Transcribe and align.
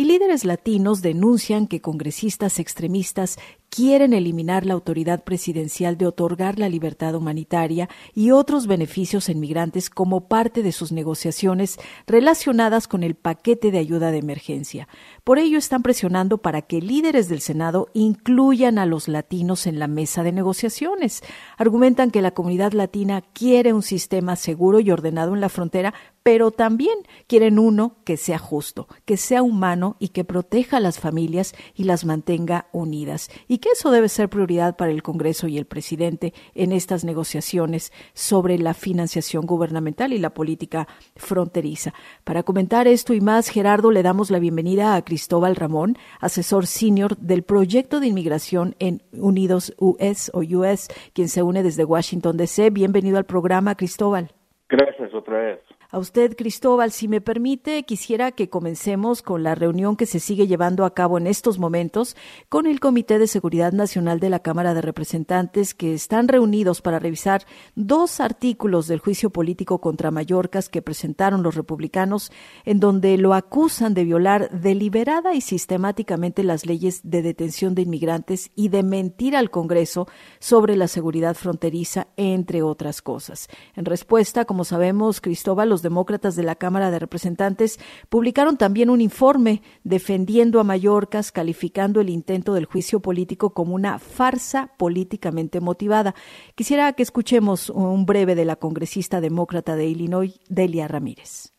y 0.01 0.07
líderes 0.07 0.47
latinos 0.47 1.03
denuncian 1.03 1.67
que 1.67 1.83
congresistas 1.83 2.59
extremistas 2.59 3.39
quieren 3.69 4.15
eliminar 4.15 4.65
la 4.65 4.73
autoridad 4.73 5.25
presidencial 5.25 5.99
de 5.99 6.07
otorgar 6.07 6.59
la 6.59 6.71
libertad 6.71 7.15
humanitaria 7.15 7.87
y 8.15 8.31
otros 8.31 8.67
beneficios 8.67 9.29
en 9.29 9.41
migrantes 9.41 9.91
como 9.91 10.27
parte 10.27 10.63
de 10.63 10.73
sus 10.73 10.91
negociaciones 10.91 11.79
relacionadas 12.07 12.89
con 12.89 13.03
el 13.03 13.15
paquete 13.15 13.71
de 13.71 13.77
ayuda 13.77 14.11
de 14.11 14.17
emergencia. 14.17 14.89
Por 15.25 15.39
ello 15.39 15.59
están 15.59 15.83
presionando 15.83 16.39
para 16.39 16.63
que 16.63 16.81
líderes 16.81 17.29
del 17.29 17.41
Senado 17.41 17.89
incluyan 17.93 18.79
a 18.79 18.87
los 18.87 19.07
latinos 19.09 19.67
en 19.67 19.79
la 19.79 19.87
mesa 19.87 20.23
de 20.23 20.33
negociaciones. 20.33 21.23
Argumentan 21.57 22.11
que 22.11 22.23
la 22.23 22.31
comunidad 22.31 22.73
latina 22.73 23.23
quiere 23.33 23.73
un 23.73 23.83
sistema 23.83 24.37
seguro 24.37 24.81
y 24.81 24.91
ordenado 24.91 25.35
en 25.35 25.41
la 25.41 25.49
frontera, 25.49 25.95
pero 26.23 26.51
también 26.51 26.97
quieren 27.27 27.59
uno 27.59 27.97
que 28.05 28.17
sea 28.17 28.39
justo, 28.39 28.89
que 29.05 29.17
sea 29.17 29.43
humano 29.43 29.97
y 29.99 30.09
que 30.09 30.25
proteja 30.25 30.77
a 30.77 30.81
las 30.81 30.99
familias 30.99 31.55
y 31.75 31.85
las 31.85 32.05
mantenga 32.05 32.67
unidas. 32.73 33.31
Y 33.49 33.59
que 33.59 33.71
eso 33.71 33.91
debe 33.91 34.09
ser 34.09 34.29
prioridad 34.29 34.77
para 34.77 34.91
el 34.91 35.03
Congreso 35.03 35.49
y 35.49 35.59
el 35.59 35.67
presidente 35.67 36.35
en 36.55 36.73
estas 36.73 37.05
negociaciones 37.05 37.93
sobre 38.15 38.59
la 38.59 38.75
financiación 38.75 39.47
gubernamental 39.47 40.13
y 40.13 40.19
la 40.19 40.35
política 40.35 40.89
fronteriza. 41.17 41.95
Para 42.25 42.43
comentar 42.43 42.87
esto 42.87 43.15
y 43.15 43.21
más, 43.21 43.49
Gerardo, 43.49 43.91
le 43.91 44.03
damos 44.03 44.31
la 44.31 44.39
bienvenida 44.39 44.95
a 44.95 45.03
Cristóbal 45.21 45.55
Ramón, 45.55 45.97
asesor 46.19 46.67
senior 46.67 47.15
del 47.19 47.43
proyecto 47.43 48.01
de 48.01 48.07
inmigración 48.07 48.75
en 48.79 49.03
Unidos 49.13 49.75
US 49.77 50.31
o 50.33 50.41
US, 50.41 50.89
quien 51.13 51.29
se 51.29 51.43
une 51.43 51.63
desde 51.63 51.85
Washington 51.85 52.39
DC. 52.39 52.71
Bienvenido 52.71 53.19
al 53.19 53.27
programa, 53.27 53.75
Cristóbal. 53.75 54.31
Gracias 54.71 55.13
otra 55.13 55.39
vez. 55.39 55.61
A 55.93 55.99
usted, 55.99 56.37
Cristóbal, 56.37 56.93
si 56.93 57.09
me 57.09 57.21
permite, 57.21 57.83
quisiera 57.83 58.31
que 58.31 58.49
comencemos 58.49 59.23
con 59.23 59.43
la 59.43 59.57
reunión 59.57 59.97
que 59.97 60.07
se 60.07 60.21
sigue 60.21 60.47
llevando 60.47 60.85
a 60.85 60.95
cabo 60.95 61.19
en 61.19 61.27
estos 61.27 61.59
momentos 61.59 62.17
con 62.49 62.69
el 62.69 62.79
Comité 62.79 63.19
de 63.19 63.27
Seguridad 63.27 63.73
Nacional 63.73 64.21
de 64.21 64.31
la 64.31 64.39
Cámara 64.39 64.73
de 64.73 64.83
Representantes, 64.83 65.75
que 65.75 65.93
están 65.93 66.29
reunidos 66.29 66.81
para 66.81 67.01
revisar 67.01 67.45
dos 67.75 68.21
artículos 68.21 68.87
del 68.87 69.01
juicio 69.01 69.31
político 69.31 69.81
contra 69.81 70.13
Mallorcas 70.13 70.69
que 70.69 70.81
presentaron 70.81 71.43
los 71.43 71.57
republicanos, 71.57 72.31
en 72.65 72.79
donde 72.79 73.19
lo 73.19 73.35
acusan 73.35 73.93
de 73.93 74.05
violar 74.05 74.49
deliberada 74.53 75.35
y 75.35 75.41
sistemáticamente 75.41 76.45
las 76.45 76.67
leyes 76.67 77.01
de 77.03 77.23
detención 77.23 77.75
de 77.75 77.83
inmigrantes 77.83 78.53
y 78.55 78.69
de 78.69 78.85
mentir 78.85 79.37
al 79.37 79.51
Congreso 79.51 80.07
sobre 80.39 80.77
la 80.77 80.87
seguridad 80.87 81.35
fronteriza, 81.35 82.07
entre 82.17 82.63
otras 82.63 83.03
cosas. 83.03 83.49
En 83.75 83.87
respuesta, 83.87 84.45
como 84.45 84.63
sabemos, 84.63 85.21
Cristóbal, 85.21 85.69
los 85.69 85.80
demócratas 85.83 86.37
de 86.37 86.43
la 86.43 86.55
Cámara 86.55 86.91
de 86.91 86.99
Representantes 86.99 87.79
publicaron 88.09 88.57
también 88.57 88.91
un 88.91 89.01
informe 89.01 89.63
defendiendo 89.85 90.61
a 90.61 90.65
Mallorcas, 90.65 91.33
calificando 91.33 92.01
el 92.01 92.11
intento 92.11 92.55
del 92.55 92.67
juicio 92.67 93.01
político 93.01 93.51
como 93.51 93.75
una 93.75 93.99
farsa 93.99 94.73
políticamente 94.77 95.61
motivada. 95.61 96.15
Quisiera 96.55 96.93
que 96.93 97.03
escuchemos 97.03 97.71
un 97.71 98.07
breve 98.07 98.35
de 98.35 98.45
la 98.45 98.57
congresista 98.57 99.21
demócrata 99.21 99.77
de 99.77 99.87
Illinois, 99.87 100.39
Delia 100.49 100.89
Ramírez. 100.89 101.53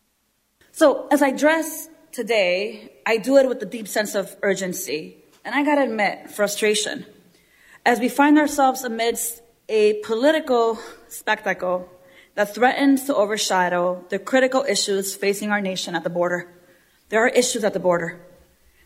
So, 0.71 1.07
as 1.11 1.21
I 1.21 1.31
dress 1.31 1.89
today, 2.11 3.01
I 3.05 3.17
do 3.17 3.37
it 3.37 3.47
with 3.47 3.61
a 3.61 3.65
deep 3.65 3.87
sense 3.87 4.17
of 4.17 4.37
urgency, 4.41 5.25
and 5.43 5.53
I 5.53 5.63
gotta 5.63 5.83
admit, 5.83 6.29
frustration, 6.29 7.05
as 7.85 7.99
we 7.99 8.09
find 8.09 8.37
ourselves 8.37 8.83
amidst 8.83 9.41
a 9.67 9.95
political 10.05 10.77
spectacle 11.09 11.87
that 12.35 12.55
threatens 12.55 13.05
to 13.05 13.15
overshadow 13.15 14.03
the 14.09 14.19
critical 14.19 14.65
issues 14.67 15.15
facing 15.15 15.51
our 15.51 15.61
nation 15.61 15.95
at 15.95 16.03
the 16.03 16.09
border. 16.09 16.47
There 17.09 17.23
are 17.23 17.27
issues 17.27 17.63
at 17.63 17.73
the 17.73 17.79
border. 17.79 18.19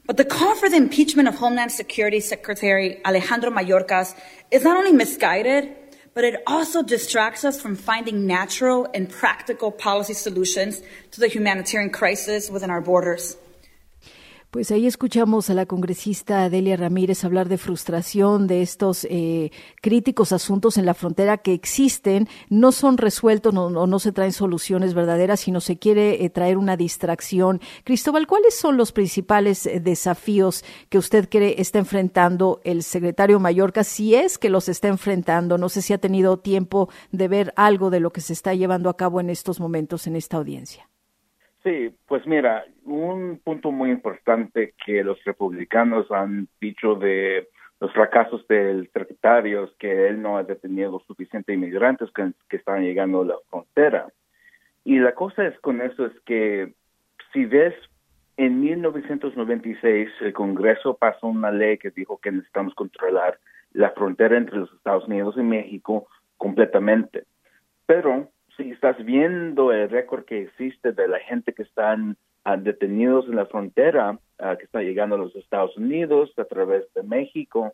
But 0.06 0.17
the 0.17 0.25
call 0.25 0.56
for 0.56 0.69
the 0.69 0.78
impeachment 0.78 1.28
of 1.28 1.35
Homeland 1.35 1.72
Security 1.72 2.19
Secretary 2.19 3.03
Alejandro 3.05 3.50
Mayorkas 3.50 4.16
is 4.51 4.63
not 4.63 4.78
only 4.78 4.91
misguided, 4.91 5.75
but 6.13 6.23
it 6.23 6.41
also 6.47 6.81
distracts 6.81 7.44
us 7.44 7.59
from 7.59 7.75
finding 7.75 8.25
natural 8.25 8.88
and 8.94 9.09
practical 9.09 9.72
policy 9.72 10.14
solutions 10.14 10.81
to 11.11 11.19
the 11.19 11.28
humanitarian 11.28 11.90
crisis 11.90 12.49
within 12.49 12.69
our 12.69 12.81
borders. 12.81 13.35
Pues 14.55 14.72
ahí 14.72 14.87
escuchamos 14.87 15.49
a 15.49 15.53
la 15.53 15.66
congresista 15.66 16.49
Delia 16.49 16.78
Ramírez 16.78 17.25
hablar 17.25 17.49
de 17.49 17.57
frustración 17.57 18.47
de 18.47 18.61
estos 18.61 19.05
eh, 19.09 19.52
críticos 19.81 20.31
asuntos 20.31 20.78
en 20.78 20.85
la 20.85 20.93
frontera 20.93 21.40
que 21.40 21.52
existen, 21.52 22.29
no 22.49 22.72
son 22.72 22.97
resueltos 22.97 23.53
o 23.53 23.85
no, 23.85 23.99
se 23.99 24.13
traen 24.13 24.31
soluciones 24.31 24.93
verdaderas, 24.93 25.41
sino 25.41 25.59
se 25.59 25.78
quiere 25.78 26.23
eh, 26.23 26.29
traer 26.29 26.57
una 26.57 26.78
distracción. 26.78 27.59
Cristóbal, 27.84 28.28
¿cuáles 28.28 28.57
son 28.57 28.78
los 28.78 28.93
principales 28.93 29.66
eh, 29.66 29.81
desafíos 29.81 30.63
que 30.87 30.99
usted 30.99 31.28
cree 31.28 31.55
está 31.57 31.79
enfrentando 31.79 32.61
el 32.63 32.84
secretario 32.84 33.41
Mallorca, 33.41 33.84
si 33.84 34.16
es 34.16 34.37
que 34.37 34.49
los 34.49 34.69
está 34.69 34.87
enfrentando? 34.87 35.57
No 35.57 35.67
sé 35.67 35.81
si 35.81 35.91
ha 35.91 35.97
tenido 35.97 36.40
tiempo 36.40 36.87
de 37.11 37.28
ver 37.28 37.53
algo 37.57 37.90
de 37.90 37.99
lo 37.99 38.11
que 38.11 38.22
se 38.22 38.31
está 38.31 38.53
llevando 38.53 38.90
a 38.90 38.96
cabo 38.96 39.19
en 39.19 39.29
estos 39.29 39.59
momentos 39.59 40.07
en 40.07 40.16
esta 40.16 40.37
audiencia. 40.37 40.87
Sí, 41.66 41.91
pues 42.06 42.28
mira, 42.28 42.64
un 42.84 43.41
punto 43.44 43.72
muy 43.72 43.90
importante 43.90 44.76
que 44.85 45.03
los 45.03 45.17
republicanos 45.23 46.12
han 46.12 46.47
dicho 46.62 46.94
de 46.94 47.50
los 47.79 47.91
fracasos 47.91 48.47
del 48.47 48.88
secretario 48.94 49.64
es 49.64 49.72
que 49.79 50.08
él 50.08 50.22
no 50.22 50.38
ha 50.38 50.44
detenido 50.44 51.02
suficientes 51.08 51.56
inmigrantes 51.56 52.12
que, 52.12 52.34
que 52.50 52.58
están 52.58 52.84
llegando 52.84 53.23
a 53.23 53.26
la 53.26 53.35
frontera. 53.50 54.08
Y 54.84 55.00
la 55.00 55.16
cosa 55.16 55.47
es 55.47 55.59
con 55.62 55.82
eso 55.82 56.06
es 56.06 56.14
que 56.23 56.76
si 57.34 57.46
ves 57.46 57.73
en 58.38 58.59
1996 58.59 60.09
el 60.22 60.34
Congreso 60.34 60.96
pasó 60.96 61.26
una 61.26 61.50
ley 61.50 61.79
que 61.79 61.90
dijo 61.90 62.20
que 62.20 62.32
necesitamos 62.32 62.76
controlar 62.76 63.40
la 63.72 63.90
frontera 63.90 64.38
entre 64.38 64.58
los 64.59 64.72
Estados 64.72 65.08
Unidos 65.08 65.34
y 65.35 65.41
México 65.41 66.08
completamente. 66.38 67.23
Pero 67.88 68.29
si 68.57 68.72
estás 68.72 69.03
viendo 69.03 69.72
el 69.72 69.90
récord 69.90 70.25
que 70.25 70.43
existe 70.43 70.91
de 70.91 71.07
la 71.07 71.19
gente 71.19 71.53
que 71.53 71.63
están 71.63 72.17
uh, 72.46 72.57
detenidos 72.57 73.28
en 73.28 73.35
la 73.35 73.46
frontera, 73.46 74.11
uh, 74.11 74.57
que 74.57 74.66
está 74.66 74.81
llegando 74.81 75.16
a 75.16 75.19
los 75.19 75.35
Estados 75.35 75.75
Unidos 75.78 76.31
a 76.37 76.46
través 76.46 76.91
de 76.93 77.03
México, 77.03 77.73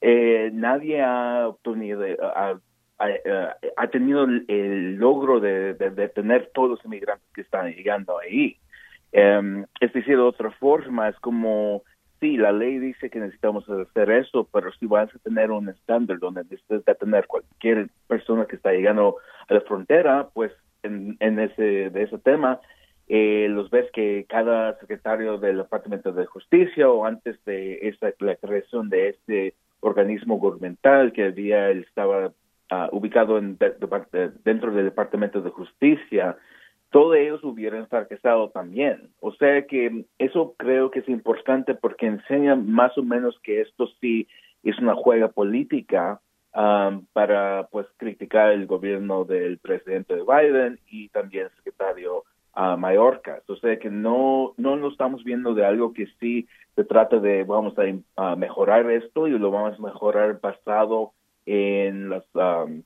eh, 0.00 0.50
nadie 0.52 1.02
ha 1.02 1.48
obtenido, 1.48 2.02
ha, 2.22 2.58
ha, 3.76 3.86
tenido 3.88 4.24
el, 4.24 4.96
logro 4.96 5.40
de, 5.40 5.74
detener 5.74 6.50
todos 6.54 6.70
los 6.70 6.84
inmigrantes 6.84 7.26
que 7.34 7.42
están 7.42 7.70
llegando 7.72 8.18
ahí. 8.18 8.56
Um, 9.12 9.64
es 9.80 9.92
decir, 9.92 10.16
de 10.16 10.22
otra 10.22 10.50
forma, 10.52 11.08
es 11.08 11.16
como 11.16 11.82
sí, 12.20 12.36
la 12.36 12.52
ley 12.52 12.78
dice 12.78 13.10
que 13.10 13.18
necesitamos 13.18 13.68
hacer 13.68 14.10
eso, 14.10 14.48
pero 14.52 14.70
si 14.72 14.86
vas 14.86 15.14
a 15.14 15.18
tener 15.18 15.50
un 15.50 15.68
estándar 15.68 16.18
donde 16.18 16.44
necesitas 16.44 16.84
detener 16.84 17.26
cualquier 17.26 17.88
persona 18.06 18.46
que 18.46 18.56
está 18.56 18.72
llegando 18.72 19.16
a 19.48 19.54
la 19.54 19.60
frontera, 19.62 20.28
pues 20.32 20.52
en, 20.82 21.16
ese 21.20 21.90
de 21.90 22.02
ese 22.02 22.18
tema, 22.18 22.60
eh, 23.08 23.48
los 23.50 23.70
ves 23.70 23.90
que 23.92 24.24
cada 24.28 24.78
secretario 24.78 25.38
del 25.38 25.58
Departamento 25.58 26.12
de 26.12 26.26
Justicia 26.26 26.88
o 26.88 27.04
antes 27.04 27.42
de 27.44 27.88
esta, 27.88 28.12
la 28.20 28.36
creación 28.36 28.88
de 28.88 29.08
este 29.08 29.54
organismo 29.80 30.38
gubernamental 30.38 31.12
que 31.12 31.24
había 31.24 31.70
estaba 31.70 32.32
ah, 32.70 32.88
ubicado 32.92 33.38
en, 33.38 33.58
dentro 34.44 34.72
del 34.72 34.84
Departamento 34.84 35.42
de 35.42 35.50
Justicia, 35.50 36.36
todos 36.90 37.16
ellos 37.16 37.42
hubieran 37.44 37.86
fracasado 37.88 38.50
también. 38.50 39.10
O 39.20 39.32
sea 39.32 39.66
que 39.66 40.04
eso 40.18 40.54
creo 40.56 40.90
que 40.90 41.00
es 41.00 41.08
importante 41.08 41.74
porque 41.74 42.06
enseña 42.06 42.56
más 42.56 42.96
o 42.98 43.02
menos 43.02 43.38
que 43.42 43.60
esto 43.60 43.88
sí 44.00 44.28
es 44.64 44.78
una 44.78 44.94
juega 44.94 45.28
política 45.28 46.20
um, 46.54 47.06
para 47.12 47.68
pues 47.70 47.86
criticar 47.96 48.52
el 48.52 48.66
gobierno 48.66 49.24
del 49.24 49.58
presidente 49.58 50.16
Biden 50.16 50.80
y 50.88 51.08
también 51.10 51.46
el 51.46 51.56
secretario 51.56 52.24
uh, 52.56 52.76
Mallorca. 52.76 53.40
O 53.46 53.56
sea 53.56 53.78
que 53.78 53.88
no, 53.88 54.54
no 54.56 54.76
lo 54.76 54.88
estamos 54.88 55.22
viendo 55.22 55.54
de 55.54 55.64
algo 55.64 55.92
que 55.92 56.08
sí 56.18 56.48
se 56.74 56.84
trata 56.84 57.18
de 57.18 57.44
vamos 57.44 57.74
a 58.16 58.36
mejorar 58.36 58.90
esto 58.90 59.28
y 59.28 59.38
lo 59.38 59.50
vamos 59.50 59.78
a 59.78 59.82
mejorar 59.82 60.40
basado 60.40 61.12
en 61.46 62.10
las 62.10 62.24
um, 62.34 62.82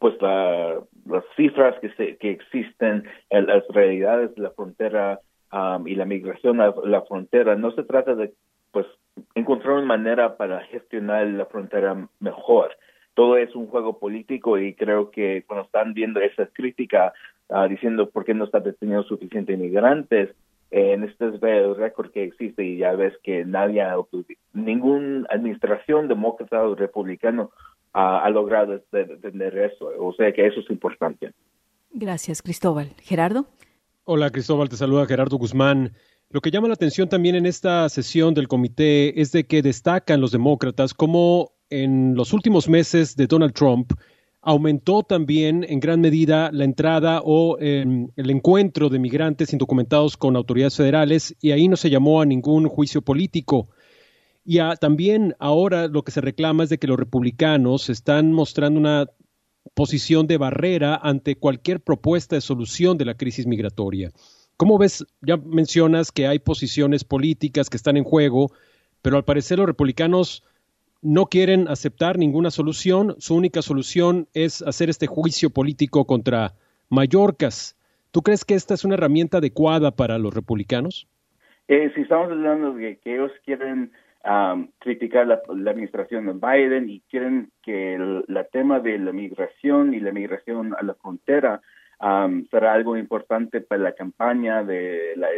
pues 0.00 0.14
las 0.20 1.24
cifras 1.36 1.78
que, 1.80 1.90
se, 1.90 2.16
que 2.16 2.30
existen, 2.30 3.04
en 3.30 3.46
las 3.46 3.66
realidades 3.68 4.34
de 4.34 4.42
la 4.42 4.50
frontera 4.50 5.20
um, 5.52 5.86
y 5.86 5.94
la 5.94 6.04
migración 6.04 6.60
a 6.60 6.74
la 6.84 7.02
frontera, 7.02 7.56
no 7.56 7.70
se 7.72 7.84
trata 7.84 8.14
de 8.14 8.32
pues 8.72 8.86
encontrar 9.34 9.74
una 9.74 9.86
manera 9.86 10.36
para 10.36 10.60
gestionar 10.64 11.26
la 11.28 11.46
frontera 11.46 12.08
mejor. 12.20 12.76
Todo 13.14 13.38
es 13.38 13.54
un 13.54 13.68
juego 13.68 13.98
político 13.98 14.58
y 14.58 14.74
creo 14.74 15.10
que 15.10 15.44
cuando 15.46 15.64
están 15.64 15.94
viendo 15.94 16.20
esa 16.20 16.46
crítica 16.46 17.14
uh, 17.48 17.66
diciendo 17.68 18.10
por 18.10 18.24
qué 18.24 18.34
no 18.34 18.44
está 18.44 18.60
deteniendo 18.60 19.04
suficientes 19.04 19.56
inmigrantes, 19.56 20.34
en 20.70 21.04
este 21.04 21.28
es 21.28 21.42
el 21.42 21.76
récord 21.76 22.10
que 22.10 22.24
existe 22.24 22.64
y 22.64 22.78
ya 22.78 22.92
ves 22.92 23.14
que 23.22 23.44
nadie, 23.44 23.84
ninguna 24.52 25.26
administración 25.30 26.08
demócrata 26.08 26.62
o 26.64 26.74
republicano 26.74 27.52
ha, 27.96 28.28
logrado 28.30 28.78
tener 29.22 29.56
eso. 29.58 29.90
O 29.98 30.12
sea 30.12 30.32
que 30.32 30.46
eso 30.46 30.60
es 30.60 30.70
importante. 30.70 31.32
Gracias, 31.90 32.42
Cristóbal. 32.42 32.90
Gerardo. 33.00 33.46
Hola, 34.04 34.30
Cristóbal, 34.30 34.68
te 34.68 34.76
saluda 34.76 35.06
Gerardo 35.06 35.38
Guzmán. 35.38 35.94
Lo 36.28 36.40
que 36.40 36.50
llama 36.50 36.68
la 36.68 36.74
atención 36.74 37.08
también 37.08 37.36
en 37.36 37.46
esta 37.46 37.88
sesión 37.88 38.34
del 38.34 38.48
comité 38.48 39.20
es 39.20 39.32
de 39.32 39.46
que 39.46 39.62
destacan 39.62 40.20
los 40.20 40.32
demócratas 40.32 40.92
cómo 40.92 41.52
en 41.70 42.14
los 42.14 42.32
últimos 42.32 42.68
meses 42.68 43.16
de 43.16 43.26
Donald 43.26 43.54
Trump 43.54 43.92
aumentó 44.42 45.02
también 45.02 45.64
en 45.68 45.80
gran 45.80 46.00
medida 46.00 46.50
la 46.52 46.64
entrada 46.64 47.20
o 47.24 47.58
em, 47.58 48.08
el 48.16 48.30
encuentro 48.30 48.88
de 48.88 48.98
migrantes 48.98 49.52
indocumentados 49.52 50.16
con 50.16 50.36
autoridades 50.36 50.76
federales 50.76 51.34
y 51.40 51.50
ahí 51.52 51.66
no 51.66 51.76
se 51.76 51.90
llamó 51.90 52.20
a 52.20 52.26
ningún 52.26 52.68
juicio 52.68 53.02
político. 53.02 53.70
Y 54.48 54.60
también 54.80 55.34
ahora 55.40 55.88
lo 55.88 56.02
que 56.02 56.12
se 56.12 56.20
reclama 56.20 56.62
es 56.62 56.70
de 56.70 56.78
que 56.78 56.86
los 56.86 56.96
republicanos 56.96 57.90
están 57.90 58.32
mostrando 58.32 58.78
una 58.78 59.06
posición 59.74 60.28
de 60.28 60.38
barrera 60.38 60.94
ante 61.02 61.34
cualquier 61.34 61.80
propuesta 61.80 62.36
de 62.36 62.40
solución 62.40 62.96
de 62.96 63.06
la 63.06 63.14
crisis 63.16 63.44
migratoria. 63.48 64.12
¿Cómo 64.56 64.78
ves? 64.78 65.04
Ya 65.20 65.36
mencionas 65.36 66.12
que 66.12 66.28
hay 66.28 66.38
posiciones 66.38 67.02
políticas 67.02 67.68
que 67.68 67.76
están 67.76 67.96
en 67.96 68.04
juego, 68.04 68.52
pero 69.02 69.16
al 69.16 69.24
parecer 69.24 69.58
los 69.58 69.66
republicanos 69.66 70.44
no 71.02 71.26
quieren 71.26 71.66
aceptar 71.66 72.16
ninguna 72.16 72.52
solución. 72.52 73.16
Su 73.18 73.34
única 73.34 73.62
solución 73.62 74.28
es 74.32 74.62
hacer 74.62 74.90
este 74.90 75.08
juicio 75.08 75.50
político 75.50 76.04
contra 76.04 76.54
Mallorcas. 76.88 77.76
¿Tú 78.12 78.22
crees 78.22 78.44
que 78.44 78.54
esta 78.54 78.74
es 78.74 78.84
una 78.84 78.94
herramienta 78.94 79.38
adecuada 79.38 79.90
para 79.90 80.18
los 80.18 80.32
republicanos? 80.32 81.08
Eh, 81.66 81.90
si 81.96 82.02
estamos 82.02 82.30
hablando 82.30 82.74
de 82.74 82.96
que 82.98 83.14
ellos 83.14 83.32
quieren 83.44 83.90
criticar 84.78 85.26
la, 85.26 85.40
administración 85.70 86.26
de 86.26 86.32
Biden 86.32 86.88
y 86.90 87.00
quieren 87.08 87.50
que 87.62 87.94
el 87.94 88.24
tema 88.52 88.80
de 88.80 88.98
la 88.98 89.12
migración 89.12 89.94
y 89.94 90.00
la 90.00 90.12
migración 90.12 90.74
a 90.78 90.82
la 90.82 90.94
frontera 90.94 91.60
será 92.50 92.72
algo 92.72 92.96
importante 92.96 93.60
para 93.60 93.82
la 93.82 93.92
campaña 93.92 94.64
de 94.64 95.12
la, 95.16 95.28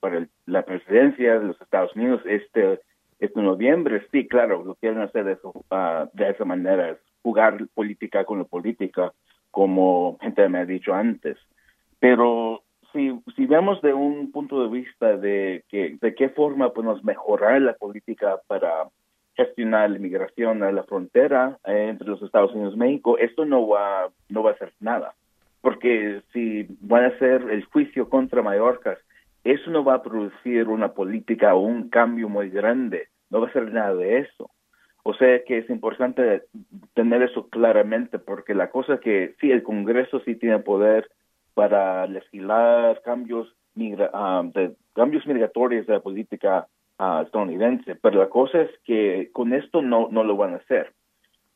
para 0.00 0.26
la 0.46 0.62
presidencia 0.64 1.38
de 1.38 1.46
los 1.46 1.60
Estados 1.60 1.94
Unidos 1.94 2.22
este 2.24 2.80
este 3.22 3.40
noviembre. 3.40 4.04
Sí, 4.10 4.26
claro, 4.26 4.64
lo 4.64 4.74
quieren 4.74 5.00
hacer 5.00 5.24
de, 5.24 5.32
eso, 5.34 5.52
ah, 5.70 6.08
de 6.12 6.30
esa 6.30 6.44
manera, 6.44 6.98
jugar 7.22 7.68
política 7.72 8.24
con 8.24 8.38
la 8.38 8.44
política, 8.44 9.12
como 9.52 10.18
gente 10.20 10.48
me 10.48 10.58
ha 10.58 10.64
dicho 10.66 10.92
antes. 10.92 11.38
Pero 12.00 12.64
si, 12.92 13.18
si 13.36 13.46
vemos 13.46 13.80
de 13.82 13.92
un 13.92 14.30
punto 14.32 14.62
de 14.62 14.68
vista 14.68 15.16
de 15.16 15.64
que 15.68 15.96
de 16.00 16.14
qué 16.14 16.28
forma 16.28 16.72
podemos 16.72 17.02
mejorar 17.04 17.60
la 17.60 17.74
política 17.74 18.40
para 18.46 18.88
gestionar 19.34 19.90
la 19.90 19.96
inmigración 19.96 20.62
a 20.62 20.72
la 20.72 20.82
frontera 20.84 21.58
eh, 21.64 21.88
entre 21.88 22.08
los 22.08 22.22
Estados 22.22 22.52
Unidos 22.52 22.74
y 22.74 22.78
México, 22.78 23.18
esto 23.18 23.44
no 23.44 23.66
va 23.66 24.10
no 24.28 24.42
va 24.42 24.50
a 24.50 24.54
hacer 24.54 24.72
nada, 24.80 25.14
porque 25.60 26.22
si 26.32 26.66
van 26.80 27.04
a 27.04 27.08
hacer 27.08 27.42
el 27.50 27.64
juicio 27.64 28.08
contra 28.08 28.42
Mallorca, 28.42 28.98
eso 29.44 29.70
no 29.70 29.84
va 29.84 29.94
a 29.94 30.02
producir 30.02 30.68
una 30.68 30.92
política 30.92 31.54
o 31.54 31.60
un 31.60 31.88
cambio 31.88 32.28
muy 32.28 32.50
grande, 32.50 33.08
no 33.30 33.40
va 33.40 33.48
a 33.48 33.52
ser 33.52 33.72
nada 33.72 33.94
de 33.94 34.18
eso. 34.18 34.50
O 35.04 35.14
sea 35.14 35.42
que 35.44 35.58
es 35.58 35.68
importante 35.68 36.44
tener 36.94 37.22
eso 37.22 37.48
claramente, 37.48 38.20
porque 38.20 38.54
la 38.54 38.70
cosa 38.70 38.98
que 38.98 39.34
sí, 39.40 39.50
el 39.50 39.64
Congreso 39.64 40.20
sí 40.20 40.36
tiene 40.36 40.60
poder 40.60 41.10
para 41.54 42.06
legislar 42.06 43.00
cambios, 43.02 43.54
migra 43.74 44.10
ah, 44.12 44.42
de, 44.54 44.74
cambios 44.94 45.26
migratorios 45.26 45.86
de 45.86 45.94
la 45.94 46.00
política 46.00 46.66
uh, 46.98 47.22
estadounidense, 47.22 47.94
pero 47.96 48.20
la 48.20 48.28
cosa 48.28 48.62
es 48.62 48.70
que 48.84 49.30
con 49.32 49.52
esto 49.52 49.82
no, 49.82 50.08
no 50.10 50.24
lo 50.24 50.36
van 50.36 50.54
a 50.54 50.58
hacer. 50.58 50.92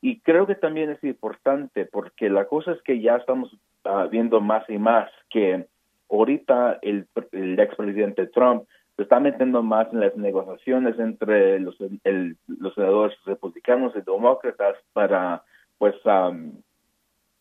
Y 0.01 0.19
creo 0.21 0.45
que 0.45 0.55
también 0.55 0.89
es 0.91 1.03
importante 1.03 1.85
porque 1.85 2.29
la 2.29 2.45
cosa 2.45 2.71
es 2.71 2.81
que 2.83 3.01
ya 3.01 3.15
estamos 3.15 3.53
uh, 3.85 4.07
viendo 4.09 4.41
más 4.41 4.69
y 4.69 4.77
más 4.77 5.09
que 5.29 5.67
ahorita 6.09 6.79
el, 6.81 7.07
el 7.31 7.59
expresidente 7.59 8.27
Trump 8.27 8.63
se 8.95 9.03
está 9.03 9.19
metiendo 9.19 9.61
más 9.61 9.91
en 9.93 9.99
las 9.99 10.15
negociaciones 10.15 10.97
entre 10.99 11.59
los, 11.59 11.75
el, 12.03 12.37
los 12.47 12.73
senadores 12.73 13.15
republicanos 13.25 13.93
y 13.95 14.01
demócratas 14.01 14.75
para 14.93 15.43
pues 15.77 15.95
um, 16.05 16.53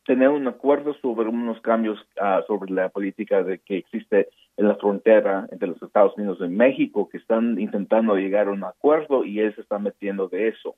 tener 0.07 0.29
un 0.29 0.47
acuerdo 0.47 0.95
sobre 1.03 1.29
unos 1.29 1.61
cambios 1.61 1.99
ah, 2.21 2.43
sobre 2.47 2.73
la 2.73 2.89
política 2.89 3.43
de 3.43 3.59
que 3.59 3.79
existe 3.79 4.29
en 4.57 4.69
la 4.69 4.77
frontera 4.77 5.47
entre 5.51 5.69
los 5.69 5.83
Estados 5.83 6.17
Unidos 6.17 6.39
y 6.41 6.49
México, 6.49 7.09
que 7.09 7.19
están 7.19 7.59
intentando 7.59 8.17
llegar 8.17 8.49
a 8.49 8.53
un 8.53 8.65
acuerdo 8.65 9.25
y 9.25 9.41
él 9.41 9.55
se 9.55 9.61
está 9.61 9.79
metiendo 9.79 10.29
de 10.29 10.49
eso. 10.49 10.77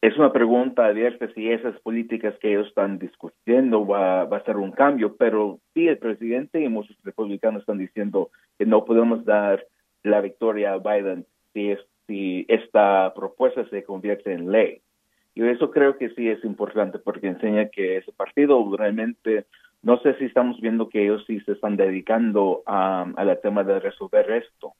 es 0.00 0.16
una 0.16 0.32
pregunta 0.32 0.86
abierta 0.86 1.28
si 1.34 1.50
esas 1.50 1.78
políticas 1.80 2.34
que 2.40 2.52
ellos 2.52 2.68
están 2.68 2.98
discutiendo 2.98 3.86
va, 3.86 4.22
a 4.22 4.44
ser 4.44 4.56
un 4.56 4.72
cambio, 4.72 5.16
pero 5.16 5.60
sí, 5.74 5.86
el 5.86 5.98
presidente 5.98 6.60
y 6.60 6.68
muchos 6.68 6.96
republicanos 7.04 7.60
están 7.60 7.78
diciendo 7.78 8.30
que 8.58 8.66
no 8.66 8.84
podemos 8.84 9.24
dar 9.24 9.64
la 10.02 10.20
victoria 10.20 10.72
a 10.72 10.78
Biden 10.78 11.26
si, 11.52 11.76
si 12.06 12.46
esta 12.48 13.12
propuesta 13.14 13.68
se 13.68 13.84
convierte 13.84 14.32
en 14.32 14.50
ley. 14.50 14.83
Y 15.34 15.46
eso 15.46 15.70
creo 15.70 15.98
que 15.98 16.10
sí 16.10 16.28
es 16.28 16.44
importante 16.44 16.98
porque 16.98 17.26
enseña 17.26 17.68
que 17.68 17.96
ese 17.96 18.12
partido 18.12 18.64
realmente, 18.76 19.46
no 19.82 19.98
sé 20.00 20.14
si 20.14 20.26
estamos 20.26 20.60
viendo 20.60 20.88
que 20.88 21.02
ellos 21.02 21.24
sí 21.26 21.40
se 21.40 21.52
están 21.52 21.76
dedicando 21.76 22.62
a, 22.66 23.02
al 23.16 23.40
tema 23.40 23.64
de 23.64 23.80
resolver 23.80 24.30
esto. 24.30 24.74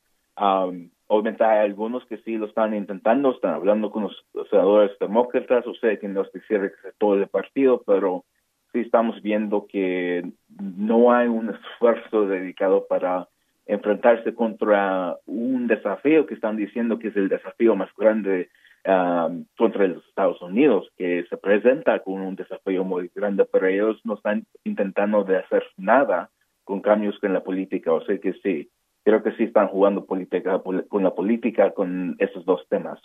obviamente 1.08 1.44
hay 1.44 1.64
algunos 1.64 2.06
que 2.06 2.18
sí 2.18 2.36
lo 2.36 2.46
están 2.46 2.74
intentando, 2.74 3.32
están 3.32 3.54
hablando 3.54 3.90
con 3.90 4.04
los, 4.04 4.24
senadores 4.48 4.96
demócratas, 5.00 5.66
o 5.66 5.74
sea, 5.74 5.96
que 5.98 6.08
no 6.08 6.22
es 6.22 6.32
decir 6.32 6.72
todo 6.98 7.14
el 7.14 7.26
partido, 7.26 7.82
pero 7.84 8.24
sí 8.72 8.80
estamos 8.80 9.20
viendo 9.22 9.66
que 9.66 10.24
no 10.60 11.12
hay 11.12 11.26
un 11.26 11.50
esfuerzo 11.50 12.26
dedicado 12.26 12.86
para 12.86 13.28
enfrentarse 13.66 14.34
contra 14.34 15.16
un 15.26 15.66
desafío 15.66 16.26
que 16.26 16.34
están 16.34 16.56
diciendo 16.56 16.98
que 16.98 17.08
es 17.08 17.16
el 17.16 17.28
desafío 17.28 17.74
más 17.74 17.88
grande 17.96 18.50
um, 18.86 19.44
contra 19.56 19.86
los 19.86 20.04
Estados 20.06 20.40
Unidos, 20.42 20.88
que 20.96 21.24
se 21.28 21.36
presenta 21.36 22.00
con 22.00 22.20
un 22.20 22.36
desafío 22.36 22.84
muy 22.84 23.10
grande, 23.14 23.44
pero 23.44 23.66
ellos 23.66 24.00
no 24.04 24.14
están 24.14 24.46
intentando 24.64 25.24
de 25.24 25.38
hacer 25.38 25.64
nada 25.76 26.30
con 26.64 26.80
cambios 26.80 27.18
en 27.22 27.32
la 27.32 27.42
política. 27.42 27.92
O 27.92 28.04
sea 28.04 28.18
que 28.18 28.32
sí, 28.42 28.70
creo 29.04 29.22
que 29.22 29.32
sí 29.32 29.44
están 29.44 29.68
jugando 29.68 30.06
política 30.06 30.60
con 30.62 31.02
la 31.02 31.14
política 31.14 31.72
con 31.72 32.16
esos 32.18 32.44
dos 32.44 32.66
temas. 32.68 33.00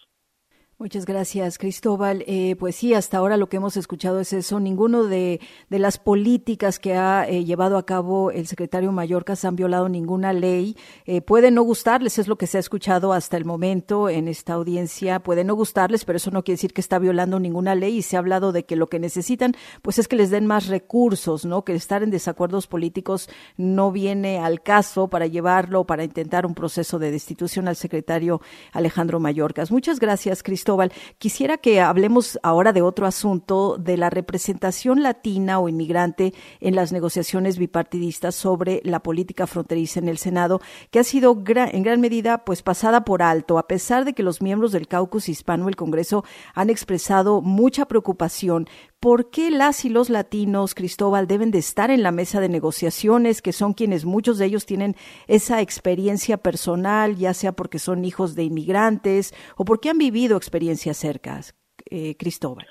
Muchas 0.81 1.05
gracias, 1.05 1.57
Cristóbal. 1.57 2.23
Eh, 2.25 2.55
pues 2.57 2.77
sí, 2.77 2.93
hasta 2.93 3.17
ahora 3.17 3.35
lo 3.35 3.49
que 3.49 3.57
hemos 3.57 3.75
escuchado 3.75 4.21
es 4.21 4.31
eso. 4.31 4.61
Ninguno 4.61 5.03
de, 5.03 5.41
las 5.67 5.97
políticas 5.97 6.79
que 6.79 6.93
ha 6.93 7.27
eh, 7.27 7.43
llevado 7.43 7.77
a 7.77 7.85
cabo 7.85 8.31
el 8.31 8.47
secretario 8.47 8.93
Mallorcas 8.93 9.43
han 9.43 9.57
violado 9.57 9.89
ninguna 9.89 10.31
ley. 10.31 10.77
Eh, 11.05 11.19
puede 11.19 11.51
no 11.51 11.63
gustarles, 11.63 12.17
es 12.17 12.29
lo 12.29 12.37
que 12.37 12.47
se 12.47 12.55
ha 12.55 12.61
escuchado 12.61 13.11
hasta 13.11 13.35
el 13.35 13.43
momento 13.43 14.07
en 14.07 14.29
esta 14.29 14.53
audiencia. 14.53 15.19
Puede 15.19 15.43
no 15.43 15.53
gustarles, 15.53 16.05
pero 16.05 16.15
eso 16.15 16.31
no 16.31 16.45
quiere 16.45 16.55
decir 16.55 16.71
que 16.71 16.79
está 16.79 16.97
violando 16.97 17.41
ninguna 17.41 17.75
ley. 17.75 17.97
Y 17.97 18.01
se 18.01 18.15
ha 18.15 18.19
hablado 18.19 18.53
de 18.53 18.63
que 18.63 18.77
lo 18.77 18.87
que 18.87 18.99
necesitan, 18.99 19.55
pues 19.81 19.99
es 19.99 20.07
que 20.07 20.15
les 20.15 20.29
den 20.29 20.47
más 20.47 20.67
recursos, 20.67 21.43
¿no? 21.43 21.65
Que 21.65 21.75
estar 21.75 22.03
en 22.03 22.09
desacuerdos 22.09 22.67
políticos 22.67 23.29
no 23.57 23.91
viene 23.91 24.39
al 24.39 24.63
caso 24.63 25.09
para 25.09 25.27
llevarlo, 25.27 25.83
para 25.83 26.05
intentar 26.05 26.45
un 26.45 26.55
proceso 26.55 26.99
de 26.99 27.11
destitución 27.11 27.67
al 27.67 27.75
secretario 27.75 28.39
Alejandro 28.71 29.19
Mallorcas. 29.19 29.71
Muchas 29.71 29.99
gracias, 29.99 30.41
Cristóbal. 30.41 30.68
Quisiera 31.17 31.57
que 31.57 31.81
hablemos 31.81 32.39
ahora 32.43 32.73
de 32.73 32.81
otro 32.81 33.05
asunto, 33.05 33.77
de 33.77 33.97
la 33.97 34.09
representación 34.09 35.01
latina 35.01 35.59
o 35.59 35.69
inmigrante 35.69 36.33
en 36.59 36.75
las 36.75 36.91
negociaciones 36.91 37.57
bipartidistas 37.57 38.35
sobre 38.35 38.81
la 38.83 39.01
política 39.01 39.47
fronteriza 39.47 39.99
en 39.99 40.09
el 40.09 40.17
Senado, 40.17 40.61
que 40.91 40.99
ha 40.99 41.03
sido 41.03 41.43
en 41.45 41.83
gran 41.83 42.01
medida 42.01 42.45
pues 42.45 42.61
pasada 42.61 43.05
por 43.05 43.23
alto, 43.23 43.57
a 43.57 43.67
pesar 43.67 44.05
de 44.05 44.13
que 44.13 44.23
los 44.23 44.41
miembros 44.41 44.71
del 44.71 44.87
caucus 44.87 45.29
hispano 45.29 45.65
del 45.65 45.75
Congreso 45.75 46.23
han 46.53 46.69
expresado 46.69 47.41
mucha 47.41 47.85
preocupación 47.85 48.67
¿Por 49.01 49.31
qué 49.31 49.49
las 49.49 49.85
y 49.85 49.89
los 49.89 50.09
latinos, 50.09 50.75
Cristóbal, 50.75 51.25
deben 51.25 51.51
de 51.51 51.59
estar 51.59 51.89
en 51.89 52.03
la 52.03 52.11
mesa 52.11 52.41
de 52.41 52.49
negociaciones, 52.49 53.41
que 53.41 53.53
son 53.53 53.71
quienes 53.71 54.03
muchos 54.03 54.37
de 54.37 54.45
ellos 54.45 54.65
tienen 54.65 54.95
esa 55.29 55.61
experiencia 55.61 56.35
personal, 56.35 57.15
ya 57.15 57.33
sea 57.33 57.53
porque 57.53 57.79
son 57.79 58.03
hijos 58.03 58.35
de 58.35 58.43
inmigrantes 58.43 59.33
o 59.55 59.63
porque 59.63 59.89
han 59.89 59.97
vivido 59.97 60.35
experiencias 60.35 60.97
cercas, 60.97 61.55
eh, 61.89 62.17
Cristóbal? 62.17 62.67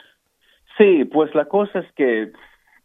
Sí, 0.77 1.07
pues 1.07 1.35
la 1.35 1.47
cosa 1.47 1.79
es 1.79 1.91
que 1.93 2.31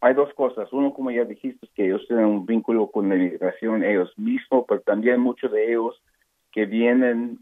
hay 0.00 0.14
dos 0.14 0.32
cosas. 0.32 0.72
Uno, 0.72 0.94
como 0.94 1.10
ya 1.10 1.26
dijiste, 1.26 1.68
que 1.74 1.84
ellos 1.84 2.02
tienen 2.08 2.24
un 2.24 2.46
vínculo 2.46 2.90
con 2.90 3.10
la 3.10 3.16
inmigración 3.16 3.84
ellos 3.84 4.10
mismos, 4.16 4.64
pero 4.66 4.80
también 4.80 5.20
muchos 5.20 5.52
de 5.52 5.68
ellos 5.68 6.02
que 6.50 6.64
vienen 6.64 7.38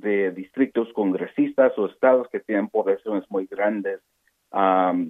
de 0.00 0.32
distritos 0.32 0.92
congresistas 0.92 1.72
o 1.78 1.86
estados 1.86 2.26
que 2.32 2.40
tienen 2.40 2.68
poblaciones 2.68 3.22
muy 3.30 3.46
grandes 3.46 4.00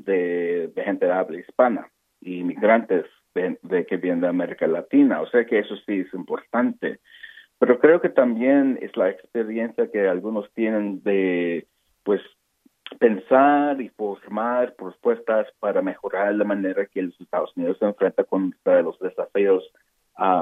de, 0.05 0.73
gente 0.85 1.07
de 1.07 1.13
habla 1.13 1.39
hispana 1.39 1.91
y 2.21 2.41
inmigrantes 2.41 3.05
de, 3.35 3.87
que 3.87 3.97
vienen 3.97 4.21
de 4.21 4.29
América 4.29 4.67
Latina. 4.67 5.21
O 5.21 5.29
sea 5.29 5.45
que 5.45 5.59
eso 5.59 5.77
sí 5.87 6.01
es 6.01 6.15
importante. 6.15 7.01
Pero 7.59 7.79
creo 7.79 8.01
que 8.01 8.09
también 8.09 8.79
es 8.83 8.97
la 8.97 9.11
experiencia 9.11 9.91
que 9.91 10.09
algunos 10.09 10.53
tienen 10.53 11.03
de, 11.03 11.67
pues, 12.03 12.21
pensar 12.99 13.81
y 13.81 13.89
formar 13.91 14.75
propuestas 14.75 15.47
para 15.59 15.83
mejorar 15.83 16.35
la 16.35 16.45
manera 16.45 16.87
que 16.87 17.03
los 17.03 17.21
Estados 17.21 17.53
Unidos 17.57 17.79
se 17.79 17.87
enfrenta 17.87 18.25
con 18.25 18.55
los 18.65 18.99
desafíos 18.99 19.65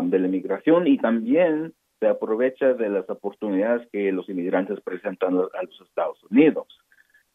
de 0.02 0.18
la 0.18 0.26
inmigración 0.26 0.86
y 0.86 0.98
también 0.98 1.72
se 2.00 2.08
aprovecha 2.08 2.74
de 2.74 2.88
las 2.90 3.08
oportunidades 3.08 3.88
que 3.90 4.12
los 4.12 4.28
inmigrantes 4.28 4.80
presentan 4.80 5.34
a 5.34 5.62
los 5.62 5.80
Estados 5.80 6.22
Unidos. 6.30 6.66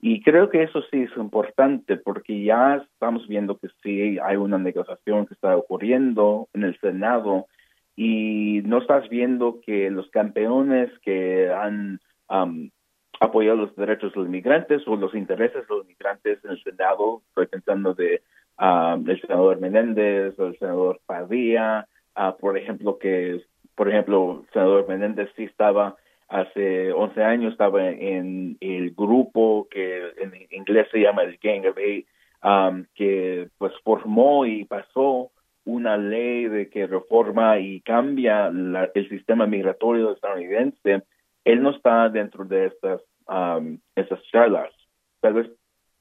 Y 0.01 0.21
creo 0.21 0.49
que 0.49 0.63
eso 0.63 0.81
sí 0.89 1.03
es 1.03 1.17
importante 1.17 1.97
porque 1.97 2.43
ya 2.43 2.75
estamos 2.75 3.27
viendo 3.27 3.57
que 3.57 3.67
sí 3.83 4.17
hay 4.19 4.37
una 4.37 4.57
negociación 4.57 5.25
que 5.25 5.33
está 5.33 5.57
ocurriendo 5.57 6.47
en 6.53 6.63
el 6.63 6.79
Senado 6.79 7.47
y 7.97 8.61
no 8.63 8.77
estás 8.77 9.09
viendo 9.09 9.59
que 9.59 9.89
los 9.89 10.09
campeones 10.09 10.89
que 10.99 11.51
han 11.51 11.99
apoyado 13.19 13.57
los 13.57 13.75
derechos 13.75 14.13
de 14.13 14.19
los 14.19 14.27
inmigrantes 14.27 14.87
o 14.87 14.95
los 14.95 15.13
intereses 15.13 15.67
de 15.67 15.75
los 15.75 15.83
inmigrantes 15.83 16.39
en 16.45 16.51
el 16.51 16.63
Senado, 16.63 17.21
estoy 17.27 17.47
pensando 17.47 17.93
de 17.93 18.21
el 18.59 19.21
senador 19.21 19.59
Menéndez 19.59 20.37
el 20.37 20.57
senador 20.59 20.99
Padilla, 21.05 21.87
uh, 22.17 22.37
por 22.39 22.57
ejemplo, 22.57 22.97
que 22.99 23.41
por 23.75 23.89
ejemplo 23.89 24.43
el 24.43 24.53
senador 24.53 24.87
Menéndez 24.87 25.29
sí 25.35 25.43
estaba 25.43 25.95
hace 26.29 26.91
11 26.91 27.23
años 27.23 27.51
estaba 27.51 27.89
en 27.89 28.57
el 28.59 28.91
grupo 28.91 29.67
que 29.69 30.13
en 30.17 30.33
inglés 30.51 30.87
se 30.91 30.99
llama 30.99 31.23
el 31.23 31.37
Gang 31.41 31.65
of 31.65 31.77
Eight, 31.77 32.07
um, 32.43 32.85
que 32.95 33.49
pues 33.57 33.73
formó 33.83 34.45
y 34.45 34.65
pasó 34.65 35.31
una 35.65 35.97
ley 35.97 36.45
de 36.45 36.69
que 36.69 36.87
reforma 36.87 37.59
y 37.59 37.81
cambia 37.81 38.47
el 38.47 39.09
sistema 39.09 39.45
migratorio 39.45 40.11
estadounidense, 40.11 41.03
él 41.43 41.61
no 41.61 41.71
está 41.71 42.09
dentro 42.09 42.45
de 42.45 42.67
estas, 42.67 43.01
um, 43.27 43.79
esas 43.95 44.21
charlas, 44.31 44.71
tal 45.19 45.33
vez 45.33 45.49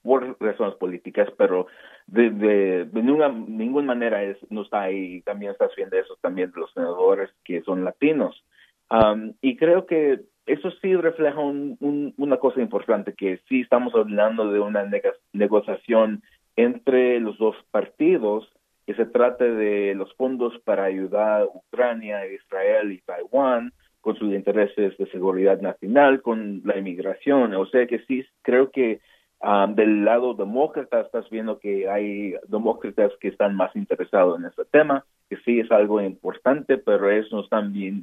por 0.03 0.37
razones 0.41 0.75
políticas, 0.77 1.29
pero 1.37 1.67
de, 2.07 2.31
de, 2.31 2.89
ninguna, 2.93 3.29
ninguna 3.29 3.87
manera 3.89 4.23
es, 4.23 4.39
no 4.51 4.63
está 4.63 4.83
ahí. 4.83 5.21
También 5.23 5.53
está 5.53 5.67
haciendo 5.67 5.99
eso 5.99 6.17
también 6.23 6.51
de 6.51 6.61
los 6.61 6.73
senadores 6.73 7.31
que 7.45 7.61
son 7.63 7.85
latinos. 7.85 8.43
Um, 8.91 9.35
y 9.43 9.57
creo 9.57 9.87
que 9.87 10.21
eso 10.47 10.71
sí 10.81 10.97
refleja 10.97 11.39
una 11.41 12.37
cosa 12.39 12.61
importante, 12.61 13.15
que 13.15 13.41
sí 13.49 13.61
estamos 13.61 13.95
hablando 13.95 14.51
de 14.51 14.61
una 14.61 14.89
negociación 15.33 16.23
entre 16.57 17.21
los 17.21 17.37
dos 17.39 17.55
partidos, 17.71 18.51
que 18.87 18.95
se 18.95 19.05
trate 19.05 19.45
de 19.51 19.95
los 19.95 20.15
fondos 20.15 20.59
para 20.65 20.85
ayudar 20.85 21.43
a 21.43 21.45
Ucrania, 21.45 22.27
Israel 22.33 22.93
y 22.93 23.01
Taiwán 23.03 23.73
con 24.01 24.17
sus 24.17 24.33
intereses 24.33 24.97
de 24.97 25.07
seguridad 25.11 25.61
nacional, 25.61 26.23
con 26.23 26.63
la 26.65 26.79
inmigración. 26.79 27.55
O 27.55 27.67
sea 27.67 27.87
que 27.87 27.99
sí, 28.07 28.25
creo 28.41 28.71
que 28.71 29.01
um, 29.41 29.75
del 29.75 30.05
lado 30.05 30.35
demócrata 30.35 31.01
estás 31.01 31.29
viendo 31.31 31.59
que 31.59 31.89
hay 31.89 32.35
demócratas 32.49 33.13
que 33.21 33.29
están 33.29 33.55
más 33.55 33.75
interesados 33.77 34.39
en 34.39 34.47
este 34.47 34.65
tema 34.67 35.05
que 35.29 35.37
sí 35.45 35.61
es 35.61 35.71
algo 35.71 36.01
importante, 36.01 36.79
pero 36.79 37.11
eso 37.11 37.37
no 37.37 37.43
están, 37.43 37.73
bien, 37.73 38.03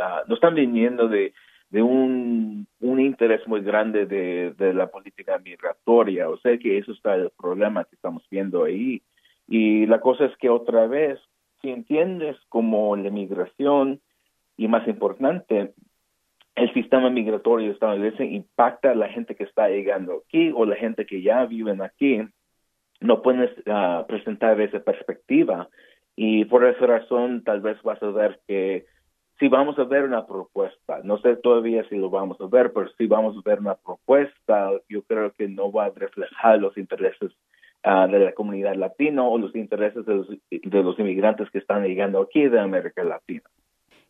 ah, 0.00 0.22
no 0.26 0.34
están 0.34 0.54
viniendo 0.54 1.08
de, 1.08 1.32
de 1.70 1.82
un, 1.82 2.66
un 2.80 3.00
interés 3.00 3.46
muy 3.46 3.60
grande 3.62 4.06
de, 4.06 4.52
de 4.58 4.74
la 4.74 4.88
política 4.88 5.38
migratoria. 5.38 6.28
O 6.28 6.36
sea 6.38 6.58
que 6.58 6.78
eso 6.78 6.92
está 6.92 7.14
el 7.14 7.30
problema 7.30 7.84
que 7.84 7.94
estamos 7.94 8.24
viendo 8.30 8.64
ahí. 8.64 9.02
Y 9.46 9.86
la 9.86 10.00
cosa 10.00 10.24
es 10.24 10.36
que 10.38 10.48
otra 10.48 10.86
vez, 10.86 11.18
si 11.62 11.70
entiendes 11.70 12.36
como 12.48 12.96
la 12.96 13.10
migración 13.10 14.00
y 14.56 14.68
más 14.68 14.86
importante, 14.88 15.74
el 16.54 16.72
sistema 16.72 17.10
migratorio 17.10 17.72
estadounidense 17.72 18.24
impacta 18.24 18.92
a 18.92 18.94
la 18.94 19.08
gente 19.08 19.34
que 19.34 19.44
está 19.44 19.68
llegando 19.68 20.22
aquí 20.24 20.52
o 20.54 20.64
la 20.64 20.76
gente 20.76 21.04
que 21.04 21.20
ya 21.22 21.44
viven 21.46 21.82
aquí, 21.82 22.20
no 23.00 23.22
puedes 23.22 23.50
ah, 23.66 24.04
presentar 24.06 24.60
esa 24.60 24.80
perspectiva. 24.80 25.68
Y 26.16 26.44
por 26.44 26.64
esa 26.64 26.86
razón 26.86 27.42
tal 27.42 27.60
vez 27.60 27.82
vas 27.82 28.00
a 28.02 28.10
ver 28.10 28.40
que 28.46 28.86
si 29.40 29.48
vamos 29.48 29.76
a 29.80 29.84
ver 29.84 30.04
una 30.04 30.26
propuesta, 30.26 31.00
no 31.02 31.18
sé 31.18 31.34
todavía 31.36 31.82
si 31.88 31.96
lo 31.96 32.08
vamos 32.08 32.40
a 32.40 32.46
ver, 32.46 32.72
pero 32.72 32.88
si 32.96 33.06
vamos 33.08 33.36
a 33.36 33.48
ver 33.48 33.58
una 33.58 33.74
propuesta, 33.74 34.70
yo 34.88 35.02
creo 35.02 35.32
que 35.32 35.48
no 35.48 35.72
va 35.72 35.86
a 35.86 35.90
reflejar 35.90 36.60
los 36.60 36.78
intereses 36.78 37.32
ah, 37.82 38.06
de 38.06 38.20
la 38.20 38.32
comunidad 38.32 38.76
latina 38.76 39.24
o 39.24 39.38
los 39.38 39.56
intereses 39.56 40.06
de 40.06 40.14
los, 40.14 40.28
de 40.28 40.82
los 40.84 40.96
inmigrantes 41.00 41.50
que 41.50 41.58
están 41.58 41.82
llegando 41.82 42.22
aquí 42.22 42.48
de 42.48 42.60
América 42.60 43.02
Latina. 43.02 43.42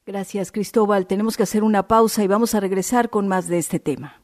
Gracias, 0.07 0.53
Cristóbal. 0.53 1.07
Tenemos 1.07 1.37
que 1.37 1.45
hacer 1.45 1.63
una 1.63 1.89
pausa 1.89 2.23
y 2.23 2.27
vamos 2.27 2.55
a 2.55 2.61
regresar 2.61 3.09
con 3.09 3.27
más 3.27 3.49
de 3.49 3.59
este 3.59 3.81
tema 3.81 4.24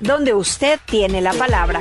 Donde 0.00 0.34
usted 0.34 0.78
tiene 0.86 1.20
la 1.20 1.32
palabra. 1.32 1.80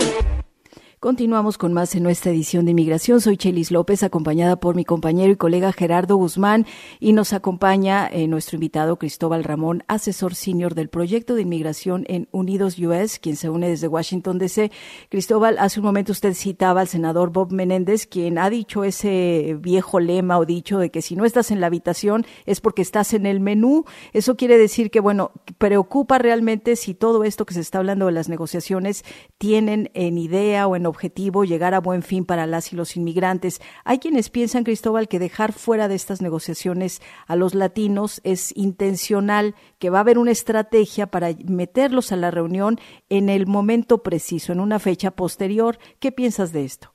Continuamos 1.00 1.58
con 1.58 1.74
más 1.74 1.94
en 1.94 2.04
nuestra 2.04 2.32
edición 2.32 2.66
de 2.66 2.72
Inmigración. 2.72 3.20
Soy 3.20 3.38
Chelis 3.38 3.70
López, 3.70 4.02
acompañada 4.02 4.56
por 4.56 4.76
mi 4.76 4.86
compañero 4.86 5.32
y 5.32 5.36
colega 5.36 5.74
Gerardo 5.74 6.16
Guzmán, 6.16 6.66
y 7.00 7.12
nos 7.12 7.34
acompaña 7.34 8.08
eh, 8.08 8.28
nuestro 8.28 8.56
invitado 8.56 8.98
Cristóbal 8.98 9.44
Ramón, 9.44 9.84
asesor 9.88 10.36
senior 10.36 10.74
del 10.74 10.88
proyecto 10.88 11.36
de 11.36 11.42
inmigración 11.42 12.06
en 12.08 12.28
Unidos 12.32 12.80
US, 12.80 13.20
quien 13.20 13.36
se 13.36 13.50
une 13.50 13.68
desde 13.68 13.90
Washington 13.90 14.40
DC. 14.40 14.72
Cristóbal, 15.10 15.58
hace 15.60 15.82
un 15.82 15.86
momento 15.86 16.14
usted 16.14 16.34
citaba 16.34 16.82
al 16.82 16.88
senador 16.88 17.30
Bob 17.30 17.52
Menéndez, 17.52 18.08
quien 18.08 18.40
ha 18.40 18.50
dicho 18.50 18.84
ese 18.84 19.58
viejo 19.60 20.00
lema 20.00 20.40
o 20.40 20.46
dicho 20.46 20.80
de 20.80 20.92
que 20.92 21.02
si 21.02 21.16
no 21.16 21.26
estás 21.26 21.52
en 21.52 21.60
la 21.60 21.68
habitación 21.68 22.26
es 22.46 22.62
porque 22.62 22.82
estás 22.82 23.14
en 23.14 23.26
el 23.26 23.42
menú. 23.42 23.84
Eso 24.14 24.38
quiere 24.38 24.58
decir 24.58 24.90
que, 24.90 25.02
bueno, 25.02 25.32
preocupa 25.58 26.18
realmente 26.20 26.78
si 26.78 26.94
todo 26.94 27.26
esto 27.26 27.46
que 27.46 27.54
se 27.54 27.60
está 27.60 27.80
hablando 27.80 28.06
de 28.06 28.14
las 28.14 28.30
negociaciones 28.30 29.04
tienen 29.38 29.92
en 29.94 30.18
idea 30.18 30.68
o 30.68 30.76
en 30.76 30.85
objetivo 30.86 31.44
llegar 31.44 31.74
a 31.74 31.80
buen 31.80 32.02
fin 32.02 32.26
para 32.26 32.46
las 32.46 32.74
y 32.74 32.76
los 32.76 32.98
inmigrantes. 32.98 33.62
Hay 33.84 34.00
quienes 34.00 34.30
piensan, 34.30 34.64
Cristóbal, 34.64 35.08
que 35.08 35.20
dejar 35.20 35.54
fuera 35.54 35.88
de 35.88 35.96
estas 35.96 36.22
negociaciones 36.22 37.02
a 37.28 37.36
los 37.36 37.56
latinos 37.56 38.22
es 38.24 38.56
intencional, 38.56 39.56
que 39.80 39.90
va 39.90 40.00
a 40.00 40.02
haber 40.02 40.18
una 40.18 40.32
estrategia 40.32 41.08
para 41.08 41.30
meterlos 41.48 42.12
a 42.12 42.16
la 42.16 42.32
reunión 42.32 42.78
en 43.10 43.30
el 43.30 43.48
momento 43.48 44.04
preciso, 44.04 44.54
en 44.54 44.60
una 44.60 44.80
fecha 44.80 45.12
posterior. 45.12 45.78
¿Qué 46.00 46.12
piensas 46.12 46.52
de 46.54 46.66
esto? 46.66 46.94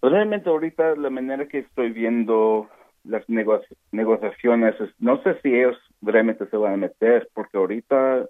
Pues 0.00 0.12
realmente 0.12 0.50
ahorita 0.50 0.96
la 0.96 1.10
manera 1.10 1.48
que 1.48 1.60
estoy 1.60 1.90
viendo 1.90 2.68
las 3.04 3.24
negociaciones, 3.28 4.74
no 4.98 5.22
sé 5.22 5.38
si 5.42 5.48
ellos 5.48 5.76
realmente 6.02 6.46
se 6.46 6.56
van 6.56 6.74
a 6.74 6.76
meter, 6.76 7.28
porque 7.34 7.56
ahorita 7.58 8.26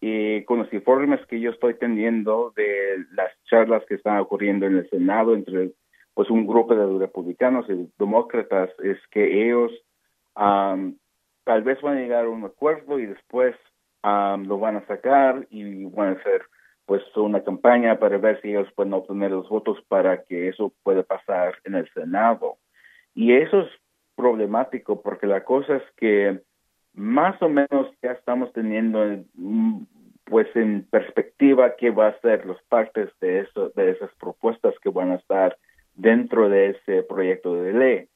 y 0.00 0.44
con 0.44 0.58
los 0.58 0.72
informes 0.72 1.20
que 1.26 1.40
yo 1.40 1.50
estoy 1.50 1.74
teniendo 1.74 2.52
de 2.56 3.04
las 3.12 3.30
charlas 3.44 3.84
que 3.86 3.94
están 3.94 4.18
ocurriendo 4.18 4.66
en 4.66 4.78
el 4.78 4.88
Senado 4.88 5.34
entre 5.34 5.72
pues 6.14 6.30
un 6.30 6.46
grupo 6.46 6.74
de 6.74 6.98
republicanos 6.98 7.66
y 7.68 7.88
demócratas 7.98 8.70
es 8.82 8.98
que 9.10 9.46
ellos 9.46 9.70
tal 10.34 11.62
vez 11.62 11.80
van 11.82 11.98
a 11.98 12.00
llegar 12.00 12.24
a 12.24 12.30
un 12.30 12.44
acuerdo 12.44 12.98
y 12.98 13.06
después 13.06 13.54
lo 14.02 14.58
van 14.58 14.76
a 14.76 14.86
sacar 14.86 15.46
y 15.50 15.84
van 15.84 16.08
a 16.08 16.20
hacer 16.20 16.42
pues 16.86 17.02
una 17.16 17.44
campaña 17.44 17.98
para 17.98 18.18
ver 18.18 18.40
si 18.40 18.48
ellos 18.48 18.68
pueden 18.74 18.94
obtener 18.94 19.30
los 19.30 19.48
votos 19.48 19.78
para 19.86 20.24
que 20.24 20.48
eso 20.48 20.72
pueda 20.82 21.02
pasar 21.04 21.54
en 21.64 21.76
el 21.76 21.88
Senado. 21.92 22.56
Y 23.14 23.32
eso 23.32 23.60
es 23.60 23.68
problemático 24.16 25.00
porque 25.00 25.26
la 25.26 25.44
cosa 25.44 25.76
es 25.76 25.82
que 25.96 26.40
más 27.00 27.40
o 27.40 27.48
menos 27.48 27.88
ya 28.02 28.12
estamos 28.12 28.52
teniendo 28.52 29.24
pues 30.26 30.46
en 30.54 30.86
perspectiva 30.90 31.74
qué 31.76 31.90
va 31.90 32.08
a 32.08 32.20
ser 32.20 32.44
los 32.44 32.62
partes 32.64 33.08
de 33.20 33.40
eso 33.40 33.70
de 33.74 33.92
esas 33.92 34.10
propuestas 34.20 34.74
que 34.82 34.90
van 34.90 35.12
a 35.12 35.14
estar 35.14 35.56
dentro 35.94 36.50
de 36.50 36.70
ese 36.70 37.02
proyecto 37.02 37.54
de 37.54 37.72
ley. 37.72 38.08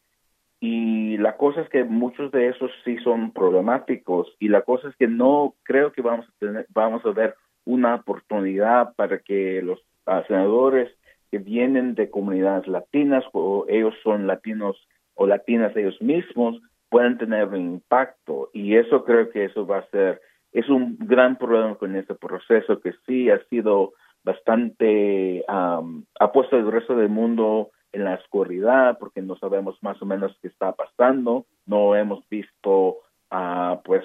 Y 0.60 1.16
la 1.16 1.38
cosa 1.38 1.62
es 1.62 1.68
que 1.70 1.84
muchos 1.84 2.30
de 2.30 2.48
esos 2.48 2.70
sí 2.84 2.98
son 2.98 3.32
problemáticos 3.32 4.28
y 4.38 4.48
la 4.48 4.60
cosa 4.60 4.88
es 4.88 4.96
que 4.96 5.08
no 5.08 5.54
creo 5.62 5.90
que 5.92 6.02
vamos 6.02 6.26
a 6.28 6.38
tener 6.38 6.66
vamos 6.68 7.04
a 7.06 7.10
ver 7.10 7.34
una 7.64 7.94
oportunidad 7.94 8.94
para 8.96 9.18
que 9.20 9.62
los 9.62 9.82
senadores 10.28 10.94
que 11.30 11.38
vienen 11.38 11.94
de 11.94 12.10
comunidades 12.10 12.68
latinas 12.68 13.24
o 13.32 13.64
ellos 13.66 13.94
son 14.02 14.26
latinos 14.26 14.76
o 15.14 15.26
latinas 15.26 15.74
ellos 15.74 16.00
mismos 16.02 16.60
puedan 16.88 17.18
tener 17.18 17.48
un 17.48 17.60
impacto. 17.74 18.50
Y 18.52 18.76
eso 18.76 19.04
creo 19.04 19.30
que 19.30 19.44
eso 19.46 19.66
va 19.66 19.78
a 19.78 19.90
ser 19.90 20.20
es 20.52 20.68
un 20.68 20.96
gran 21.00 21.36
problema 21.36 21.74
con 21.74 21.96
este 21.96 22.14
proceso 22.14 22.80
que 22.80 22.92
sí 23.06 23.28
ha 23.28 23.42
sido 23.48 23.92
bastante 24.22 25.44
ha 25.48 26.32
puesto 26.32 26.56
el 26.56 26.70
resto 26.70 26.96
del 26.96 27.08
mundo 27.08 27.70
en 27.92 28.04
la 28.04 28.14
oscuridad 28.14 28.96
porque 28.98 29.20
no 29.20 29.36
sabemos 29.36 29.76
más 29.82 30.00
o 30.00 30.06
menos 30.06 30.36
qué 30.40 30.48
está 30.48 30.72
pasando. 30.72 31.46
No 31.66 31.96
hemos 31.96 32.26
visto 32.28 32.98
uh, 33.32 33.82
pues 33.84 34.04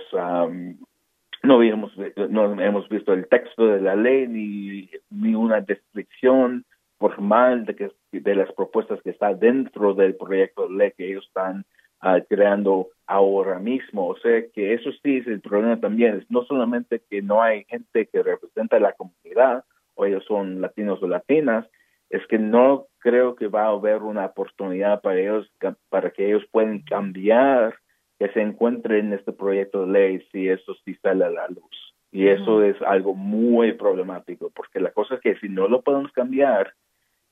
no 1.44 1.62
hemos 1.62 1.92
no 2.30 2.62
hemos 2.62 2.90
visto 2.90 3.14
el 3.14 3.28
texto 3.28 3.68
de 3.68 3.82
la 3.82 3.96
ley 3.96 4.28
ni 4.28 4.90
ni 5.10 5.36
una 5.36 5.62
descripción 5.62 6.66
formal 6.98 7.66
de 7.66 7.76
que 7.76 7.92
de 8.12 8.36
las 8.36 8.52
propuestas 8.54 9.02
que 9.04 9.12
está 9.12 9.34
dentro 9.34 9.94
del 9.94 10.16
proyecto 10.16 10.68
de 10.68 10.76
ley 10.76 10.92
que 10.98 11.10
ellos 11.10 11.26
están 11.28 11.66
uh, 12.04 12.22
creando 12.28 12.90
ahora 13.06 13.60
mismo. 13.60 14.08
O 14.08 14.18
sea 14.20 14.44
que 14.54 14.74
eso 14.74 14.92
sí 15.04 15.18
es 15.18 15.28
el 15.28 15.42
problema 15.42 15.80
también. 15.80 16.18
Es 16.18 16.32
no 16.32 16.44
solamente 16.46 17.02
que 17.10 17.22
no 17.22 17.42
hay 17.42 17.66
gente 17.66 18.08
que 18.08 18.24
representa 18.24 18.80
la 18.80 18.94
comunidad, 18.94 19.64
o 19.96 20.06
ellos 20.06 20.24
son 20.26 20.62
latinos 20.62 21.02
o 21.02 21.08
latinas, 21.08 21.66
es 22.10 22.26
que 22.28 22.40
no 22.40 22.88
creo 23.00 23.36
que 23.36 23.48
va 23.48 23.66
a 23.66 23.70
haber 23.70 24.02
una 24.02 24.26
oportunidad 24.26 25.02
para 25.02 25.20
ellos, 25.20 25.52
para 25.90 26.12
que 26.12 26.28
ellos 26.28 26.44
puedan 26.52 26.80
cambiar, 26.80 27.76
que 28.18 28.30
se 28.30 28.42
encuentren 28.42 29.08
en 29.08 29.14
este 29.14 29.32
proyecto 29.32 29.86
de 29.86 29.92
ley 29.92 30.28
si 30.32 30.50
eso 30.50 30.76
sí 30.86 30.96
sale 30.96 31.26
a 31.26 31.30
la 31.30 31.48
luz. 31.48 31.96
Y 32.12 32.28
eso 32.28 32.64
es 32.64 32.82
algo 32.82 33.14
muy 33.14 33.74
problemático, 33.74 34.50
porque 34.50 34.80
la 34.80 34.92
cosa 34.92 35.16
es 35.16 35.22
que 35.22 35.36
si 35.36 35.48
no 35.48 35.68
lo 35.68 35.82
podemos 35.82 36.12
cambiar, 36.12 36.74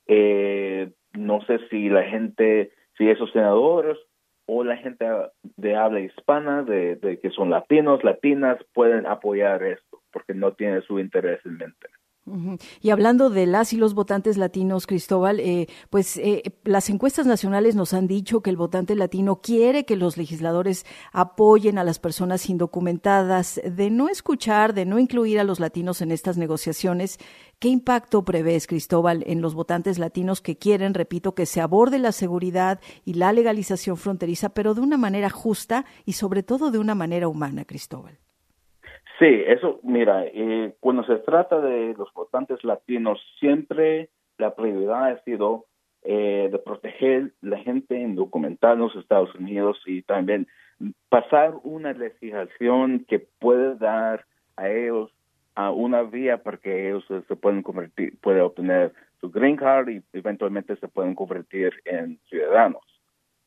eh, 0.06 0.90
no 1.14 1.40
sé 1.46 1.58
si 1.68 1.88
la 1.88 2.04
gente, 2.04 2.72
si 2.96 3.08
esos 3.08 3.32
senadores 3.32 3.98
o 4.50 4.64
la 4.64 4.78
gente 4.78 5.04
de 5.56 5.76
habla 5.76 6.00
hispana, 6.00 6.62
de, 6.62 7.18
que 7.22 7.30
son 7.30 7.50
latinos, 7.50 8.02
latinas, 8.02 8.58
pueden 8.72 9.06
apoyar 9.06 9.62
esto, 9.62 10.00
porque 10.10 10.32
no 10.32 10.54
tiene 10.54 10.80
su 10.80 10.98
interés 10.98 11.44
en 11.44 11.58
mente. 11.58 11.88
Y 12.80 12.90
hablando 12.90 13.30
de 13.30 13.46
las 13.46 13.72
y 13.72 13.76
los 13.76 13.94
votantes 13.94 14.36
latinos, 14.36 14.86
Cristóbal, 14.86 15.40
eh, 15.40 15.68
pues 15.90 16.16
eh, 16.16 16.42
las 16.64 16.90
encuestas 16.90 17.26
nacionales 17.26 17.74
nos 17.74 17.94
han 17.94 18.06
dicho 18.06 18.40
que 18.40 18.50
el 18.50 18.56
votante 18.56 18.94
latino 18.94 19.40
quiere 19.40 19.84
que 19.84 19.96
los 19.96 20.16
legisladores 20.16 20.86
apoyen 21.12 21.78
a 21.78 21.84
las 21.84 21.98
personas 21.98 22.48
indocumentadas. 22.48 23.60
De 23.64 23.90
no 23.90 24.08
escuchar, 24.08 24.74
de 24.74 24.86
no 24.86 24.98
incluir 24.98 25.40
a 25.40 25.44
los 25.44 25.60
latinos 25.60 26.00
en 26.00 26.12
estas 26.12 26.36
negociaciones, 26.36 27.18
¿qué 27.58 27.68
impacto 27.68 28.24
prevés, 28.24 28.66
Cristóbal, 28.66 29.24
en 29.26 29.40
los 29.40 29.54
votantes 29.54 29.98
latinos 29.98 30.40
que 30.40 30.56
quieren, 30.56 30.94
repito, 30.94 31.34
que 31.34 31.46
se 31.46 31.60
aborde 31.60 31.98
la 31.98 32.12
seguridad 32.12 32.80
y 33.04 33.14
la 33.14 33.32
legalización 33.32 33.96
fronteriza, 33.96 34.50
pero 34.50 34.74
de 34.74 34.80
una 34.80 34.96
manera 34.96 35.30
justa 35.30 35.84
y 36.04 36.12
sobre 36.14 36.42
todo 36.42 36.70
de 36.70 36.78
una 36.78 36.94
manera 36.94 37.28
humana, 37.28 37.64
Cristóbal? 37.64 38.18
Sí, 39.18 39.42
eso, 39.46 39.80
mira, 39.82 40.24
eh, 40.26 40.74
cuando 40.78 41.02
se 41.04 41.16
trata 41.16 41.60
de 41.60 41.94
los 41.94 42.12
votantes 42.14 42.62
latinos, 42.62 43.20
siempre 43.40 44.10
la 44.38 44.54
prioridad 44.54 45.08
ha 45.08 45.22
sido 45.24 45.66
eh, 46.02 46.48
de 46.52 46.58
proteger 46.60 47.32
la 47.40 47.58
gente 47.58 47.98
indocumentada 47.98 48.74
en 48.74 48.80
los 48.80 48.94
Estados 48.94 49.34
Unidos 49.34 49.82
y 49.86 50.02
también 50.02 50.46
pasar 51.08 51.54
una 51.64 51.92
legislación 51.92 53.04
que 53.08 53.18
puede 53.18 53.74
dar 53.74 54.24
a 54.56 54.70
ellos 54.70 55.10
a 55.56 55.72
una 55.72 56.02
vía 56.02 56.44
para 56.44 56.58
que 56.58 56.88
ellos 56.88 57.04
se 57.08 57.34
puedan 57.34 57.64
convertir, 57.64 58.16
pueden 58.20 58.42
obtener 58.42 58.92
su 59.20 59.28
green 59.28 59.56
card 59.56 59.88
y 59.88 60.02
eventualmente 60.12 60.76
se 60.76 60.86
pueden 60.86 61.16
convertir 61.16 61.72
en 61.84 62.20
ciudadanos. 62.28 62.87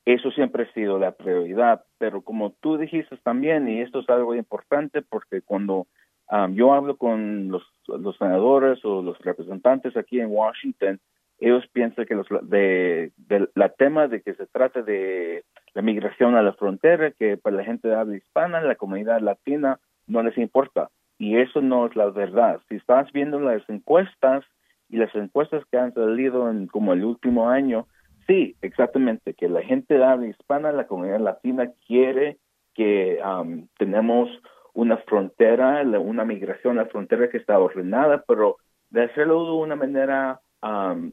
Eso 0.06 0.32
siempre 0.32 0.64
ha 0.64 0.74
sido 0.74 0.98
la 0.98 1.12
prioridad, 1.12 1.84
pero 2.00 2.22
como 2.22 2.52
tú 2.60 2.78
dijiste 2.78 3.16
también, 3.18 3.68
y 3.68 3.82
esto 3.82 4.00
es 4.00 4.10
algo 4.10 4.34
importante 4.34 5.04
porque 5.04 5.42
cuando 5.42 5.88
um, 6.32 6.54
yo 6.56 6.74
hablo 6.74 6.98
con 6.98 7.50
los, 7.50 7.64
los, 7.88 8.18
senadores 8.18 8.84
o 8.84 9.04
los 9.04 9.20
representantes 9.20 9.96
aquí 9.96 10.20
en 10.20 10.32
Washington, 10.32 11.00
ellos 11.40 11.64
piensan 11.72 12.06
que 12.06 12.16
los, 12.16 12.28
de, 12.44 13.12
de, 13.18 13.48
la 13.56 13.70
tema 13.70 14.08
de 14.08 14.22
que 14.22 14.34
se 14.34 14.48
trata 14.48 14.82
de 14.82 15.44
la 15.74 15.82
migración 15.82 16.36
a 16.36 16.42
la 16.42 16.54
frontera, 16.54 17.12
que 17.12 17.38
para 17.38 17.58
la 17.58 17.64
gente 17.64 17.88
de 17.88 17.96
habla 17.96 18.18
hispana, 18.18 18.62
la 18.62 18.76
comunidad 18.76 19.22
latina, 19.22 19.80
no 20.08 20.24
les 20.24 20.38
importa. 20.38 20.90
Y 21.18 21.38
eso 21.38 21.62
no 21.62 21.86
es 21.86 21.96
la 21.96 22.10
verdad. 22.10 22.60
Si 22.68 22.76
estás 22.76 23.12
viendo 23.12 23.40
las 23.40 23.68
encuestas 23.70 24.44
y 24.90 24.98
las 24.98 25.14
encuestas 25.14 25.64
que 25.72 25.78
han 25.78 25.94
salido 25.94 26.50
en 26.50 26.68
como 26.68 26.94
el 26.94 27.04
último 27.04 27.50
año, 27.50 27.88
Sí, 28.32 28.56
exactamente, 28.62 29.34
que 29.34 29.50
la 29.50 29.62
gente 29.62 29.98
de 29.98 30.06
habla 30.06 30.28
hispana, 30.28 30.72
la 30.72 30.88
comunidad 30.88 31.20
latina 31.20 31.70
quiere 31.86 32.38
que 32.74 33.20
tenemos 33.78 34.30
una 34.74 34.96
frontera, 35.00 35.82
una 36.00 36.24
migración 36.24 36.80
a 36.80 36.84
la 36.84 36.90
frontera 36.90 37.30
que 37.30 37.36
está 37.36 37.60
ordenada, 37.60 38.24
pero 38.26 38.56
de 38.90 39.04
hacerlo 39.04 39.44
de 39.44 39.52
una 39.52 39.76
manera 39.76 40.40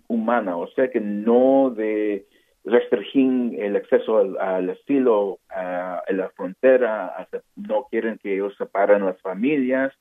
humana, 0.06 0.56
o 0.56 0.68
sea 0.68 0.90
que 0.90 1.00
no 1.00 1.70
de 1.70 2.24
restringir 2.62 3.64
el 3.64 3.74
acceso 3.74 4.18
al, 4.18 4.38
al 4.38 4.70
estilo 4.70 5.40
en 6.06 6.18
la 6.18 6.30
frontera, 6.36 7.26
no 7.56 7.88
quieren 7.90 8.18
que 8.18 8.34
ellos 8.34 8.54
separen 8.56 9.04
las 9.04 9.20
familias, 9.22 9.92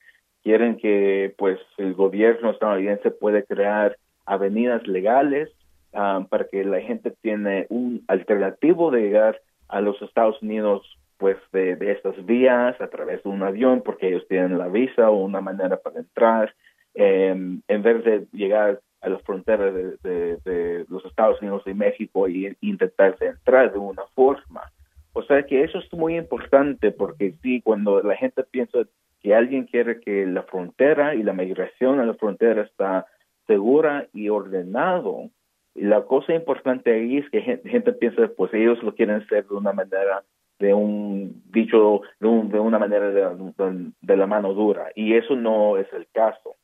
quieren 0.44 0.78
que 0.78 1.34
pues 1.36 1.60
el 1.78 1.96
gobierno 1.96 2.52
estadounidense 2.52 3.10
puede 3.10 3.44
crear 3.44 3.98
avenidas 4.28 4.86
legales 4.86 5.50
Um, 5.98 6.28
para 6.28 6.46
que 6.46 6.64
la 6.64 6.80
gente 6.80 7.10
tiene 7.24 7.66
un 7.70 8.04
alternativo 8.08 8.92
de 8.92 9.02
llegar 9.02 9.42
a 9.68 9.82
los 9.82 10.00
Estados 10.04 10.40
Unidos 10.44 10.84
pues 11.18 11.38
de, 11.52 11.76
estas 11.92 12.24
vías 12.24 12.80
a 12.80 12.88
través 12.88 13.24
de 13.24 13.30
un 13.30 13.42
avión 13.42 13.82
porque 13.84 14.10
ellos 14.10 14.24
tienen 14.28 14.60
la 14.60 14.68
visa 14.68 15.10
o 15.10 15.26
una 15.26 15.42
manera 15.42 15.78
para 15.78 15.98
entrar 15.98 16.54
em, 16.94 17.64
en 17.68 17.82
vez 17.82 18.04
de 18.06 18.28
llegar 18.32 18.80
a 19.02 19.10
la 19.10 19.18
frontera 19.18 19.72
de, 19.72 20.86
los 20.88 21.04
Estados 21.04 21.42
Unidos 21.42 21.64
y 21.66 21.74
México 21.74 22.28
y 22.28 22.56
intentar 22.62 23.16
entrar 23.20 23.74
de 23.74 23.80
una 23.80 24.04
forma. 24.14 24.72
O 25.14 25.24
sea 25.24 25.42
que 25.48 25.64
eso 25.64 25.80
es 25.80 25.92
muy 25.94 26.16
importante 26.16 26.92
porque 26.92 27.34
sí, 27.42 27.60
cuando 27.64 28.04
la 28.04 28.16
gente 28.18 28.44
piensa 28.44 28.82
que 29.20 29.34
alguien 29.34 29.66
quiere 29.66 30.00
que 30.00 30.28
la 30.28 30.44
frontera 30.44 31.16
y 31.16 31.24
la 31.24 31.34
migración 31.34 32.00
a 32.00 32.06
la 32.06 32.14
frontera 32.14 32.62
está 32.62 33.08
segura 33.48 34.06
y 34.14 34.30
ordenado, 34.30 35.32
la 35.78 36.04
cosa 36.06 36.34
importante 36.34 36.92
ahí 36.92 37.18
es 37.18 37.30
que 37.30 37.42
gente, 37.42 37.94
piensa, 37.94 38.30
pues 38.36 38.54
ellos 38.54 38.82
lo 38.84 38.96
quieren 38.96 39.18
hacer 39.18 39.48
de 39.48 39.56
una 39.56 39.74
manera 39.74 40.24
de 40.60 40.74
un 40.74 41.44
dicho 41.52 42.02
de, 42.20 42.28
una 42.28 42.80
manera 42.80 43.12
de, 43.12 44.18
la 44.18 44.28
mano 44.28 44.54
dura 44.54 44.92
y 44.96 45.14
eso 45.14 45.36
no 45.36 45.78
es 45.78 45.88
el 45.94 46.08
caso. 46.12 46.56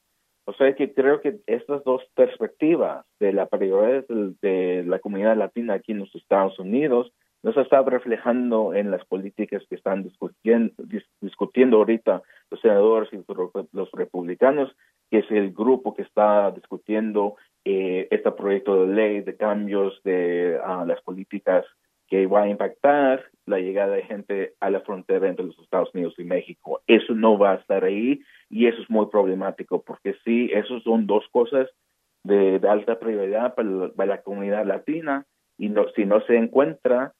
O 0.45 0.53
sea 0.53 0.73
que 0.75 0.93
creo 0.93 1.21
que 1.21 1.39
estas 1.45 1.83
dos 1.83 2.01
perspectivas 2.15 3.05
de 3.19 3.33
la 3.33 3.45
prioridad 3.45 4.03
de, 4.07 4.83
la 4.85 4.99
comunidad 4.99 5.37
latina 5.37 5.75
aquí 5.75 5.91
en 5.91 5.99
los 5.99 6.13
Estados 6.15 6.57
Unidos 6.57 7.13
no 7.43 7.53
se 7.53 7.61
está 7.61 7.81
reflejando 7.83 8.73
en 8.73 8.89
las 8.89 9.05
políticas 9.05 9.63
que 9.69 9.75
están 9.75 10.03
discutiendo, 10.03 10.73
discutiendo 11.21 11.77
ahorita 11.77 12.23
los 12.49 12.61
senadores 12.61 13.09
y 13.13 13.23
los 13.73 13.91
republicanos, 13.91 14.75
que 15.11 15.19
es 15.19 15.29
el 15.29 15.53
grupo 15.53 15.93
que 15.93 16.01
está 16.01 16.51
discutiendo 16.51 17.35
eh, 17.65 18.07
este 18.11 18.31
proyecto 18.31 18.85
de 18.85 18.93
ley 18.93 19.21
de 19.21 19.35
cambios 19.37 20.01
de 20.03 20.59
ah, 20.63 20.83
las 20.85 21.01
políticas 21.01 21.65
que 22.07 22.27
va 22.27 22.43
a 22.43 22.49
impactar 22.49 23.23
la 23.45 23.59
llegada 23.59 23.95
de 23.95 24.03
gente 24.03 24.53
a 24.59 24.69
la 24.69 24.81
frontera 24.81 25.27
entre 25.27 25.45
los 25.45 25.57
Estados 25.59 25.89
Unidos 25.93 26.13
y 26.17 26.23
México. 26.23 26.81
Eso 26.87 27.13
no 27.13 27.37
va 27.37 27.53
a 27.53 27.55
estar 27.55 27.83
ahí 27.83 28.21
y 28.49 28.67
eso 28.67 28.81
es 28.81 28.89
muy 28.89 29.07
problemático 29.07 29.81
porque 29.81 30.15
sí, 30.23 30.49
esos 30.53 30.83
son 30.83 31.07
dos 31.07 31.25
cosas 31.31 31.69
de, 32.23 32.59
alta 32.69 32.99
prioridad 32.99 33.55
para 33.55 34.05
la, 34.05 34.21
comunidad 34.21 34.65
latina 34.65 35.25
y 35.57 35.69
no, 35.69 35.89
si 35.95 36.05
no 36.05 36.21
se 36.21 36.35
encuentra, 36.35 37.13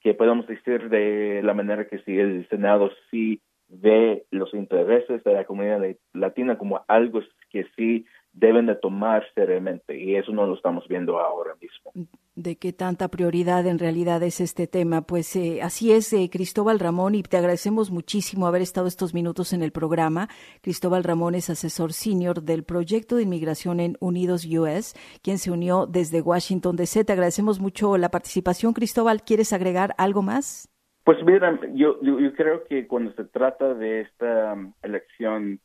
que 0.00 0.14
podemos 0.14 0.46
decir 0.46 0.90
de 0.90 1.40
la 1.42 1.54
manera 1.54 1.86
que 1.86 1.98
si 2.00 2.18
el 2.18 2.46
Senado 2.48 2.90
sí 3.10 3.40
ve 3.68 4.24
los 4.30 4.52
intereses 4.52 5.24
de 5.24 5.32
la 5.32 5.44
comunidad 5.44 5.80
latina 6.12 6.58
como 6.58 6.84
algo 6.88 7.22
que 7.50 7.66
sí 7.76 8.04
deben 8.34 8.66
de 8.66 8.74
tomar 8.74 9.24
seriamente 9.34 9.96
y 9.98 10.16
eso 10.16 10.32
no 10.32 10.46
lo 10.46 10.54
estamos 10.54 10.86
viendo 10.88 11.18
ahora 11.20 11.52
mismo. 11.60 12.08
De 12.34 12.56
qué 12.56 12.72
tanta 12.72 13.08
prioridad 13.08 13.64
en 13.66 13.78
realidad 13.78 14.22
es 14.24 14.40
este 14.40 14.66
tema. 14.66 15.02
Pues 15.02 15.34
eh, 15.36 15.62
así 15.62 15.92
es, 15.92 16.12
eh, 16.12 16.28
Cristóbal 16.30 16.80
Ramón, 16.80 17.14
y 17.14 17.22
te 17.22 17.36
agradecemos 17.36 17.92
muchísimo 17.92 18.48
haber 18.48 18.62
estado 18.62 18.88
estos 18.88 19.14
minutos 19.14 19.52
en 19.52 19.62
el 19.62 19.70
programa. 19.70 20.28
Cristóbal 20.62 21.04
Ramón 21.04 21.36
es 21.36 21.48
asesor 21.48 21.92
senior 21.92 22.42
del 22.42 22.64
proyecto 22.64 23.16
de 23.16 23.22
inmigración 23.22 23.78
en 23.78 23.96
Unidos 24.00 24.44
US, 24.46 24.94
quien 25.22 25.38
se 25.38 25.52
unió 25.52 25.86
desde 25.86 26.20
Washington 26.20 26.74
DC. 26.74 27.04
Te 27.04 27.12
agradecemos 27.12 27.60
mucho 27.60 27.96
la 27.96 28.10
participación. 28.10 28.72
Cristóbal, 28.72 29.22
¿quieres 29.22 29.52
agregar 29.52 29.94
algo 29.96 30.22
más? 30.22 30.68
Pues 31.04 31.18
mira, 31.22 31.60
yo, 31.74 32.00
yo, 32.00 32.32
creo 32.32 32.64
que 32.64 32.86
cuando 32.86 33.12
se 33.12 33.24
trata 33.24 33.74
de 33.74 34.00
esta 34.00 34.54
um, 34.54 34.72
elección, 34.82 35.60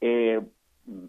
eh, 0.00 0.40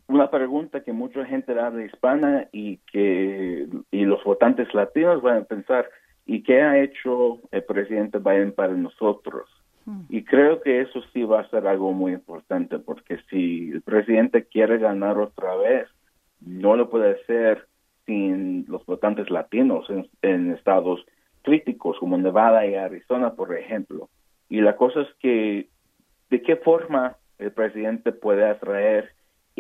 una 0.08 0.30
pregunta 0.30 0.84
que 0.84 0.94
mucha 0.94 1.26
gente 1.26 1.58
habla 1.60 1.86
hispana 1.86 2.48
y 2.52 2.78
que 2.92 3.68
y 3.92 4.06
los 4.06 4.24
votantes 4.24 4.74
latinos 4.74 5.22
van 5.22 5.38
a 5.38 5.44
pensar 5.46 5.90
y 6.26 6.44
qué 6.44 6.62
ha 6.62 6.80
hecho 6.80 7.40
el 7.52 7.64
presidente 7.64 8.20
Biden 8.20 8.52
para 8.52 8.74
nosotros 8.74 9.50
hmm. 9.86 10.02
y 10.10 10.24
creo 10.24 10.62
que 10.62 10.82
eso 10.82 11.02
sí 11.14 11.24
va 11.24 11.42
a 11.42 11.50
ser 11.50 11.68
algo 11.68 11.94
muy 11.94 12.14
importante 12.14 12.80
porque 12.80 13.20
si 13.30 13.72
el 13.72 13.82
presidente 13.82 14.46
quiere 14.46 14.78
ganar 14.78 15.18
otra 15.18 15.56
vez 15.56 15.88
no 16.42 16.76
lo 16.76 16.90
puede 16.90 17.22
hacer 17.22 17.68
sin 18.06 18.66
los 18.68 18.86
votantes 18.86 19.30
latinos 19.30 19.88
en 20.22 20.52
estados 20.52 21.06
críticos 21.44 21.98
como 22.00 22.18
Nevada 22.18 22.66
y 22.66 22.76
Arizona 22.76 23.34
por 23.34 23.56
ejemplo 23.56 24.10
y 24.50 24.62
la 24.62 24.76
cosa 24.76 25.02
es 25.02 25.14
que 25.20 25.70
de 26.30 26.42
qué 26.42 26.58
forma 26.58 27.16
el 27.38 27.52
presidente 27.52 28.12
puede 28.12 28.46
atraer 28.46 29.14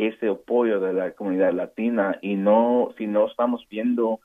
ese 0.07 0.29
apoyo 0.29 0.79
de 0.79 0.93
la 0.93 1.11
comunidad 1.11 1.53
latina 1.53 2.17
y 2.21 2.35
no 2.35 2.93
si 2.97 3.07
no 3.07 3.27
estamos 3.27 3.65
viendo 3.69 4.19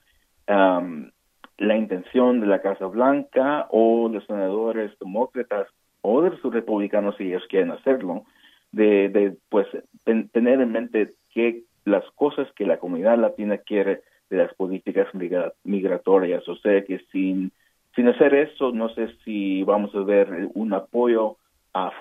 la 0.46 1.76
intención 1.76 2.40
de 2.40 2.46
la 2.46 2.60
Casa 2.60 2.87
Blanca 2.87 3.66
o 3.70 4.08
los 4.08 4.24
senadores 4.26 4.92
demócratas 4.98 5.68
o 6.02 6.20
de 6.22 6.30
los 6.30 6.42
republicanos 6.42 7.16
si 7.16 7.24
ellos 7.24 7.44
quieren 7.48 7.70
hacerlo 7.70 8.24
de, 8.72 9.08
de 9.08 9.37
pues 9.48 9.66
tener 10.04 10.60
en 10.60 10.72
mente 10.72 11.14
que 11.32 11.62
las 11.84 12.04
cosas 12.14 12.46
que 12.56 12.66
la 12.66 12.78
comunidad 12.78 13.18
latina 13.18 13.58
quiere 13.58 14.02
de 14.30 14.37
las 14.37 14.54
políticas 14.54 15.08
migratorias. 15.64 16.46
O 16.48 16.56
sea 16.56 16.84
que 16.84 16.98
sin 17.10 17.52
sin 17.94 18.08
hacer 18.08 18.34
eso 18.34 18.72
no 18.72 18.88
sé 18.90 19.08
si 19.24 19.62
vamos 19.62 19.94
a 19.94 20.00
ver 20.00 20.48
un 20.54 20.72
apoyo 20.72 21.37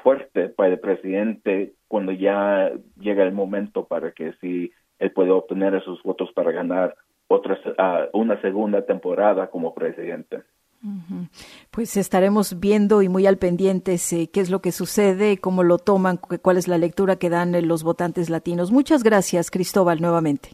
fuerte 0.03 0.49
para 0.49 0.73
el 0.73 0.79
presidente 0.79 1.73
cuando 1.88 2.12
ya 2.12 2.71
llega 2.99 3.23
el 3.23 3.33
momento 3.33 3.86
para 3.86 4.12
que 4.12 4.33
si 4.39 4.71
él 4.99 5.12
puede 5.12 5.31
obtener 5.31 5.73
esos 5.75 6.01
votos 6.03 6.31
para 6.33 6.51
ganar 6.51 6.95
otra 7.27 7.57
una 8.13 8.39
segunda 8.41 8.86
temporada 8.86 9.47
como 9.47 9.73
presidente. 9.73 10.43
Pues 11.71 11.95
estaremos 11.95 12.59
viendo 12.59 13.01
y 13.01 13.09
muy 13.09 13.25
al 13.25 13.38
pendiente 13.38 13.95
eh, 14.12 14.27
qué 14.31 14.41
es 14.41 14.49
lo 14.49 14.59
que 14.59 14.73
sucede, 14.73 15.38
cómo 15.38 15.63
lo 15.63 15.77
toman, 15.77 16.17
cuál 16.17 16.57
es 16.57 16.67
la 16.67 16.77
lectura 16.77 17.15
que 17.15 17.29
dan 17.29 17.55
eh, 17.55 17.62
los 17.62 17.83
votantes 17.83 18.29
latinos. 18.29 18.71
Muchas 18.71 19.01
gracias, 19.01 19.49
Cristóbal, 19.49 20.01
nuevamente. 20.01 20.49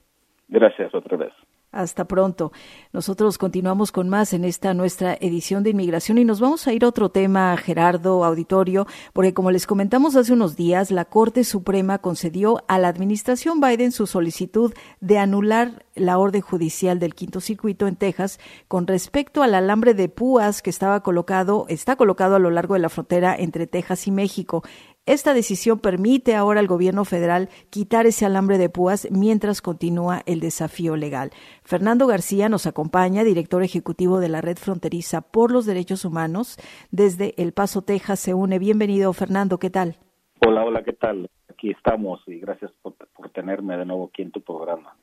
Gracias 0.48 0.94
otra 0.94 1.18
vez. 1.18 1.34
Hasta 1.72 2.06
pronto. 2.06 2.52
Nosotros 2.94 3.38
continuamos 3.38 3.92
con 3.92 4.10
más 4.10 4.34
en 4.34 4.44
esta 4.44 4.74
nuestra 4.74 5.14
edición 5.22 5.62
de 5.62 5.70
inmigración 5.70 6.18
y 6.18 6.26
nos 6.26 6.40
vamos 6.40 6.66
a 6.66 6.74
ir 6.74 6.84
a 6.84 6.88
otro 6.88 7.10
tema, 7.10 7.56
Gerardo, 7.58 8.26
auditorio, 8.26 8.88
porque 9.14 9.36
como 9.36 9.52
les 9.52 9.68
comentamos 9.68 10.16
hace 10.16 10.34
unos 10.34 10.56
días, 10.56 10.90
la 10.90 11.06
Corte 11.06 11.44
Suprema 11.44 12.00
concedió 12.00 12.64
a 12.68 12.80
la 12.80 12.88
administración 12.88 13.60
Biden 13.60 13.92
su 13.92 14.08
solicitud 14.08 14.74
de 15.00 15.20
anular 15.20 15.86
la 15.94 16.18
orden 16.18 16.42
judicial 16.42 16.98
del 16.98 17.14
Quinto 17.14 17.40
Circuito 17.40 17.86
en 17.86 17.98
Texas 17.98 18.40
con 18.68 18.88
respecto 18.88 19.44
al 19.44 19.54
alambre 19.54 19.94
de 19.94 20.10
púas 20.10 20.64
que 20.64 20.72
estaba 20.72 21.04
colocado, 21.04 21.66
está 21.70 21.96
colocado 21.96 22.36
a 22.36 22.40
lo 22.40 22.50
largo 22.50 22.74
de 22.74 22.80
la 22.80 22.90
frontera 22.90 23.36
entre 23.38 23.68
Texas 23.68 24.08
y 24.08 24.12
México. 24.12 24.64
Esta 25.10 25.34
decisión 25.34 25.80
permite 25.80 26.36
ahora 26.36 26.60
al 26.60 26.68
gobierno 26.68 27.04
federal 27.04 27.50
quitar 27.72 28.06
ese 28.06 28.28
alambre 28.28 28.60
de 28.60 28.70
púas 28.70 29.08
mientras 29.10 29.60
continúa 29.60 30.22
el 30.28 30.40
desafío 30.40 30.96
legal. 30.96 31.32
Fernando 31.64 32.06
García 32.06 32.48
nos 32.48 32.68
acompaña, 32.68 33.24
director 33.24 33.64
ejecutivo 33.64 34.20
de 34.20 34.30
la 34.30 34.42
Red 34.42 34.58
Fronteriza 34.58 35.22
por 35.22 35.52
los 35.52 35.66
Derechos 35.66 36.06
Humanos. 36.06 36.58
Desde 36.92 37.34
El 37.42 37.54
Paso, 37.54 37.82
Texas, 37.82 38.20
se 38.20 38.36
une. 38.36 38.60
Bienvenido, 38.60 39.12
Fernando. 39.14 39.58
¿Qué 39.58 39.72
tal? 39.72 39.98
Hola, 40.46 40.64
hola, 40.64 40.84
¿qué 40.84 40.94
tal? 40.94 41.28
Aquí 41.50 41.72
estamos 41.72 42.22
y 42.28 42.40
gracias 42.40 42.72
por, 42.84 42.94
tenerme 43.34 43.78
de 43.78 43.88
nuevo 43.88 44.12
aquí 44.14 44.22
en 44.22 44.30
tu 44.30 44.42
programa. 44.42 44.96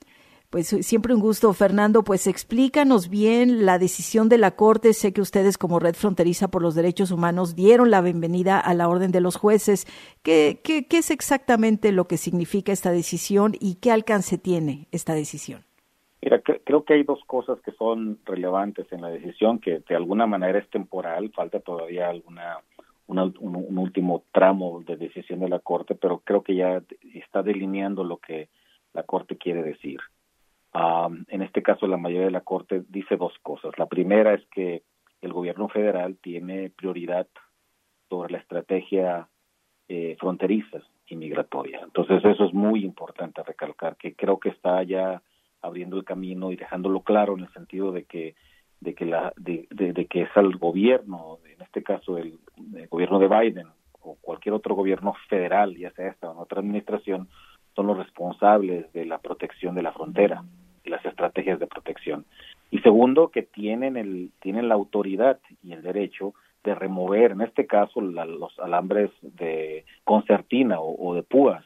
Pues 0.56 0.68
siempre 0.68 1.12
un 1.12 1.20
gusto, 1.20 1.52
Fernando. 1.52 2.02
Pues 2.02 2.26
explícanos 2.26 3.10
bien 3.10 3.66
la 3.66 3.78
decisión 3.78 4.30
de 4.30 4.38
la 4.38 4.52
Corte. 4.52 4.94
Sé 4.94 5.12
que 5.12 5.20
ustedes 5.20 5.58
como 5.58 5.78
Red 5.78 5.96
Fronteriza 5.96 6.48
por 6.48 6.62
los 6.62 6.74
Derechos 6.74 7.10
Humanos 7.10 7.54
dieron 7.54 7.90
la 7.90 8.00
bienvenida 8.00 8.58
a 8.58 8.72
la 8.72 8.88
orden 8.88 9.12
de 9.12 9.20
los 9.20 9.36
jueces. 9.36 9.84
¿Qué, 10.22 10.62
qué, 10.64 10.86
qué 10.86 10.96
es 10.96 11.10
exactamente 11.10 11.92
lo 11.92 12.06
que 12.06 12.16
significa 12.16 12.72
esta 12.72 12.90
decisión 12.90 13.52
y 13.60 13.74
qué 13.82 13.90
alcance 13.90 14.38
tiene 14.38 14.88
esta 14.92 15.12
decisión? 15.12 15.60
Mira, 16.22 16.40
creo 16.40 16.84
que 16.86 16.94
hay 16.94 17.02
dos 17.02 17.20
cosas 17.26 17.60
que 17.60 17.72
son 17.72 18.18
relevantes 18.24 18.90
en 18.92 19.02
la 19.02 19.10
decisión, 19.10 19.58
que 19.58 19.82
de 19.86 19.94
alguna 19.94 20.26
manera 20.26 20.58
es 20.58 20.70
temporal, 20.70 21.32
falta 21.34 21.60
todavía 21.60 22.08
alguna 22.08 22.60
un, 23.08 23.18
un, 23.18 23.76
último 23.76 24.24
tramo 24.32 24.82
de 24.86 24.96
decisión 24.96 25.40
de 25.40 25.50
la 25.50 25.58
Corte, 25.58 25.94
pero 25.94 26.22
creo 26.24 26.42
que 26.42 26.56
ya 26.56 26.82
está 27.12 27.42
delineando 27.42 28.04
lo 28.04 28.16
que 28.16 28.48
la 28.94 29.02
Corte 29.02 29.36
quiere 29.36 29.62
decir 29.62 30.00
en 31.28 31.42
este 31.42 31.62
caso, 31.62 31.86
la 31.86 31.96
mayoría 31.96 32.26
de 32.26 32.32
la 32.32 32.42
Corte 32.42 32.82
dice 32.88 33.16
dos 33.16 33.32
cosas. 33.42 33.76
La 33.78 33.86
primera 33.86 34.34
es 34.34 34.44
que 34.50 34.82
el 35.20 35.32
gobierno 35.32 35.68
federal 35.68 36.18
tiene 36.20 36.70
prioridad 36.70 37.26
sobre 38.08 38.32
la 38.32 38.38
estrategia 38.38 39.28
eh, 39.88 40.16
fronteriza 40.18 40.80
y 41.06 41.16
migratoria. 41.16 41.80
Entonces, 41.82 42.24
eso 42.24 42.44
es 42.44 42.52
muy 42.52 42.84
importante 42.84 43.42
recalcar, 43.42 43.96
que 43.96 44.14
creo 44.14 44.38
que 44.38 44.50
está 44.50 44.82
ya 44.82 45.22
abriendo 45.62 45.96
el 45.96 46.04
camino 46.04 46.52
y 46.52 46.56
dejándolo 46.56 47.00
claro 47.00 47.34
en 47.36 47.44
el 47.44 47.52
sentido 47.52 47.92
de 47.92 48.04
que 48.04 48.34
de 48.78 48.94
que 48.94 49.06
la 49.06 49.32
de, 49.36 49.66
que 50.10 50.22
es 50.22 50.28
el 50.36 50.58
gobierno 50.58 51.38
en 51.46 51.62
este 51.62 51.82
caso 51.82 52.18
el, 52.18 52.38
el, 52.74 52.86
gobierno 52.88 53.18
de 53.18 53.26
Biden 53.26 53.68
o 54.02 54.16
cualquier 54.20 54.54
otro 54.54 54.74
gobierno 54.74 55.14
federal 55.30 55.74
ya 55.74 55.90
sea 55.92 56.10
esta 56.10 56.28
o 56.28 56.34
en 56.34 56.38
otra 56.40 56.60
administración 56.60 57.28
son 57.74 57.86
los 57.86 57.96
responsables 57.96 58.92
de 58.92 59.06
la 59.06 59.18
protección 59.18 59.74
de 59.74 59.82
la 59.82 59.92
frontera 59.92 60.44
las 60.86 61.04
estrategias 61.04 61.58
de 61.58 61.66
protección. 61.66 62.24
Y 62.70 62.78
segundo, 62.80 63.28
que 63.28 63.42
tienen, 63.42 63.96
el, 63.96 64.30
tienen 64.40 64.68
la 64.68 64.74
autoridad 64.74 65.38
y 65.62 65.72
el 65.72 65.82
derecho 65.82 66.34
de 66.64 66.74
remover, 66.74 67.32
en 67.32 67.42
este 67.42 67.66
caso, 67.66 68.00
los 68.00 68.58
alambres 68.58 69.10
de 69.22 69.84
concertina 70.04 70.80
o, 70.80 71.14
de 71.14 71.22
púas, 71.22 71.64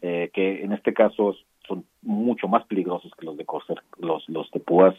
eh, 0.00 0.30
que 0.32 0.62
en 0.62 0.72
este 0.72 0.94
caso 0.94 1.34
son 1.66 1.84
mucho 2.02 2.48
más 2.48 2.64
peligrosos 2.66 3.12
que 3.18 3.26
los 3.26 3.36
de 3.36 3.44
coser, 3.44 3.82
los, 3.98 4.28
los 4.28 4.50
de 4.50 4.60
púas, 4.60 4.94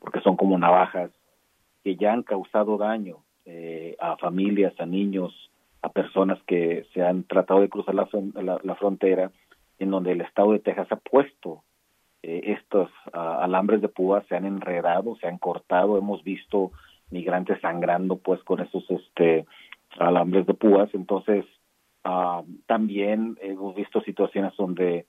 porque 0.00 0.20
son 0.20 0.36
como 0.36 0.58
navajas 0.58 1.10
que 1.82 1.96
ya 1.96 2.12
han 2.12 2.22
causado 2.22 2.78
daño 2.78 3.18
eh, 3.44 3.96
a 4.00 4.16
familias, 4.16 4.72
a 4.78 4.86
niños, 4.86 5.50
a 5.82 5.90
personas 5.90 6.38
que 6.46 6.86
se 6.94 7.02
han 7.02 7.24
tratado 7.24 7.60
de 7.60 7.68
cruzar 7.68 7.94
la, 7.94 8.08
la, 8.62 8.74
frontera, 8.76 9.30
en 9.78 9.90
donde 9.90 10.12
el 10.12 10.22
estado 10.22 10.52
de 10.52 10.60
Texas 10.60 10.88
ha 10.90 10.96
puesto 10.96 11.62
eh, 12.26 12.56
estos 12.56 12.88
alambres 13.12 13.82
de 13.82 13.88
púas, 13.88 14.24
se 14.28 14.34
han 14.34 14.46
enredado, 14.46 15.14
se 15.16 15.28
han 15.28 15.36
cortado, 15.36 15.98
hemos 15.98 16.24
visto 16.24 16.72
migrantes 17.10 17.60
sangrando 17.60 18.16
pues 18.16 18.42
con 18.44 18.60
esos 18.60 18.82
este 18.90 19.44
alambres 19.98 20.46
de 20.46 20.54
púas, 20.54 20.88
entonces 20.94 21.44
ah, 22.02 22.42
también 22.64 23.36
hemos 23.42 23.74
visto 23.74 24.00
situaciones 24.00 24.54
donde 24.56 25.04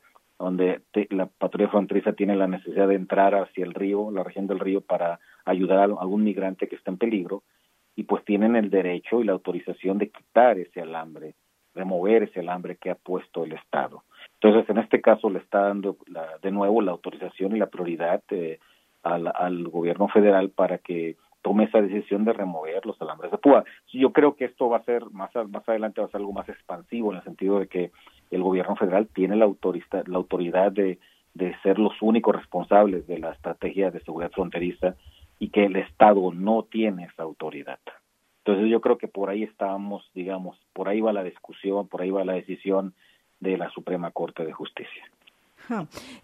la 1.10 1.28
patrulla 1.28 1.70
fronteriza 1.70 2.12
tiene 2.12 2.36
la 2.36 2.48
necesidad 2.48 2.90
de 2.90 2.96
entrar 2.96 3.34
hacia 3.34 3.64
el 3.64 3.74
río, 3.74 4.12
la 4.12 4.24
región 4.24 4.48
del 4.48 4.60
río, 4.60 4.82
para 4.82 5.22
ayudar 5.46 5.80
a 5.80 5.84
algún 5.84 6.26
migrante 6.26 6.68
que 6.68 6.76
está 6.76 6.92
en 6.92 6.98
peligro, 6.98 7.44
y 7.96 8.04
pues 8.04 8.26
tienen 8.26 8.58
el 8.58 8.70
derecho 8.70 9.22
y 9.22 9.24
la 9.24 9.32
autorización 9.32 10.00
de 10.00 10.10
quitar 10.10 10.60
ese 10.60 10.82
alambre, 10.82 11.36
remover 11.76 12.24
ese 12.24 12.40
alambre 12.40 12.78
que 12.78 12.90
ha 12.90 12.96
puesto 12.96 13.44
el 13.44 13.54
Estado. 13.54 14.04
Entonces, 14.42 14.70
en 14.70 14.78
este 14.78 15.02
caso 15.02 15.30
le 15.30 15.40
está 15.40 15.62
dando 15.62 15.98
de 16.42 16.52
nuevo 16.52 16.82
la 16.82 16.92
autorización 16.92 17.56
y 17.56 17.60
la 17.60 17.68
prioridad 17.68 18.22
eh, 18.30 18.60
al, 19.04 19.32
al 19.34 19.68
gobierno 19.68 20.08
federal 20.08 20.50
para 20.50 20.78
que 20.80 21.16
tome 21.42 21.66
esa 21.66 21.82
decisión 21.82 22.26
de 22.26 22.34
remover 22.34 22.86
los 22.86 23.00
alambres 23.02 23.32
de 23.32 23.38
púa. 23.38 23.64
Yo 23.94 24.12
creo 24.12 24.36
que 24.36 24.46
esto 24.46 24.68
va 24.68 24.78
a 24.78 24.84
ser 24.84 25.06
más 25.12 25.30
adelante 25.36 26.02
va 26.02 26.08
a 26.08 26.10
ser 26.10 26.22
algo 26.22 26.34
más 26.34 26.50
expansivo 26.50 27.12
en 27.12 27.18
el 27.18 27.24
sentido 27.24 27.60
de 27.60 27.68
que 27.68 27.92
el 28.32 28.42
gobierno 28.42 28.76
federal 28.76 29.08
tiene 29.14 29.36
la 29.36 29.46
autoridad 29.46 30.08
la 30.08 30.18
autoridad 30.18 30.72
de 30.72 30.98
ser 31.62 31.78
los 31.78 31.94
únicos 32.02 32.36
responsables 32.36 33.06
de 33.06 33.20
la 33.20 33.32
estrategia 33.32 33.92
de 33.92 34.00
seguridad 34.00 34.32
fronteriza 34.32 34.96
y 35.38 35.50
que 35.50 35.66
el 35.66 35.76
Estado 35.76 36.32
no 36.34 36.64
tiene 36.64 37.06
esa 37.06 37.24
autoridad. 37.24 37.80
Entonces 38.46 38.70
yo 38.70 38.80
creo 38.80 39.00
que 39.00 39.08
por 39.08 39.32
ahí 39.32 39.42
estábamos, 39.42 40.08
digamos, 40.14 40.56
por 40.72 40.88
ahí 40.88 41.02
va 41.02 41.12
la 41.12 41.24
discusión, 41.24 41.88
por 41.88 42.04
ahí 42.04 42.12
va 42.12 42.24
la 42.24 42.34
decisión 42.34 42.94
de 43.40 43.58
la 43.58 43.72
Suprema 43.72 44.12
Corte 44.12 44.46
de 44.46 44.54
Justicia. 44.54 45.04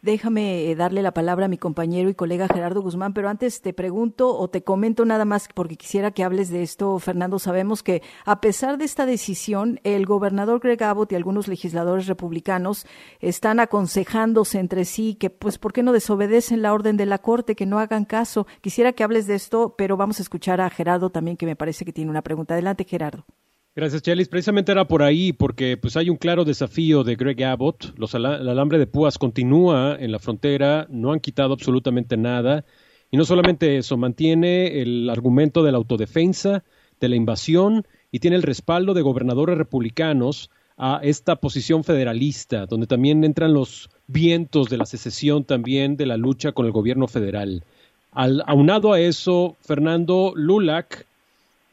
Déjame 0.01 0.69
eh, 0.69 0.75
darle 0.75 1.01
la 1.01 1.13
palabra 1.13 1.45
a 1.45 1.49
mi 1.49 1.57
compañero 1.57 2.09
y 2.09 2.15
colega 2.15 2.47
Gerardo 2.47 2.81
Guzmán, 2.81 3.13
pero 3.13 3.29
antes 3.29 3.61
te 3.61 3.73
pregunto 3.73 4.35
o 4.37 4.49
te 4.49 4.63
comento 4.63 5.05
nada 5.05 5.25
más 5.25 5.47
porque 5.53 5.77
quisiera 5.77 6.11
que 6.11 6.23
hables 6.23 6.49
de 6.49 6.63
esto, 6.63 6.97
Fernando. 6.99 7.39
Sabemos 7.39 7.83
que 7.83 8.01
a 8.25 8.41
pesar 8.41 8.77
de 8.77 8.85
esta 8.85 9.05
decisión, 9.05 9.79
el 9.83 10.05
gobernador 10.05 10.59
Greg 10.59 10.83
Abbott 10.83 11.11
y 11.11 11.15
algunos 11.15 11.47
legisladores 11.47 12.07
republicanos 12.07 12.85
están 13.19 13.59
aconsejándose 13.59 14.59
entre 14.59 14.85
sí 14.85 15.15
que, 15.15 15.29
pues, 15.29 15.57
¿por 15.57 15.73
qué 15.73 15.83
no 15.83 15.91
desobedecen 15.91 16.61
la 16.61 16.73
orden 16.73 16.97
de 16.97 17.05
la 17.05 17.19
Corte, 17.19 17.55
que 17.55 17.65
no 17.65 17.79
hagan 17.79 18.05
caso? 18.05 18.47
Quisiera 18.61 18.93
que 18.93 19.03
hables 19.03 19.27
de 19.27 19.35
esto, 19.35 19.75
pero 19.77 19.97
vamos 19.97 20.19
a 20.19 20.23
escuchar 20.23 20.61
a 20.61 20.69
Gerardo 20.69 21.09
también, 21.09 21.37
que 21.37 21.45
me 21.45 21.55
parece 21.55 21.85
que 21.85 21.93
tiene 21.93 22.11
una 22.11 22.21
pregunta. 22.21 22.53
Adelante, 22.53 22.83
Gerardo. 22.83 23.25
Gracias, 23.73 24.01
Chelis. 24.01 24.27
Precisamente 24.27 24.73
era 24.73 24.85
por 24.85 25.01
ahí, 25.01 25.31
porque 25.31 25.77
pues 25.77 25.95
hay 25.95 26.09
un 26.09 26.17
claro 26.17 26.43
desafío 26.43 27.05
de 27.05 27.15
Greg 27.15 27.41
Abbott. 27.45 27.97
Los 27.97 28.13
el 28.15 28.25
alambre 28.25 28.77
de 28.77 28.85
púas 28.85 29.17
continúa 29.17 29.95
en 29.97 30.11
la 30.11 30.19
frontera, 30.19 30.87
no 30.89 31.13
han 31.13 31.21
quitado 31.21 31.53
absolutamente 31.53 32.17
nada. 32.17 32.65
Y 33.11 33.17
no 33.17 33.23
solamente 33.23 33.77
eso, 33.77 33.95
mantiene 33.95 34.81
el 34.81 35.09
argumento 35.09 35.63
de 35.63 35.71
la 35.71 35.77
autodefensa, 35.77 36.65
de 36.99 37.09
la 37.09 37.15
invasión, 37.15 37.85
y 38.11 38.19
tiene 38.19 38.35
el 38.35 38.43
respaldo 38.43 38.93
de 38.93 39.03
gobernadores 39.03 39.57
republicanos 39.57 40.49
a 40.77 40.99
esta 41.01 41.37
posición 41.37 41.85
federalista, 41.85 42.65
donde 42.65 42.87
también 42.87 43.23
entran 43.23 43.53
los 43.53 43.89
vientos 44.07 44.67
de 44.69 44.77
la 44.77 44.85
secesión 44.85 45.45
también 45.45 45.95
de 45.95 46.07
la 46.07 46.17
lucha 46.17 46.51
con 46.51 46.65
el 46.65 46.73
gobierno 46.73 47.07
federal. 47.07 47.63
Al, 48.11 48.43
aunado 48.47 48.91
a 48.91 48.99
eso, 48.99 49.55
Fernando 49.61 50.33
Lulac, 50.35 51.05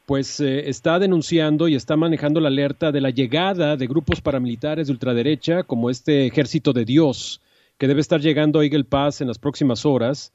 pues 0.09 0.41
eh, 0.41 0.71
está 0.71 0.99
denunciando 0.99 1.69
y 1.69 1.75
está 1.75 1.95
manejando 1.95 2.41
la 2.41 2.49
alerta 2.49 2.93
de 2.93 3.03
la 3.03 3.11
llegada 3.11 3.77
de 3.77 3.87
grupos 3.87 4.23
paramilitares 4.23 4.87
de 4.87 4.95
ultraderecha, 4.95 5.65
como 5.65 5.91
este 5.91 6.25
Ejército 6.25 6.73
de 6.73 6.87
Dios, 6.87 7.43
que 7.77 7.87
debe 7.87 8.01
estar 8.01 8.19
llegando 8.19 8.59
a 8.59 8.65
Eagle 8.65 8.85
Pass 8.85 9.21
en 9.21 9.29
las 9.29 9.39
próximas 9.39 9.85
horas. 9.85 10.33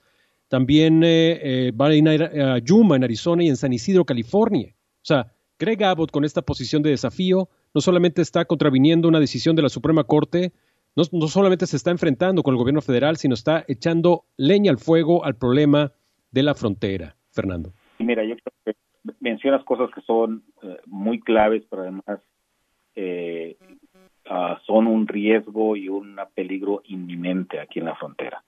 También 0.48 1.04
eh, 1.04 1.72
eh, 1.72 1.74
a 1.76 1.94
ir 1.96 2.24
a 2.24 2.60
Yuma, 2.60 2.98
en 2.98 3.04
Arizona, 3.04 3.44
y 3.44 3.50
en 3.50 3.58
San 3.58 3.74
Isidro, 3.74 4.06
California. 4.06 4.76
O 4.76 5.06
sea, 5.06 5.34
Greg 5.58 5.84
Abbott, 5.84 6.12
con 6.12 6.24
esta 6.24 6.44
posición 6.44 6.84
de 6.84 6.92
desafío, 6.92 7.50
no 7.74 7.82
solamente 7.82 8.22
está 8.22 8.46
contraviniendo 8.46 9.08
una 9.08 9.20
decisión 9.20 9.56
de 9.56 9.64
la 9.64 9.70
Suprema 9.70 10.04
Corte, 10.04 10.52
no, 10.96 11.28
solamente 11.28 11.66
se 11.66 11.78
está 11.78 11.90
enfrentando 11.90 12.44
con 12.44 12.54
el 12.54 12.60
gobierno 12.60 12.82
federal, 12.82 13.18
sino 13.18 13.34
está 13.34 13.66
echando 13.68 14.26
leña 14.38 14.70
al 14.70 14.78
fuego 14.78 15.26
al 15.26 15.36
problema 15.36 15.94
de 16.30 16.44
la 16.44 16.54
frontera. 16.54 17.16
Fernando. 17.32 17.74
Mira, 17.98 18.24
yo 18.24 18.36
mencionas 19.20 19.64
cosas 19.64 19.90
que 19.94 20.02
son 20.02 20.44
eh, 20.62 20.78
muy 20.86 21.20
claves, 21.20 21.64
pero 21.70 21.84
además 21.84 22.22
eh, 22.96 23.58
uh, 24.30 24.58
son 24.66 24.88
un 24.88 25.08
riesgo 25.08 25.76
y 25.76 25.90
un 25.90 26.20
peligro 26.34 26.82
inminente 26.86 27.60
aquí 27.60 27.80
en 27.80 27.86
la 27.86 27.96
frontera. 27.96 28.44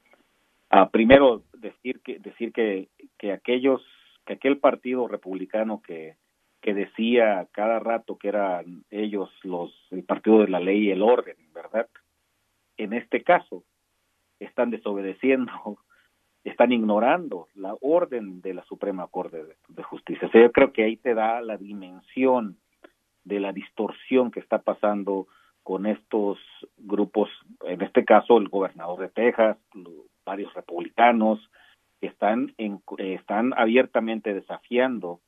Uh, 0.72 0.90
primero, 0.90 1.44
decir 1.54 2.02
que 2.02 2.20
decir 2.20 2.52
que, 2.52 2.90
que 3.18 3.32
aquellos 3.32 3.82
que 4.26 4.34
aquel 4.34 4.58
partido 4.58 5.08
republicano 5.08 5.82
que 5.82 6.16
que 6.62 6.74
decía 6.74 7.48
cada 7.52 7.80
rato 7.80 8.18
que 8.18 8.28
eran 8.28 8.84
ellos 8.90 9.30
los 9.44 9.72
el 9.92 10.04
partido 10.04 10.40
de 10.40 10.48
la 10.48 10.60
ley 10.60 10.88
y 10.88 10.92
el 10.92 11.04
orden, 11.04 11.38
¿verdad? 11.54 11.88
En 12.78 12.94
este 12.94 13.24
caso 13.24 13.64
están 14.40 14.72
desobedeciendo 14.72 15.52
están 16.50 16.72
ignorando 16.72 17.48
la 17.56 17.76
orden 17.82 18.42
de 18.42 18.54
la 18.54 18.64
Suprema 18.66 19.08
Corte 19.08 19.44
de, 19.68 19.84
Justicia. 19.84 20.30
yo 20.32 20.52
creo 20.52 20.72
que 20.72 20.84
ahí 20.84 20.96
te 20.96 21.14
da 21.14 21.42
la 21.42 21.58
dimensión 21.58 22.58
de 23.24 23.40
la 23.40 23.52
distorsión 23.52 24.32
que 24.32 24.40
está 24.40 24.60
pasando 24.60 25.28
con 25.64 25.88
estos 25.88 26.38
grupos, 26.78 27.30
en 27.64 27.82
este 27.82 28.06
caso 28.06 28.38
el 28.38 28.50
gobernador 28.50 29.00
de 29.00 29.10
Texas, 29.10 29.58
varios 30.24 30.54
republicanos, 30.54 31.40
que 32.00 32.08
están, 32.08 32.54
en, 32.60 32.82
están 33.00 33.54
abiertamente 33.58 34.34
desafiando 34.36 35.22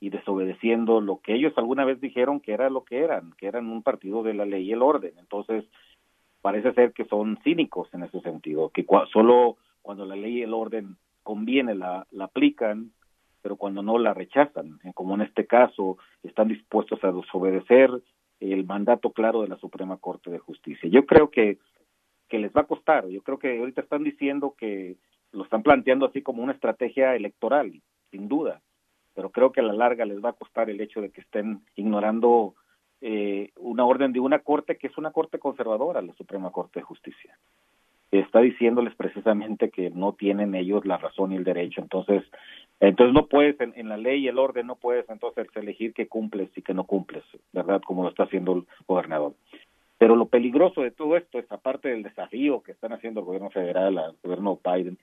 y 0.00 0.10
desobedeciendo 0.10 1.00
lo 1.00 1.20
que 1.20 1.34
ellos 1.34 1.52
alguna 1.56 1.84
vez 1.84 2.00
dijeron 2.00 2.40
que 2.40 2.52
era 2.52 2.70
lo 2.70 2.84
que 2.84 2.98
eran, 2.98 3.32
que 3.34 3.46
eran 3.46 3.68
un 3.68 3.84
partido 3.84 4.24
de 4.24 4.34
la 4.34 4.44
ley 4.44 4.68
y 4.68 4.72
el 4.72 4.82
orden. 4.82 5.12
Entonces, 5.18 5.64
parece 6.40 6.72
ser 6.72 6.92
que 6.92 7.04
son 7.04 7.38
cínicos 7.44 7.92
en 7.94 8.02
ese 8.02 8.20
sentido, 8.20 8.70
que 8.70 8.84
solo 9.12 9.58
cuando 9.88 10.04
la 10.04 10.16
ley 10.16 10.40
y 10.40 10.42
el 10.42 10.52
orden 10.52 10.98
conviene 11.22 11.74
la, 11.74 12.06
la 12.10 12.24
aplican, 12.24 12.92
pero 13.40 13.56
cuando 13.56 13.82
no 13.82 13.96
la 13.96 14.12
rechazan, 14.12 14.78
eh, 14.84 14.92
como 14.92 15.14
en 15.14 15.22
este 15.22 15.46
caso 15.46 15.96
están 16.22 16.48
dispuestos 16.48 17.02
a 17.02 17.10
desobedecer 17.10 17.90
el 18.38 18.66
mandato 18.66 19.12
claro 19.12 19.40
de 19.40 19.48
la 19.48 19.56
Suprema 19.56 19.96
Corte 19.96 20.30
de 20.30 20.40
Justicia. 20.40 20.90
Yo 20.90 21.06
creo 21.06 21.30
que, 21.30 21.56
les 22.30 22.52
va 22.52 22.60
a 22.60 22.66
costar, 22.66 23.08
yo 23.08 23.22
creo 23.22 23.38
que 23.38 23.58
ahorita 23.58 23.80
están 23.80 24.04
diciendo 24.04 24.54
que 24.58 24.98
lo 25.32 25.44
están 25.44 25.62
planteando 25.62 26.04
así 26.04 26.20
como 26.20 26.42
una 26.42 26.52
estrategia 26.52 27.16
electoral, 27.16 27.80
sin 28.10 28.28
duda, 28.28 28.60
pero 29.14 29.30
creo 29.30 29.52
que 29.52 29.60
a 29.60 29.64
la 29.64 29.72
larga 29.72 30.04
les 30.04 30.22
va 30.22 30.28
a 30.28 30.34
costar 30.34 30.68
el 30.68 30.82
hecho 30.82 31.00
de 31.00 31.08
que 31.08 31.22
estén 31.22 31.62
ignorando 31.76 32.56
eh, 33.00 33.52
una 33.56 33.86
orden 33.86 34.12
de 34.12 34.20
una 34.20 34.40
corte 34.40 34.76
que 34.76 34.88
es 34.88 34.98
una 34.98 35.12
corte 35.12 35.38
conservadora, 35.38 36.02
la 36.02 36.12
Suprema 36.12 36.50
Corte 36.50 36.80
de 36.80 36.84
Justicia 36.84 37.38
está 38.10 38.40
diciéndoles 38.40 38.94
precisamente 38.94 39.70
que 39.70 39.90
no 39.90 40.14
tienen 40.14 40.54
ellos 40.54 40.86
la 40.86 40.96
razón 40.96 41.32
y 41.32 41.36
el 41.36 41.44
derecho. 41.44 41.80
Entonces, 41.80 42.24
entonces 42.80 43.14
no 43.14 43.26
puedes, 43.26 43.56
en, 43.60 43.88
la 43.88 43.96
ley 43.96 44.24
y 44.24 44.28
el 44.28 44.38
orden, 44.38 44.66
no 44.66 44.76
puedes 44.76 45.08
entonces 45.10 45.46
elegir 45.54 45.92
qué 45.92 46.06
cumples 46.06 46.48
y 46.56 46.62
qué 46.62 46.74
no 46.74 46.84
cumples, 46.84 47.24
¿verdad? 47.52 47.82
Como 47.84 48.02
lo 48.02 48.08
está 48.08 48.24
haciendo 48.24 48.52
el 48.54 48.66
gobernador. 48.86 49.34
Pero 49.98 50.14
lo 50.14 50.26
peligroso 50.26 50.82
de 50.82 50.92
todo 50.92 51.16
esto 51.16 51.38
es, 51.38 51.50
aparte 51.50 51.88
del 51.88 52.04
desafío 52.04 52.62
que 52.62 52.72
están 52.72 52.92
haciendo 52.92 53.20
el 53.20 53.26
gobierno 53.26 53.50
federal, 53.50 53.98
el 53.98 54.16
gobierno 54.22 54.60
Biden, 54.64 54.96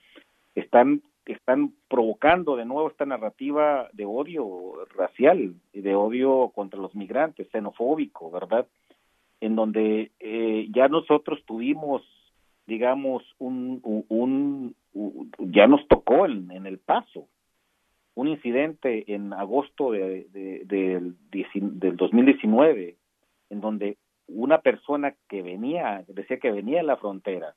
están, 0.56 1.02
están 1.26 1.74
provocando 1.90 2.56
de 2.56 2.64
nuevo 2.64 2.88
esta 2.88 3.06
narrativa 3.06 3.90
de 3.92 4.06
odio 4.06 4.86
racial 4.96 5.54
y 5.74 5.82
de 5.82 5.96
odio 5.96 6.52
contra 6.56 6.80
los 6.80 6.96
migrantes, 6.96 7.50
xenofóbico, 7.52 8.32
¿verdad? 8.32 8.66
En 9.42 9.58
donde 9.58 10.12
eh, 10.22 10.68
ya 10.74 10.88
nosotros 10.88 11.44
tuvimos 11.46 12.04
digamos, 12.68 13.24
un, 13.38 13.80
un, 14.10 14.76
ya 15.40 15.68
nos 15.68 15.88
tocó 15.88 16.26
en, 16.26 16.52
en, 16.52 16.66
el 16.66 16.80
paso 16.80 17.28
un 18.16 18.28
incidente 18.28 19.14
en 19.14 19.34
agosto 19.34 19.92
de, 19.92 20.28
de, 20.32 20.64
del, 20.66 21.16
del 21.80 21.98
2019 21.98 22.96
en 23.50 23.62
donde 23.62 23.98
una 24.28 24.60
persona 24.60 25.16
que 25.30 25.42
venía, 25.42 26.04
decía 26.08 26.40
que 26.40 26.52
venía 26.52 26.80
a 26.80 26.84
la 26.84 26.98
frontera 26.98 27.56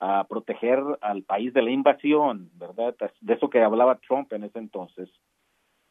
a 0.00 0.24
proteger 0.28 0.80
al 1.00 1.22
país 1.22 1.52
de 1.52 1.62
la 1.62 1.70
invasión, 1.70 2.50
¿verdad? 2.54 2.94
De 3.20 3.34
eso 3.34 3.50
que 3.50 3.62
hablaba 3.62 3.98
Trump 4.06 4.32
en 4.32 4.44
ese 4.44 4.58
entonces, 4.58 5.10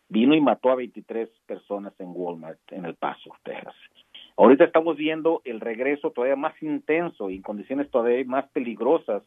vino 0.07 0.33
y 0.33 0.41
mató 0.41 0.69
a 0.69 0.75
23 0.75 1.29
personas 1.45 1.93
en 1.99 2.12
Walmart, 2.13 2.60
en 2.71 2.86
El 2.86 2.95
Paso, 2.95 3.31
Texas. 3.43 3.75
Ahorita 4.38 4.65
estamos 4.65 4.97
viendo 4.97 5.41
el 5.45 5.60
regreso 5.60 6.12
todavía 6.12 6.36
más 6.36 6.62
intenso 6.62 7.32
y 7.32 7.38
en 7.38 7.41
condiciones 7.41 7.89
todavía 7.89 8.23
más 8.26 8.47
peligrosas, 8.50 9.23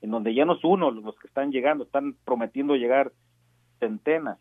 en 0.00 0.12
donde 0.12 0.34
ya 0.34 0.44
no 0.44 0.54
es 0.54 0.62
uno 0.62 0.92
los 0.92 1.18
que 1.18 1.26
están 1.26 1.50
llegando, 1.50 1.82
están 1.82 2.14
prometiendo 2.24 2.76
llegar 2.76 3.10
centenas 3.80 4.38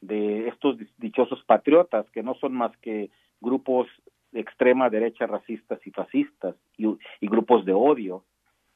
de 0.00 0.48
estos 0.48 0.76
dichosos 0.98 1.42
patriotas, 1.44 2.10
que 2.10 2.24
no 2.24 2.34
son 2.34 2.54
más 2.54 2.76
que 2.78 3.10
grupos 3.40 3.86
de 4.32 4.40
extrema 4.40 4.90
derecha, 4.90 5.28
racistas 5.28 5.78
y 5.86 5.92
fascistas, 5.92 6.56
y, 6.76 6.88
grupos 7.22 7.64
de 7.64 7.74
odio, 7.74 8.24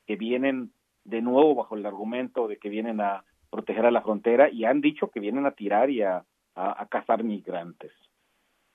que 0.07 0.15
vienen 0.15 0.71
de 1.05 1.23
nuevo 1.23 1.57
bajo 1.57 1.75
el 1.75 1.85
argumento 1.85 2.47
de 2.47 2.57
que 2.57 2.69
vienen 2.69 3.01
a 3.01 3.25
proteger 3.51 3.85
a 3.85 3.91
la 3.91 4.03
frontera 4.03 4.49
y 4.49 4.65
han 4.65 4.81
dicho 4.81 5.11
que 5.11 5.19
vienen 5.19 5.47
a 5.47 5.53
tirar 5.53 5.91
y 5.91 6.03
a, 6.03 6.25
a 6.55 6.87
cazar 6.89 7.25
migrantes. 7.25 7.91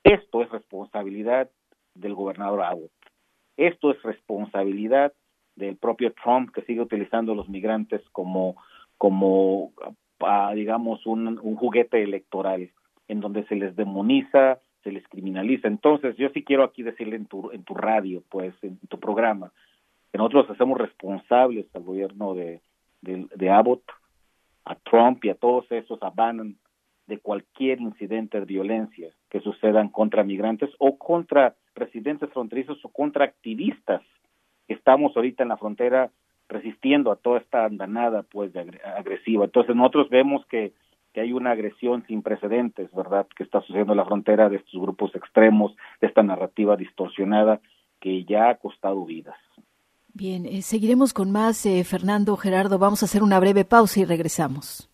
Esto 0.05 0.43
es 0.43 0.51
responsabilidad 0.51 1.49
del 1.95 2.13
gobernador 2.13 2.61
Abbott. 2.61 2.91
Esto 3.57 3.89
es 3.89 4.01
responsabilidad 4.03 5.13
del 5.55 5.77
propio 5.77 6.13
Trump 6.13 6.51
que 6.51 6.61
sigue 6.61 6.81
utilizando 6.81 7.31
a 7.31 7.35
los 7.35 7.49
migrantes 7.49 8.07
como, 8.11 8.55
como 8.99 9.73
uh, 10.21 10.53
digamos, 10.53 11.07
un, 11.07 11.39
un 11.41 11.55
juguete 11.55 12.03
electoral 12.03 12.69
en 13.07 13.19
donde 13.19 13.47
se 13.47 13.55
les 13.55 13.75
demoniza, 13.75 14.59
se 14.83 14.91
les 14.91 15.07
criminaliza. 15.07 15.67
Entonces, 15.67 16.15
yo 16.17 16.29
sí 16.29 16.43
quiero 16.43 16.63
aquí 16.63 16.83
decirle 16.83 17.15
en 17.15 17.25
tu, 17.25 17.49
en 17.49 17.63
tu 17.63 17.73
radio, 17.73 18.21
pues, 18.29 18.53
en 18.61 18.77
tu 18.87 18.99
programa, 18.99 19.51
que 20.11 20.19
nosotros 20.19 20.51
hacemos 20.51 20.77
responsables 20.77 21.65
al 21.75 21.81
gobierno 21.81 22.35
de, 22.35 22.61
de, 23.01 23.27
de 23.35 23.49
Abbott, 23.49 23.81
a 24.65 24.75
Trump 24.75 25.25
y 25.25 25.29
a 25.29 25.35
todos 25.35 25.65
esos, 25.71 25.97
a 26.03 26.11
Bannon, 26.11 26.55
de 27.07 27.19
cualquier 27.19 27.81
incidente 27.81 28.39
de 28.39 28.45
violencia 28.45 29.09
que 29.29 29.39
sucedan 29.41 29.89
contra 29.89 30.23
migrantes 30.23 30.69
o 30.79 30.97
contra 30.97 31.55
residentes 31.75 32.29
fronterizos 32.31 32.83
o 32.83 32.89
contra 32.89 33.25
activistas 33.25 34.01
que 34.67 34.73
estamos 34.73 35.15
ahorita 35.15 35.43
en 35.43 35.49
la 35.49 35.57
frontera 35.57 36.11
resistiendo 36.47 37.11
a 37.11 37.15
toda 37.15 37.39
esta 37.39 37.65
andanada 37.65 38.23
pues 38.23 38.53
de 38.53 38.79
agresiva. 38.95 39.45
Entonces 39.45 39.75
nosotros 39.75 40.09
vemos 40.09 40.45
que, 40.47 40.73
que 41.13 41.21
hay 41.21 41.33
una 41.33 41.51
agresión 41.51 42.05
sin 42.07 42.21
precedentes, 42.21 42.91
¿verdad?, 42.93 43.27
que 43.35 43.43
está 43.43 43.61
sucediendo 43.61 43.93
en 43.93 43.97
la 43.97 44.05
frontera 44.05 44.49
de 44.49 44.57
estos 44.57 44.79
grupos 44.79 45.15
extremos, 45.15 45.75
de 46.01 46.07
esta 46.07 46.23
narrativa 46.23 46.75
distorsionada 46.75 47.61
que 47.99 48.23
ya 48.25 48.49
ha 48.49 48.55
costado 48.55 49.05
vidas. 49.05 49.37
Bien, 50.13 50.45
eh, 50.45 50.61
seguiremos 50.61 51.13
con 51.13 51.31
más, 51.31 51.65
eh, 51.65 51.83
Fernando 51.83 52.37
Gerardo. 52.37 52.79
Vamos 52.79 53.01
a 53.01 53.05
hacer 53.05 53.21
una 53.21 53.39
breve 53.39 53.65
pausa 53.65 53.99
y 53.99 54.05
regresamos. 54.05 54.89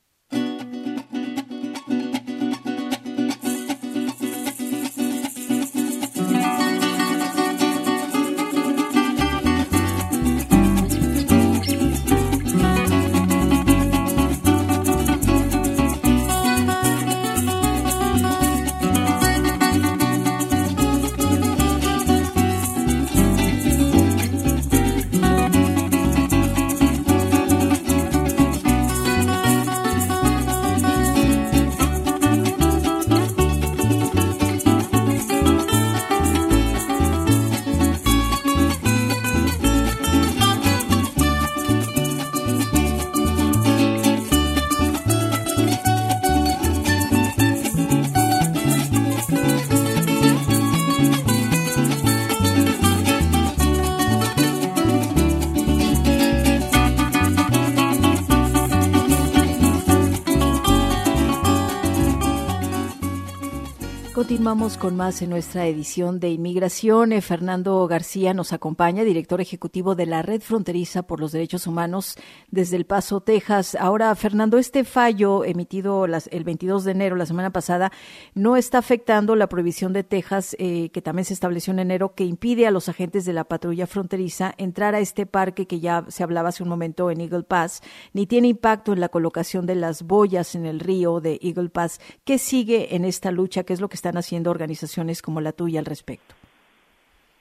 Continuamos 64.51 64.77
con 64.77 64.97
más 64.97 65.21
en 65.21 65.29
nuestra 65.29 65.65
edición 65.65 66.19
de 66.19 66.29
inmigración. 66.29 67.13
Eh, 67.13 67.21
Fernando 67.21 67.87
García 67.87 68.33
nos 68.33 68.51
acompaña, 68.51 69.05
director 69.05 69.39
ejecutivo 69.39 69.95
de 69.95 70.05
la 70.05 70.23
Red 70.23 70.41
Fronteriza 70.41 71.03
por 71.03 71.21
los 71.21 71.31
Derechos 71.31 71.67
Humanos 71.67 72.17
desde 72.49 72.75
El 72.75 72.85
Paso, 72.85 73.21
Texas. 73.21 73.75
Ahora, 73.79 74.13
Fernando, 74.13 74.57
este 74.57 74.83
fallo 74.83 75.45
emitido 75.45 76.05
las, 76.05 76.27
el 76.33 76.43
22 76.43 76.83
de 76.83 76.91
enero, 76.91 77.15
la 77.15 77.25
semana 77.25 77.51
pasada, 77.51 77.93
no 78.33 78.57
está 78.57 78.79
afectando 78.79 79.37
la 79.37 79.47
prohibición 79.47 79.93
de 79.93 80.03
Texas, 80.03 80.53
eh, 80.59 80.89
que 80.89 81.01
también 81.01 81.23
se 81.23 81.33
estableció 81.33 81.71
en 81.71 81.79
enero, 81.79 82.13
que 82.13 82.25
impide 82.25 82.67
a 82.67 82.71
los 82.71 82.89
agentes 82.89 83.23
de 83.23 83.31
la 83.31 83.45
patrulla 83.45 83.87
fronteriza 83.87 84.53
entrar 84.57 84.95
a 84.95 84.99
este 84.99 85.25
parque 85.25 85.65
que 85.65 85.79
ya 85.79 86.03
se 86.09 86.23
hablaba 86.23 86.49
hace 86.49 86.61
un 86.61 86.67
momento 86.67 87.09
en 87.09 87.21
Eagle 87.21 87.43
Pass, 87.43 87.81
ni 88.11 88.27
tiene 88.27 88.49
impacto 88.49 88.91
en 88.91 88.99
la 88.99 89.07
colocación 89.07 89.65
de 89.65 89.75
las 89.75 90.03
boyas 90.03 90.55
en 90.55 90.65
el 90.65 90.81
río 90.81 91.21
de 91.21 91.39
Eagle 91.41 91.69
Pass. 91.69 92.01
¿Qué 92.25 92.37
sigue 92.37 92.97
en 92.97 93.05
esta 93.05 93.31
lucha? 93.31 93.63
¿Qué 93.63 93.71
es 93.71 93.79
lo 93.79 93.87
que 93.87 93.95
están 93.95 94.17
haciendo? 94.17 94.40
Organizaciones 94.49 95.21
como 95.21 95.41
la 95.41 95.51
tuya 95.51 95.79
al 95.79 95.85
respecto? 95.85 96.35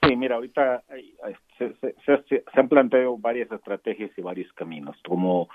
Sí, 0.03 0.15
mira, 0.15 0.35
ahorita 0.35 0.83
se, 1.57 2.43
han 2.53 2.69
planteado 2.69 3.17
varias 3.17 3.51
estrategias 3.51 4.11
y 4.17 4.21
varios 4.21 4.51
caminos. 4.53 4.97
Como 5.07 5.47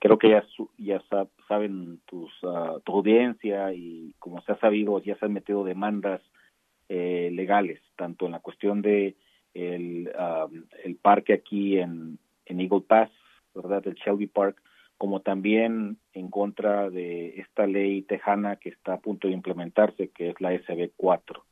creo 0.00 0.18
que 0.18 0.30
ya, 0.30 0.44
ya 0.76 1.00
saben 1.46 2.00
tus, 2.06 2.30
uh, 2.42 2.80
tu 2.84 2.92
audiencia 2.92 3.72
y 3.72 4.12
como 4.18 4.42
se 4.42 4.52
ha 4.52 4.58
sabido, 4.58 5.00
ya 5.00 5.16
se 5.16 5.26
han 5.26 5.32
metido 5.32 5.62
demandas 5.62 6.20
eh, 6.88 7.30
legales, 7.32 7.80
tanto 7.94 8.26
en 8.26 8.32
la 8.32 8.40
cuestión 8.40 8.82
de 8.82 9.14
el, 9.54 10.10
um, 10.18 10.64
el 10.82 10.96
parque 10.96 11.34
aquí 11.34 11.78
en, 11.78 12.18
en 12.46 12.60
Eagle 12.60 12.80
Pass, 12.80 13.10
¿verdad? 13.54 13.86
El 13.86 13.94
Shelby 13.94 14.26
Park, 14.26 14.60
como 15.02 15.18
también 15.18 15.96
en 16.12 16.30
contra 16.30 16.88
de 16.88 17.40
esta 17.40 17.66
ley 17.66 18.02
tejana 18.02 18.54
que 18.54 18.68
está 18.68 18.92
a 18.92 19.00
punto 19.00 19.26
de 19.26 19.34
implementarse, 19.34 20.10
que 20.10 20.30
es 20.30 20.40
la 20.40 20.52
SB4 20.52 21.42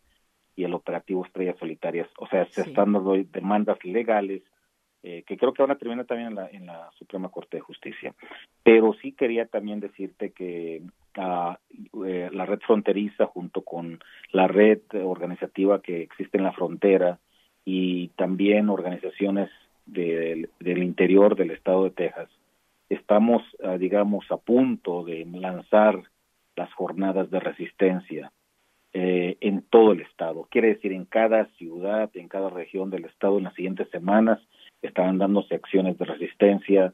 y 0.54 0.62
el 0.62 0.72
operativo 0.72 1.26
Estrellas 1.26 1.56
Solitarias. 1.58 2.08
O 2.20 2.28
sea, 2.28 2.44
se 2.44 2.60
están 2.60 2.92
dando 2.92 3.16
demandas 3.32 3.84
legales 3.84 4.42
eh, 5.02 5.24
que 5.26 5.36
creo 5.36 5.52
que 5.52 5.62
van 5.62 5.72
a 5.72 5.78
terminar 5.78 6.06
también 6.06 6.28
en 6.28 6.34
la, 6.36 6.48
en 6.48 6.66
la 6.66 6.92
Suprema 6.96 7.28
Corte 7.28 7.56
de 7.56 7.62
Justicia. 7.62 8.14
Pero 8.62 8.94
sí 9.02 9.10
quería 9.10 9.46
también 9.46 9.80
decirte 9.80 10.30
que 10.30 10.82
uh, 11.16 12.04
eh, 12.04 12.30
la 12.32 12.46
red 12.46 12.60
fronteriza 12.60 13.26
junto 13.26 13.62
con 13.62 13.98
la 14.30 14.46
red 14.46 14.78
organizativa 14.92 15.82
que 15.82 16.02
existe 16.02 16.38
en 16.38 16.44
la 16.44 16.52
frontera 16.52 17.18
y 17.64 18.10
también 18.10 18.68
organizaciones 18.68 19.50
de, 19.86 20.48
del 20.60 20.84
interior 20.84 21.34
del 21.34 21.50
estado 21.50 21.82
de 21.82 21.90
Texas 21.90 22.30
estamos, 22.90 23.42
uh, 23.60 23.78
digamos, 23.78 24.30
a 24.30 24.36
punto 24.36 25.04
de 25.04 25.24
lanzar 25.24 26.02
las 26.56 26.72
jornadas 26.74 27.30
de 27.30 27.40
resistencia 27.40 28.32
eh, 28.92 29.38
en 29.40 29.62
todo 29.62 29.92
el 29.92 30.00
estado. 30.00 30.48
Quiere 30.50 30.74
decir, 30.74 30.92
en 30.92 31.04
cada 31.04 31.46
ciudad, 31.56 32.10
en 32.14 32.28
cada 32.28 32.50
región 32.50 32.90
del 32.90 33.04
estado, 33.04 33.38
en 33.38 33.44
las 33.44 33.54
siguientes 33.54 33.88
semanas 33.90 34.40
estarán 34.82 35.18
dándose 35.18 35.54
acciones 35.54 35.96
de 35.96 36.04
resistencia, 36.04 36.92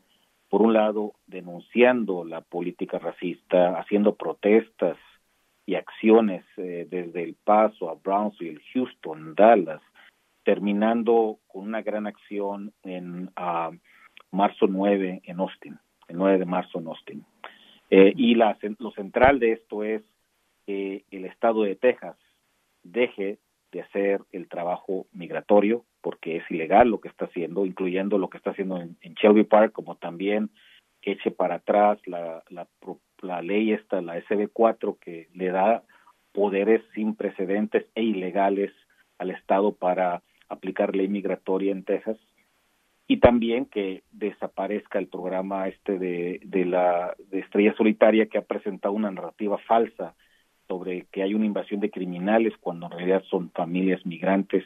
por 0.50 0.60
un 0.60 0.74
lado, 0.74 1.14
denunciando 1.26 2.24
la 2.24 2.42
política 2.42 2.98
racista, 2.98 3.78
haciendo 3.78 4.14
protestas 4.14 4.98
y 5.64 5.74
acciones 5.74 6.44
eh, 6.58 6.86
desde 6.88 7.22
El 7.22 7.34
Paso 7.34 7.88
a 7.88 7.94
Brownsville, 7.94 8.60
Houston, 8.74 9.34
Dallas, 9.34 9.80
terminando 10.44 11.38
con 11.48 11.64
una 11.64 11.82
gran 11.82 12.06
acción 12.06 12.72
en 12.84 13.30
uh, 13.38 13.74
marzo 14.30 14.66
9 14.68 15.22
en 15.24 15.40
Austin 15.40 15.78
el 16.08 16.16
9 16.16 16.38
de 16.38 16.44
marzo 16.44 16.78
en 16.78 16.86
Austin. 16.86 17.24
Eh, 17.90 18.12
y 18.16 18.34
la, 18.34 18.56
lo 18.78 18.90
central 18.92 19.38
de 19.38 19.52
esto 19.52 19.84
es 19.84 20.02
que 20.66 21.04
el 21.10 21.24
estado 21.24 21.62
de 21.62 21.76
Texas 21.76 22.16
deje 22.82 23.38
de 23.72 23.82
hacer 23.82 24.20
el 24.32 24.48
trabajo 24.48 25.06
migratorio, 25.12 25.84
porque 26.00 26.36
es 26.36 26.50
ilegal 26.50 26.88
lo 26.88 27.00
que 27.00 27.08
está 27.08 27.26
haciendo, 27.26 27.66
incluyendo 27.66 28.18
lo 28.18 28.28
que 28.28 28.38
está 28.38 28.50
haciendo 28.50 28.80
en, 28.80 28.96
Shelby 29.14 29.44
Park, 29.44 29.72
como 29.72 29.96
también 29.96 30.50
eche 31.02 31.30
para 31.30 31.56
atrás 31.56 31.98
la, 32.06 32.42
la, 32.48 32.66
la 33.22 33.42
ley 33.42 33.72
esta, 33.72 34.00
la 34.00 34.18
SB4, 34.18 34.98
que 34.98 35.28
le 35.34 35.50
da 35.50 35.82
poderes 36.32 36.82
sin 36.94 37.14
precedentes 37.14 37.86
e 37.94 38.02
ilegales 38.02 38.72
al 39.18 39.30
Estado 39.30 39.72
para 39.72 40.22
aplicar 40.48 40.94
ley 40.94 41.08
migratoria 41.08 41.72
en 41.72 41.84
Texas 41.84 42.18
y 43.08 43.18
también 43.18 43.66
que 43.66 44.02
desaparezca 44.12 44.98
el 44.98 45.06
programa 45.06 45.68
este 45.68 45.98
de, 45.98 46.40
de 46.44 46.64
la 46.64 47.14
de 47.30 47.40
Estrella 47.40 47.74
Solitaria 47.76 48.26
que 48.26 48.38
ha 48.38 48.42
presentado 48.42 48.94
una 48.94 49.10
narrativa 49.10 49.58
falsa 49.58 50.14
sobre 50.68 51.06
que 51.12 51.22
hay 51.22 51.34
una 51.34 51.46
invasión 51.46 51.80
de 51.80 51.90
criminales 51.90 52.52
cuando 52.60 52.86
en 52.86 52.92
realidad 52.92 53.22
son 53.30 53.50
familias 53.50 54.04
migrantes 54.04 54.64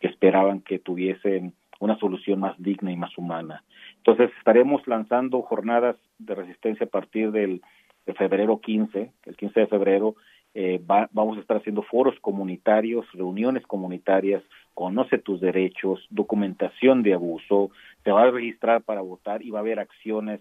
que 0.00 0.08
esperaban 0.08 0.60
que 0.60 0.78
tuviesen 0.78 1.52
una 1.80 1.98
solución 1.98 2.40
más 2.40 2.54
digna 2.62 2.92
y 2.92 2.96
más 2.96 3.16
humana. 3.18 3.64
Entonces 3.98 4.30
estaremos 4.38 4.86
lanzando 4.86 5.42
jornadas 5.42 5.96
de 6.18 6.34
resistencia 6.34 6.86
a 6.86 6.90
partir 6.90 7.32
del 7.32 7.60
de 8.06 8.14
febrero 8.14 8.60
15, 8.60 9.12
el 9.26 9.36
15 9.36 9.60
de 9.60 9.66
febrero, 9.68 10.16
eh, 10.54 10.80
vamos 10.84 11.38
a 11.38 11.40
estar 11.40 11.56
haciendo 11.56 11.82
foros 11.82 12.18
comunitarios, 12.20 13.06
reuniones 13.12 13.66
comunitarias, 13.66 14.42
conoce 14.74 15.18
tus 15.18 15.40
derechos, 15.40 16.06
documentación 16.10 17.02
de 17.02 17.14
abuso, 17.14 17.70
te 18.02 18.10
va 18.10 18.22
a 18.22 18.30
registrar 18.30 18.82
para 18.82 19.00
votar 19.00 19.42
y 19.42 19.50
va 19.50 19.58
a 19.58 19.62
haber 19.62 19.78
acciones 19.78 20.40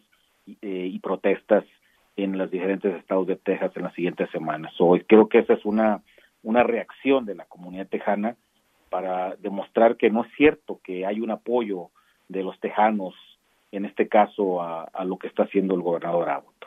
eh, 0.61 0.89
y 0.91 0.99
protestas 0.99 1.63
en 2.15 2.38
los 2.38 2.51
diferentes 2.51 2.93
estados 2.95 3.27
de 3.27 3.36
Texas 3.36 3.71
en 3.75 3.84
las 3.84 3.93
siguientes 3.93 4.29
semanas. 4.32 4.73
Hoy 4.79 5.03
creo 5.07 5.27
que 5.29 5.39
esa 5.39 5.53
es 5.53 5.65
una, 5.65 6.01
una 6.43 6.63
reacción 6.63 7.25
de 7.25 7.36
la 7.36 7.45
comunidad 7.45 7.88
tejana 7.88 8.36
para 8.89 9.36
demostrar 9.38 9.95
que 9.95 10.09
no 10.09 10.25
es 10.25 10.32
cierto 10.36 10.79
que 10.84 11.05
hay 11.05 11.19
un 11.19 11.32
apoyo 11.32 11.89
de 12.27 12.43
los 12.43 12.59
tejanos, 12.59 13.13
en 13.71 13.86
este 13.86 14.07
caso, 14.07 14.61
a, 14.61 14.89
lo 15.05 15.17
que 15.17 15.27
está 15.27 15.43
haciendo 15.43 15.75
el 15.75 15.82
gobernador 15.82 16.29
Abbott. 16.29 16.65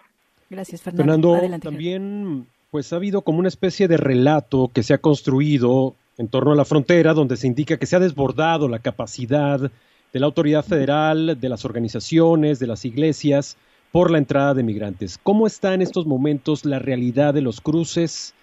Gracias, 0.48 0.82
Fernando. 0.82 1.34
Fernando, 1.34 1.58
también 1.58 2.46
pues 2.70 2.92
ha 2.92 2.96
habido 2.96 3.22
como 3.22 3.38
una 3.38 3.48
especie 3.48 3.88
de 3.88 3.96
relato 3.96 4.70
que 4.72 4.82
se 4.82 4.94
ha 4.94 4.98
construido 4.98 5.94
en 6.18 6.28
torno 6.28 6.52
a 6.52 6.56
la 6.56 6.64
frontera, 6.64 7.14
donde 7.14 7.36
se 7.36 7.46
indica 7.46 7.76
que 7.76 7.86
se 7.86 7.96
ha 7.96 8.00
desbordado 8.00 8.68
la 8.68 8.78
capacidad 8.78 9.60
de 9.60 10.20
la 10.20 10.26
autoridad 10.26 10.64
federal, 10.64 11.38
de 11.40 11.48
las 11.48 11.64
organizaciones, 11.64 12.58
de 12.58 12.66
las 12.66 12.84
iglesias, 12.84 13.58
por 13.90 14.10
la 14.10 14.18
entrada 14.18 14.54
de 14.54 14.62
migrantes. 14.62 15.18
¿Cómo 15.18 15.46
está 15.46 15.74
en 15.74 15.82
estos 15.82 16.06
momentos 16.06 16.64
la 16.64 16.78
realidad 16.78 17.34
de 17.34 17.42
los 17.42 17.60
cruces 17.60 18.34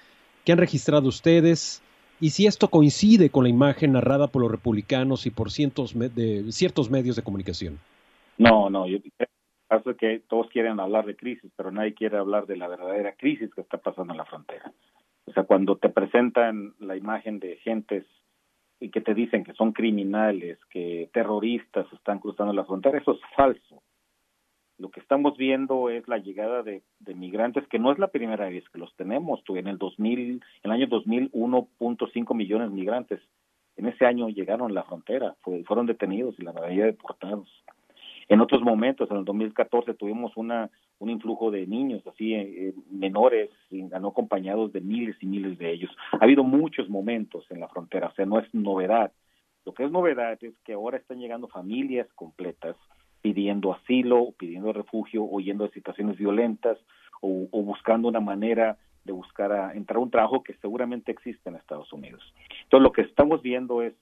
que 0.45 0.51
han 0.51 0.57
registrado 0.57 1.07
ustedes? 1.07 1.81
Y 2.21 2.29
si 2.29 2.45
esto 2.45 2.69
coincide 2.69 3.29
con 3.29 3.43
la 3.43 3.49
imagen 3.49 3.93
narrada 3.93 4.27
por 4.27 4.41
los 4.41 4.51
republicanos 4.51 5.25
y 5.25 5.31
por 5.31 5.51
cientos 5.51 5.97
de, 5.97 6.51
ciertos 6.51 6.89
medios 6.89 7.15
de 7.15 7.23
comunicación. 7.23 7.79
No, 8.37 8.69
no, 8.69 8.87
yo 8.87 8.99
creo 9.01 9.97
que 9.97 10.21
todos 10.27 10.47
quieren 10.49 10.79
hablar 10.79 11.05
de 11.05 11.15
crisis, 11.15 11.51
pero 11.55 11.71
nadie 11.71 11.93
quiere 11.93 12.17
hablar 12.17 12.45
de 12.45 12.57
la 12.57 12.67
verdadera 12.67 13.13
crisis 13.15 13.53
que 13.53 13.61
está 13.61 13.77
pasando 13.77 14.13
en 14.13 14.17
la 14.17 14.25
frontera. 14.25 14.71
O 15.31 15.33
sea, 15.33 15.43
cuando 15.43 15.77
te 15.77 15.89
presentan 15.89 16.73
la 16.79 16.95
imagen 16.95 17.39
de 17.39 17.57
gentes 17.57 18.05
y 18.79 18.89
que 18.89 19.01
te 19.01 19.13
dicen 19.13 19.43
que 19.43 19.53
son 19.53 19.71
criminales, 19.71 20.59
que 20.69 21.09
terroristas 21.13 21.91
están 21.93 22.19
cruzando 22.19 22.53
la 22.53 22.65
frontera, 22.65 22.97
eso 22.97 23.13
es 23.13 23.19
falso 23.35 23.81
lo 24.81 24.89
que 24.89 24.99
estamos 24.99 25.37
viendo 25.37 25.89
es 25.89 26.07
la 26.07 26.17
llegada 26.17 26.63
de, 26.63 26.81
migrantes, 27.13 27.67
que 27.67 27.77
no 27.77 27.91
es 27.91 27.99
la 27.99 28.07
primera 28.07 28.49
vez 28.49 28.67
que 28.69 28.79
los 28.79 28.93
tenemos. 28.95 29.41
En 29.47 29.67
el 29.67 29.77
2000, 29.77 30.19
en 30.19 30.41
el 30.63 30.71
año 30.71 30.87
2000, 30.87 31.31
1.5 31.31 32.35
millones 32.35 32.69
de 32.71 32.75
migrantes. 32.75 33.21
En 33.77 33.85
ese 33.85 34.05
año 34.05 34.27
llegaron 34.29 34.71
a 34.71 34.73
la 34.73 34.83
frontera, 34.83 35.35
fueron 35.65 35.85
detenidos 35.85 36.35
y 36.39 36.43
la 36.43 36.51
mayoría 36.51 36.85
deportados. 36.85 37.47
En 38.27 38.41
otros 38.41 38.61
momentos, 38.63 39.09
en 39.11 39.17
el 39.17 39.25
2014, 39.25 39.93
tuvimos 39.93 40.35
una, 40.35 40.69
un 41.01 41.09
influjo 41.09 41.49
de 41.49 41.65
niños, 41.65 42.05
así, 42.05 42.35
eh, 42.35 42.67
eh, 42.69 42.73
menores, 42.91 43.49
no 43.71 44.09
acompañados 44.09 44.71
de 44.71 44.81
miles 44.81 45.15
y 45.19 45.25
miles 45.25 45.57
de 45.57 45.71
ellos. 45.71 45.89
Ha 46.11 46.23
habido 46.23 46.43
muchos 46.43 46.89
momentos 46.89 47.43
en 47.49 47.59
la 47.59 47.67
frontera, 47.67 48.09
o 48.09 48.13
sea, 48.13 48.27
no 48.27 48.37
es 48.37 48.53
novedad. 48.53 49.11
Lo 49.65 49.73
que 49.73 49.83
es 49.83 49.91
novedad 49.91 50.37
es 50.43 50.53
que 50.63 50.73
ahora 50.73 50.97
están 50.97 51.19
llegando 51.19 51.47
familias 51.47 52.07
completas, 52.13 52.75
pidiendo 53.23 53.73
asilo, 53.73 54.31
pidiendo 54.37 54.73
refugio, 54.73 55.23
o 55.23 55.39
yendo 55.39 55.65
de 55.65 55.73
situaciones 55.73 56.17
violentas, 56.17 56.77
o, 57.19 57.47
buscando 57.51 58.07
una 58.07 58.19
manera 58.19 58.77
de 59.03 59.11
buscar 59.11 59.51
a, 59.51 59.73
entrar 59.73 59.97
a 59.97 60.01
un 60.01 60.11
trabajo 60.11 60.43
que 60.43 60.53
seguramente 60.61 61.11
existe 61.11 61.49
en 61.49 61.55
Estados 61.55 61.91
Unidos. 61.91 62.21
Entonces, 62.63 62.83
lo 62.83 62.91
que 62.91 63.01
estamos 63.01 63.41
viendo 63.41 63.81
es, 63.81 63.95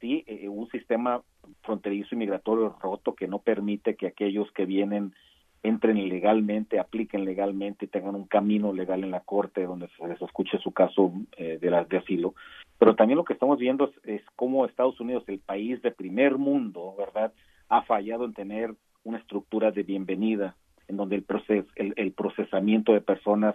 sí, 0.00 0.24
eh, 0.26 0.48
un 0.48 0.68
sistema 0.70 1.22
fronterizo 1.62 2.16
y 2.16 2.18
migratorio 2.18 2.76
roto 2.82 3.14
que 3.14 3.28
no 3.28 3.38
permite 3.38 3.94
que 3.94 4.08
aquellos 4.08 4.50
que 4.50 4.66
vienen 4.66 5.14
entren 5.62 6.08
legalmente, 6.08 6.78
apliquen 6.78 7.24
legalmente 7.24 7.86
tengan 7.86 8.14
un 8.14 8.26
camino 8.26 8.72
legal 8.72 9.04
en 9.04 9.10
la 9.10 9.20
corte 9.20 9.64
donde 9.64 9.88
se 9.96 10.08
les 10.08 10.20
escuche 10.22 10.58
su 10.58 10.72
caso 10.72 11.12
eh, 11.36 11.58
de, 11.60 11.70
de 11.88 11.98
asilo. 11.98 12.34
Pero 12.78 12.94
también 12.96 13.18
lo 13.18 13.24
que 13.24 13.34
estamos 13.34 13.58
viendo 13.58 13.84
es, 13.84 14.20
es 14.20 14.22
cómo 14.36 14.64
Estados 14.64 14.98
Unidos, 15.00 15.24
el 15.26 15.38
país 15.38 15.82
de 15.82 15.90
primer 15.90 16.38
mundo, 16.38 16.94
¿verdad?, 16.98 17.32
ha 17.68 17.82
fallado 17.82 18.24
en 18.24 18.34
tener 18.34 18.74
una 19.04 19.18
estructura 19.18 19.70
de 19.70 19.82
bienvenida, 19.82 20.56
en 20.88 20.96
donde 20.96 21.16
el, 21.16 21.22
proces, 21.22 21.64
el, 21.76 22.12
procesamiento 22.12 22.92
de 22.92 23.00
personas 23.00 23.54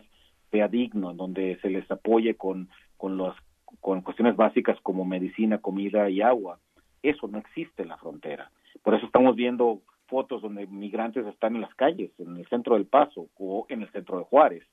sea 0.51 0.68
digno, 0.68 1.12
en 1.12 1.18
donde 1.18 1.60
se 1.62 1.70
les 1.70 1.89
apoye 1.91 2.36
con, 2.36 2.70
con, 2.97 3.18
los, 3.18 3.36
con 3.82 4.01
cuestiones 4.01 4.36
básicas 4.36 4.80
como 4.82 5.03
medicina, 5.06 5.58
comida 5.58 6.10
y 6.10 6.22
agua. 6.22 6.60
Eso 7.03 7.28
no 7.28 7.38
existe 7.38 7.84
en 7.84 7.89
la 7.89 7.97
frontera. 7.97 8.51
Por 8.84 8.95
eso 8.95 9.06
estamos 9.06 9.36
viendo 9.36 9.82
fotos 10.08 10.41
donde 10.41 10.68
migrantes 10.68 11.26
están 11.26 11.56
en 11.56 11.62
las 11.62 11.74
calles, 11.76 12.12
en 12.20 12.38
el 12.38 12.47
centro 12.47 12.76
del 12.76 12.86
Paso 12.86 13.28
o 13.38 13.66
en 13.70 13.82
el 13.82 13.91
centro 13.91 14.18
de 14.18 14.26
Juárez, 14.26 14.64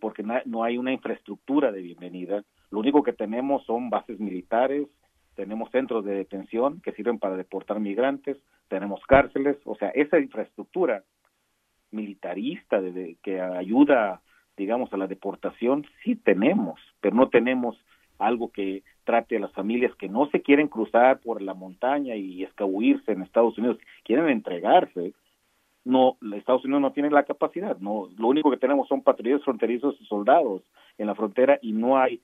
porque 0.00 0.22
no 0.22 0.64
hay 0.64 0.78
una 0.78 0.92
infraestructura 0.92 1.72
de 1.72 1.82
bienvenida. 1.82 2.44
Lo 2.70 2.80
único 2.80 3.02
que 3.02 3.12
tenemos 3.12 3.64
son 3.64 3.90
bases 3.90 4.18
militares, 4.20 4.88
tenemos 5.34 5.70
centros 5.70 6.04
de 6.04 6.14
detención 6.14 6.80
que 6.80 6.92
sirven 6.92 7.18
para 7.18 7.36
deportar 7.36 7.78
migrantes, 7.78 8.38
tenemos 8.68 9.00
cárceles, 9.06 9.56
o 9.64 9.76
sea, 9.76 9.90
esa 9.90 10.18
infraestructura 10.18 11.04
militarista 11.90 12.80
de, 12.80 13.16
que 13.22 13.40
ayuda, 13.40 14.22
digamos, 14.56 14.92
a 14.92 14.96
la 14.96 15.06
deportación, 15.06 15.86
sí 16.02 16.16
tenemos, 16.16 16.80
pero 17.00 17.14
no 17.14 17.28
tenemos 17.28 17.76
algo 18.18 18.50
que 18.50 18.82
trate 19.04 19.36
a 19.36 19.40
las 19.40 19.52
familias 19.52 19.94
que 19.96 20.08
no 20.08 20.28
se 20.30 20.42
quieren 20.42 20.68
cruzar 20.68 21.20
por 21.20 21.42
la 21.42 21.54
montaña 21.54 22.14
y 22.16 22.42
escabuirse 22.42 23.12
en 23.12 23.22
Estados 23.22 23.56
Unidos, 23.58 23.78
quieren 24.04 24.28
entregarse. 24.28 25.12
No, 25.84 26.16
Estados 26.34 26.64
Unidos 26.64 26.82
no 26.82 26.92
tiene 26.92 27.10
la 27.10 27.22
capacidad, 27.22 27.78
no, 27.78 28.08
lo 28.18 28.28
único 28.28 28.50
que 28.50 28.56
tenemos 28.56 28.88
son 28.88 29.02
patrulleros 29.02 29.44
fronterizos 29.44 29.96
y 30.00 30.06
soldados 30.06 30.62
en 30.98 31.06
la 31.06 31.14
frontera 31.14 31.60
y 31.62 31.72
no 31.72 31.96
hay 31.96 32.20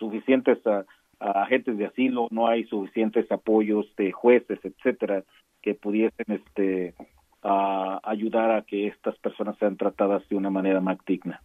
suficientes 0.00 0.58
uh, 0.66 0.82
agentes 1.20 1.78
de 1.78 1.86
asilo, 1.86 2.26
no 2.32 2.48
hay 2.48 2.64
suficientes 2.64 3.30
apoyos 3.30 3.86
de 3.96 4.10
jueces, 4.10 4.58
etcétera, 4.64 5.22
que 5.62 5.74
pudiesen 5.74 6.26
este 6.28 6.94
ayudar 7.44 8.50
a 8.52 8.62
que 8.62 8.86
estas 8.86 9.18
personas 9.18 9.56
sean 9.58 9.76
tratadas 9.76 10.26
de 10.28 10.36
una 10.36 10.48
manera 10.48 10.80
más 10.80 10.96
digna. 11.06 11.42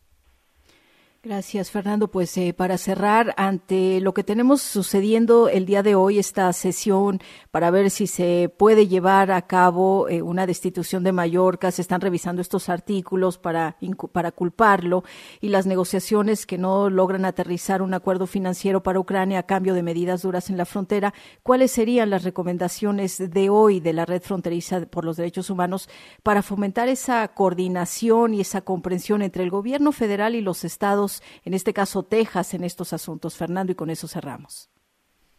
Gracias, 1.21 1.69
Fernando. 1.69 2.09
Pues 2.09 2.37
eh, 2.37 2.53
para 2.53 2.77
cerrar, 2.77 3.33
ante 3.35 3.99
lo 3.99 4.13
que 4.13 4.23
tenemos 4.23 4.61
sucediendo 4.61 5.49
el 5.49 5.65
día 5.65 5.83
de 5.83 5.93
hoy, 5.93 6.17
esta 6.17 6.53
sesión 6.53 7.19
para 7.51 7.71
ver 7.71 7.89
si 7.89 8.07
se 8.07 8.47
puede 8.57 8.87
llevar 8.87 9.29
a 9.29 9.41
cabo 9.41 10.07
eh, 10.07 10.21
una 10.21 10.47
destitución 10.47 11.03
de 11.03 11.11
Mallorca, 11.11 11.71
se 11.71 11.81
están 11.81 11.99
revisando 11.99 12.41
estos 12.41 12.69
artículos 12.69 13.37
para, 13.37 13.75
para 14.13 14.31
culparlo 14.31 15.03
y 15.41 15.49
las 15.49 15.65
negociaciones 15.65 16.45
que 16.45 16.57
no 16.57 16.89
logran 16.89 17.25
aterrizar 17.25 17.81
un 17.81 17.93
acuerdo 17.93 18.25
financiero 18.25 18.81
para 18.81 19.01
Ucrania 19.01 19.39
a 19.39 19.43
cambio 19.43 19.73
de 19.73 19.83
medidas 19.83 20.21
duras 20.21 20.49
en 20.49 20.55
la 20.55 20.65
frontera. 20.65 21.13
¿Cuáles 21.43 21.71
serían 21.71 22.11
las 22.11 22.23
recomendaciones 22.23 23.17
de 23.17 23.49
hoy 23.49 23.81
de 23.81 23.91
la 23.91 24.05
Red 24.05 24.21
Fronteriza 24.21 24.85
por 24.85 25.03
los 25.03 25.17
Derechos 25.17 25.49
Humanos 25.49 25.89
para 26.23 26.43
fomentar 26.43 26.87
esa 26.87 27.27
coordinación 27.27 28.35
y 28.35 28.39
esa 28.39 28.61
comprensión 28.61 29.21
entre 29.21 29.43
el 29.43 29.49
gobierno 29.49 29.91
federal 29.91 30.33
y 30.33 30.39
los 30.39 30.63
estados? 30.63 31.09
En 31.45 31.53
este 31.53 31.73
caso 31.73 32.03
Texas, 32.03 32.53
en 32.53 32.63
estos 32.63 32.93
asuntos. 32.93 33.37
Fernando, 33.37 33.71
y 33.71 33.75
con 33.75 33.89
eso 33.89 34.07
cerramos. 34.07 34.69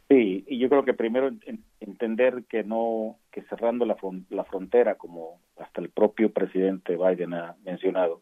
Sí, 0.09 0.45
y 0.49 0.59
yo 0.59 0.69
creo 0.69 0.85
que 0.85 0.95
primero 0.95 1.31
entender 1.79 2.45
que 2.49 2.65
no, 2.65 3.17
que 3.31 3.43
cerrando 3.43 3.85
la, 3.85 3.97
la 4.31 4.45
frontera, 4.45 4.97
como 4.97 5.41
hasta 5.57 5.81
el 5.81 5.91
propio 5.91 6.33
presidente 6.33 6.97
Biden 6.97 7.33
ha 7.35 7.55
mencionado, 7.65 8.21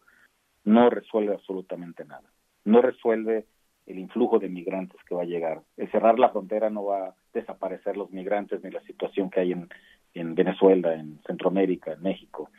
no 0.65 0.91
resuelve 0.91 1.33
absolutamente 1.33 2.05
nada. 2.05 2.31
No 2.65 2.83
resuelve 2.83 3.47
el 3.87 3.99
influjo 3.99 4.39
de 4.39 4.51
migrantes 4.51 5.01
que 5.09 5.15
va 5.15 5.23
a 5.23 5.27
llegar. 5.27 5.63
El 5.79 5.91
cerrar 5.91 6.19
la 6.19 6.29
frontera 6.29 6.69
no 6.69 6.85
va 6.85 7.07
a 7.07 7.15
desaparecer 7.33 7.97
los 7.97 8.11
migrantes 8.11 8.63
ni 8.63 8.71
la 8.71 8.83
situación 8.83 9.31
que 9.31 9.41
hay 9.41 9.53
en, 9.53 9.71
en 10.13 10.35
Venezuela, 10.35 10.95
en 10.95 11.19
Centroamérica, 11.27 11.93
en 11.93 12.03
México. 12.03 12.51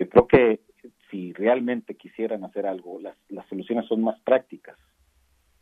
Yo 0.00 0.08
creo 0.08 0.26
que 0.26 0.60
si 1.22 1.32
realmente 1.32 1.94
quisieran 1.94 2.42
hacer 2.42 2.66
algo, 2.66 3.00
las, 3.00 3.16
las 3.28 3.46
soluciones 3.46 3.86
son 3.86 4.02
más 4.02 4.18
prácticas. 4.20 4.76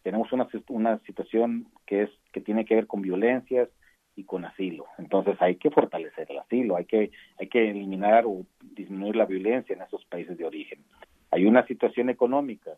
Tenemos 0.03 0.33
una, 0.33 0.49
una 0.69 0.99
situación 1.01 1.67
que 1.87 2.05
es 2.05 2.11
que 2.33 2.41
tiene 2.41 2.65
que 2.65 2.75
ver 2.75 2.87
con 2.87 3.03
violencias 3.03 3.69
y 4.17 4.25
con 4.25 4.47
asilo. 4.47 4.87
Entonces 4.97 5.37
hay 5.41 5.57
que 5.57 5.71
fortalecer 5.71 6.29
el 6.31 6.39
asilo, 6.39 6.77
hay 6.77 6.87
que 6.87 7.11
hay 7.39 7.49
que 7.49 7.71
eliminar 7.71 8.25
o 8.27 8.47
disminuir 8.63 9.17
la 9.17 9.27
violencia 9.27 9.75
en 9.75 9.83
esos 9.83 10.03
países 10.07 10.39
de 10.39 10.47
origen. 10.47 10.83
Hay 11.31 11.45
una 11.45 11.67
situación 11.67 12.09
económica. 12.09 12.71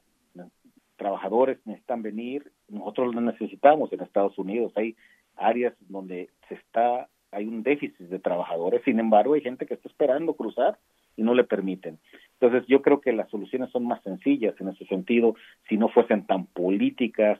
Trabajadores 0.96 1.58
necesitan 1.64 2.02
venir, 2.02 2.52
nosotros 2.68 3.14
lo 3.14 3.20
necesitamos 3.20 3.92
en 3.92 4.00
Estados 4.00 4.36
Unidos. 4.38 4.72
Hay 4.76 4.96
áreas 5.36 5.74
donde 5.88 6.30
se 6.48 6.54
está 6.54 7.08
hay 7.30 7.46
un 7.46 7.62
déficit 7.62 8.08
de 8.08 8.18
trabajadores, 8.18 8.82
sin 8.84 9.00
embargo, 9.00 9.32
hay 9.32 9.40
gente 9.40 9.64
que 9.64 9.72
está 9.72 9.88
esperando 9.88 10.34
cruzar 10.34 10.78
y 11.16 11.22
no 11.22 11.34
le 11.34 11.44
permiten. 11.44 11.98
Entonces 12.42 12.66
yo 12.68 12.82
creo 12.82 13.00
que 13.00 13.12
las 13.12 13.30
soluciones 13.30 13.70
son 13.70 13.86
más 13.86 14.02
sencillas 14.02 14.60
en 14.60 14.68
ese 14.68 14.84
sentido 14.86 15.36
si 15.68 15.76
no 15.76 15.88
fuesen 15.88 16.26
tan 16.26 16.46
políticas 16.46 17.38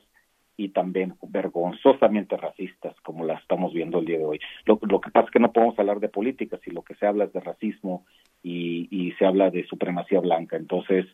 y 0.55 0.69
también 0.69 1.15
vergonzosamente 1.27 2.37
racistas 2.37 2.95
como 3.01 3.25
las 3.25 3.41
estamos 3.41 3.73
viendo 3.73 3.99
el 3.99 4.05
día 4.05 4.19
de 4.19 4.23
hoy. 4.23 4.39
Lo, 4.65 4.79
que 4.79 5.11
pasa 5.11 5.25
es 5.25 5.31
que 5.31 5.39
no 5.39 5.51
podemos 5.51 5.77
hablar 5.77 5.99
de 5.99 6.07
política 6.07 6.57
si 6.63 6.71
lo 6.71 6.83
que 6.83 6.95
se 6.95 7.05
habla 7.05 7.25
es 7.25 7.33
de 7.33 7.41
racismo 7.41 8.05
y, 8.41 8.87
y 8.91 9.11
se 9.13 9.25
habla 9.25 9.49
de 9.49 9.65
supremacía 9.65 10.21
blanca. 10.21 10.55
Entonces 10.55 11.05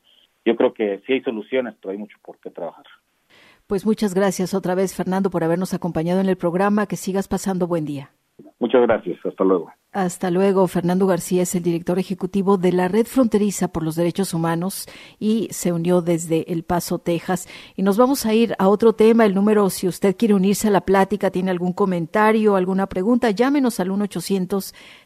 yo 0.45 0.55
creo 0.55 0.75
que 0.75 1.01
sí 1.07 1.13
hay 1.13 1.21
soluciones, 1.21 1.73
pero 1.81 1.91
hay 1.93 1.97
mucho 1.97 2.17
por 2.23 2.37
qué 2.37 2.51
trabajar. 2.51 2.85
Pues 3.65 3.87
muchas 3.87 4.13
gracias 4.13 4.53
otra 4.53 4.75
vez, 4.75 4.95
Fernando, 4.95 5.31
por 5.31 5.43
habernos 5.43 5.73
acompañado 5.73 6.21
en 6.21 6.29
el 6.29 6.37
programa. 6.37 6.85
Que 6.85 6.95
sigas 6.95 7.27
pasando 7.27 7.65
buen 7.65 7.85
día. 7.85 8.11
Muchas 8.59 8.81
gracias. 8.81 9.17
Hasta 9.25 9.43
luego. 9.43 9.71
Hasta 9.91 10.29
luego. 10.29 10.67
Fernando 10.67 11.07
García 11.07 11.43
es 11.43 11.55
el 11.55 11.63
director 11.63 11.97
ejecutivo 11.97 12.57
de 12.57 12.71
la 12.71 12.87
Red 12.87 13.05
Fronteriza 13.05 13.69
por 13.69 13.83
los 13.83 13.95
Derechos 13.95 14.33
Humanos 14.33 14.87
y 15.19 15.47
se 15.51 15.71
unió 15.71 16.01
desde 16.01 16.51
El 16.51 16.63
Paso, 16.63 16.99
Texas. 16.99 17.47
Y 17.75 17.81
nos 17.81 17.97
vamos 17.97 18.25
a 18.25 18.33
ir 18.33 18.55
a 18.59 18.67
otro 18.67 18.93
tema. 18.93 19.25
El 19.25 19.33
número, 19.33 19.69
si 19.69 19.87
usted 19.87 20.15
quiere 20.15 20.33
unirse 20.33 20.67
a 20.67 20.71
la 20.71 20.81
plática, 20.81 21.31
tiene 21.31 21.51
algún 21.51 21.73
comentario, 21.73 22.55
alguna 22.55 22.87
pregunta, 22.87 23.31
llámenos 23.31 23.79
al 23.79 23.89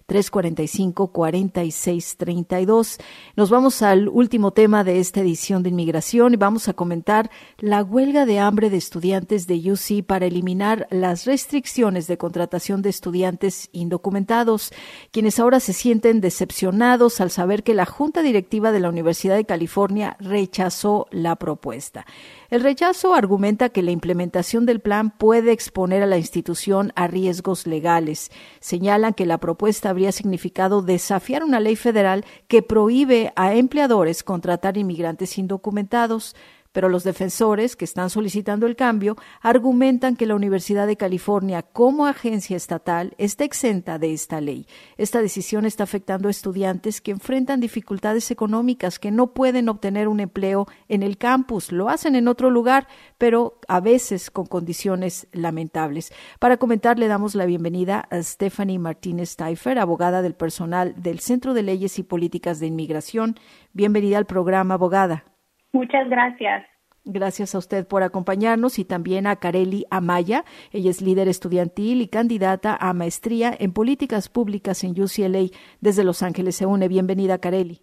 1-800-345-4632. 0.07 2.99
Nos 3.35 3.49
vamos 3.49 3.81
al 3.81 4.09
último 4.09 4.51
tema 4.51 4.83
de 4.83 4.99
esta 4.99 5.21
edición 5.21 5.63
de 5.63 5.69
inmigración 5.69 6.33
y 6.33 6.37
vamos 6.37 6.67
a 6.67 6.73
comentar 6.73 7.31
la 7.57 7.83
huelga 7.83 8.25
de 8.25 8.39
hambre 8.39 8.69
de 8.69 8.77
estudiantes 8.77 9.47
de 9.47 9.71
UC 9.71 10.05
para 10.05 10.25
eliminar 10.25 10.87
las 10.89 11.25
restricciones 11.25 12.07
de 12.07 12.17
contratación 12.17 12.81
de 12.81 12.89
estudiantes 12.89 13.69
indocumentados 13.71 14.71
quienes 15.11 15.39
ahora 15.39 15.59
se 15.59 15.73
sienten 15.73 16.21
decepcionados 16.21 17.21
al 17.21 17.31
saber 17.31 17.63
que 17.63 17.73
la 17.73 17.85
Junta 17.85 18.21
Directiva 18.21 18.71
de 18.71 18.79
la 18.79 18.89
Universidad 18.89 19.35
de 19.35 19.45
California 19.45 20.17
rechazó 20.19 21.07
la 21.11 21.35
propuesta. 21.35 22.05
El 22.49 22.61
rechazo 22.61 23.15
argumenta 23.15 23.69
que 23.69 23.81
la 23.81 23.91
implementación 23.91 24.65
del 24.65 24.79
plan 24.79 25.09
puede 25.09 25.51
exponer 25.51 26.03
a 26.03 26.07
la 26.07 26.17
institución 26.17 26.93
a 26.95 27.07
riesgos 27.07 27.65
legales. 27.65 28.31
Señalan 28.59 29.13
que 29.13 29.25
la 29.25 29.39
propuesta 29.39 29.92
habría 29.93 30.11
significado 30.11 30.81
desafiar 30.81 31.43
una 31.43 31.59
ley 31.59 31.75
federal 31.77 32.25
que 32.47 32.61
prohíbe 32.61 33.31
a 33.35 33.55
empleadores 33.55 34.23
contratar 34.23 34.77
inmigrantes 34.77 35.37
indocumentados 35.37 36.35
pero 36.74 36.89
los 36.89 37.05
defensores 37.05 37.78
que 37.78 37.86
están 37.86 38.09
solicitando 38.09 38.67
el 38.67 38.76
cambio 38.76 39.15
argumentan 39.39 40.17
que 40.17 40.26
la 40.26 40.36
Universidad 40.36 40.88
de 40.88 40.97
California 40.97 41.61
como 41.61 42.05
agencia 42.05 42.57
estatal 42.57 43.13
está 43.17 43.45
exenta 43.45 43.97
de 43.97 44.11
esta 44.11 44.41
ley. 44.41 44.67
Esta 44.97 45.21
decisión 45.21 45.65
está 45.65 45.84
afectando 45.84 46.28
a 46.28 46.32
estudiantes 46.32 46.99
que 46.99 47.11
enfrentan 47.11 47.61
dificultades 47.61 48.30
económicas, 48.32 48.99
que 48.99 49.11
no 49.11 49.34
pueden 49.34 49.69
obtener 49.69 50.07
un 50.07 50.19
empleo 50.19 50.67
en 50.89 51.03
el 51.03 51.17
campus, 51.17 51.71
lo 51.71 51.88
hacen 51.88 52.15
en 52.15 52.28
otro 52.28 52.49
lugar, 52.49 52.88
pero 53.17 53.59
a 53.67 53.80
veces 53.80 54.32
con 54.32 54.47
condiciones 54.47 55.28
lamentables. 55.32 56.11
Para 56.39 56.57
comentar, 56.57 56.97
le 56.97 57.07
damos 57.07 57.36
la 57.36 57.45
bienvenida 57.45 58.07
a 58.09 58.21
Stephanie 58.21 58.80
Martínez 58.80 59.36
Taifer, 59.36 59.78
abogada 59.78 60.21
del 60.21 60.34
personal 60.34 60.95
del 60.97 61.19
Centro 61.19 61.53
de 61.53 61.61
Leyes 61.61 61.99
y 61.99 62.03
Políticas 62.03 62.59
de 62.59 62.67
Inmigración. 62.67 63.39
Bienvenida 63.74 64.17
al 64.17 64.26
programa, 64.26 64.74
abogada. 64.74 65.32
Muchas 65.74 66.07
gracias. 66.07 66.65
Gracias 67.05 67.53
a 67.53 67.57
usted 67.57 67.86
por 67.86 68.01
acompañarnos 68.01 68.80
y 68.80 68.86
también 68.86 69.28
a 69.28 69.36
Kareli 69.36 69.86
Amaya. 69.91 70.45
Ella 70.71 70.89
es 70.89 71.01
líder 71.01 71.28
estudiantil 71.28 72.01
y 72.01 72.07
candidata 72.07 72.78
a 72.80 72.93
maestría 72.93 73.51
en 73.59 73.74
políticas 73.74 74.30
públicas 74.30 74.86
en 74.86 74.91
UCLA 74.91 75.49
desde 75.82 76.05
Los 76.05 76.24
Ángeles. 76.24 76.55
Se 76.55 76.65
une. 76.65 76.88
Bienvenida, 76.88 77.39
Kareli. 77.39 77.82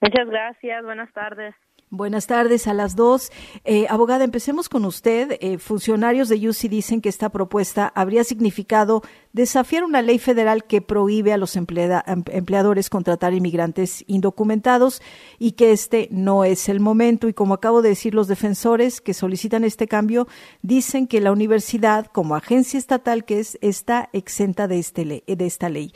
Muchas 0.00 0.28
gracias. 0.28 0.84
Buenas 0.84 1.12
tardes. 1.12 1.54
Buenas 1.96 2.26
tardes 2.26 2.66
a 2.66 2.74
las 2.74 2.94
dos. 2.94 3.32
Eh, 3.64 3.86
abogada, 3.88 4.22
empecemos 4.22 4.68
con 4.68 4.84
usted. 4.84 5.38
Eh, 5.40 5.56
funcionarios 5.56 6.28
de 6.28 6.46
UC 6.46 6.68
dicen 6.68 7.00
que 7.00 7.08
esta 7.08 7.30
propuesta 7.30 7.90
habría 7.94 8.22
significado 8.22 9.02
desafiar 9.32 9.82
una 9.82 10.02
ley 10.02 10.18
federal 10.18 10.64
que 10.64 10.82
prohíbe 10.82 11.32
a 11.32 11.38
los 11.38 11.56
empleadores 11.56 12.90
contratar 12.90 13.32
inmigrantes 13.32 14.04
indocumentados 14.08 15.00
y 15.38 15.52
que 15.52 15.72
este 15.72 16.08
no 16.10 16.44
es 16.44 16.68
el 16.68 16.80
momento. 16.80 17.28
Y 17.28 17.32
como 17.32 17.54
acabo 17.54 17.80
de 17.80 17.88
decir, 17.88 18.14
los 18.14 18.28
defensores 18.28 19.00
que 19.00 19.14
solicitan 19.14 19.64
este 19.64 19.88
cambio 19.88 20.28
dicen 20.60 21.06
que 21.06 21.22
la 21.22 21.32
universidad, 21.32 22.08
como 22.08 22.36
agencia 22.36 22.78
estatal 22.78 23.24
que 23.24 23.40
es, 23.40 23.56
está 23.62 24.10
exenta 24.12 24.68
de, 24.68 24.80
este 24.80 25.24
de 25.26 25.46
esta 25.46 25.70
ley. 25.70 25.94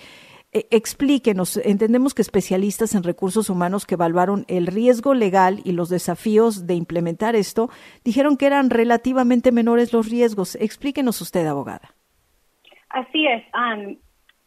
Eh, 0.53 0.67
explíquenos, 0.73 1.57
entendemos 1.59 2.13
que 2.13 2.23
especialistas 2.23 2.97
en 2.97 3.05
recursos 3.05 3.51
humanos 3.51 3.87
que 3.87 3.95
evaluaron 3.95 4.45
el 4.49 4.67
riesgo 4.67 5.15
legal 5.15 5.61
y 5.65 5.73
los 5.73 5.89
desafíos 5.89 6.67
de 6.67 6.75
implementar 6.75 7.37
esto 7.37 7.69
dijeron 8.05 8.37
que 8.37 8.47
eran 8.47 8.69
relativamente 8.69 9.53
menores 9.53 9.93
los 9.93 10.11
riesgos. 10.11 10.57
Explíquenos 10.57 11.21
usted, 11.21 11.47
abogada. 11.47 11.95
Así 12.89 13.27
es. 13.29 13.45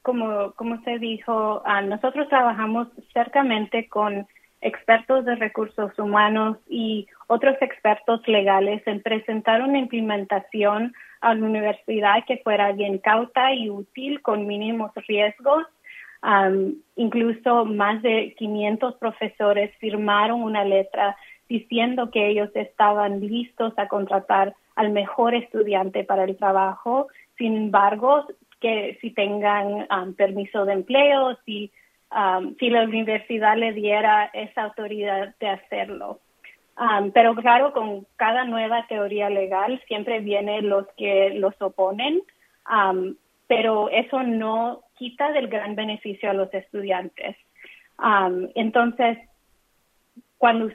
como, 0.01 0.51
como 0.53 0.75
usted 0.75 0.99
dijo, 0.99 1.63
nosotros 1.85 2.27
trabajamos 2.27 2.89
cercamente 3.13 3.87
con 3.87 4.27
expertos 4.59 5.23
de 5.23 5.35
recursos 5.35 5.97
humanos 5.97 6.57
y 6.69 7.07
otros 7.27 7.55
expertos 7.61 8.25
legales 8.27 8.81
en 8.87 9.01
presentar 9.01 9.61
una 9.61 9.79
implementación 9.79 10.93
a 11.21 11.33
la 11.33 11.45
universidad 11.45 12.25
que 12.27 12.37
fuera 12.43 12.73
bien 12.73 12.97
cauta 12.97 13.53
y 13.53 13.69
útil 13.69 14.21
con 14.21 14.47
mínimos 14.47 14.91
riesgos 15.07 15.65
incluso 16.95 17.65
más 17.65 18.01
de 18.01 18.33
500 18.37 18.95
profesores 18.95 19.75
firmaron 19.79 20.41
una 20.41 20.63
letra 20.63 21.17
diciendo 21.49 22.09
que 22.11 22.29
ellos 22.29 22.49
estaban 22.55 23.19
listos 23.19 23.73
a 23.77 23.87
contratar 23.87 24.55
al 24.75 24.91
mejor 24.91 25.35
estudiante 25.35 26.03
para 26.03 26.23
el 26.23 26.37
trabajo. 26.37 27.07
Sin 27.37 27.55
embargo, 27.55 28.25
que 28.59 28.97
si 29.01 29.11
tengan 29.11 29.85
permiso 30.15 30.65
de 30.65 30.73
empleo, 30.73 31.37
si, 31.45 31.71
si 32.59 32.69
la 32.69 32.83
universidad 32.83 33.57
le 33.57 33.73
diera 33.73 34.29
esa 34.33 34.63
autoridad 34.63 35.35
de 35.39 35.49
hacerlo. 35.49 36.19
pero 37.13 37.35
claro, 37.35 37.73
con 37.73 38.07
cada 38.15 38.45
nueva 38.45 38.87
teoría 38.87 39.29
legal 39.29 39.81
siempre 39.87 40.21
vienen 40.21 40.69
los 40.69 40.87
que 40.95 41.31
los 41.35 41.53
oponen, 41.61 42.21
pero 43.47 43.89
eso 43.89 44.23
no 44.23 44.83
quita 44.95 45.31
del 45.31 45.47
gran 45.47 45.75
beneficio 45.75 46.29
a 46.29 46.33
los 46.33 46.53
estudiantes. 46.53 47.35
entonces, 48.55 49.17
cuando 50.37 50.69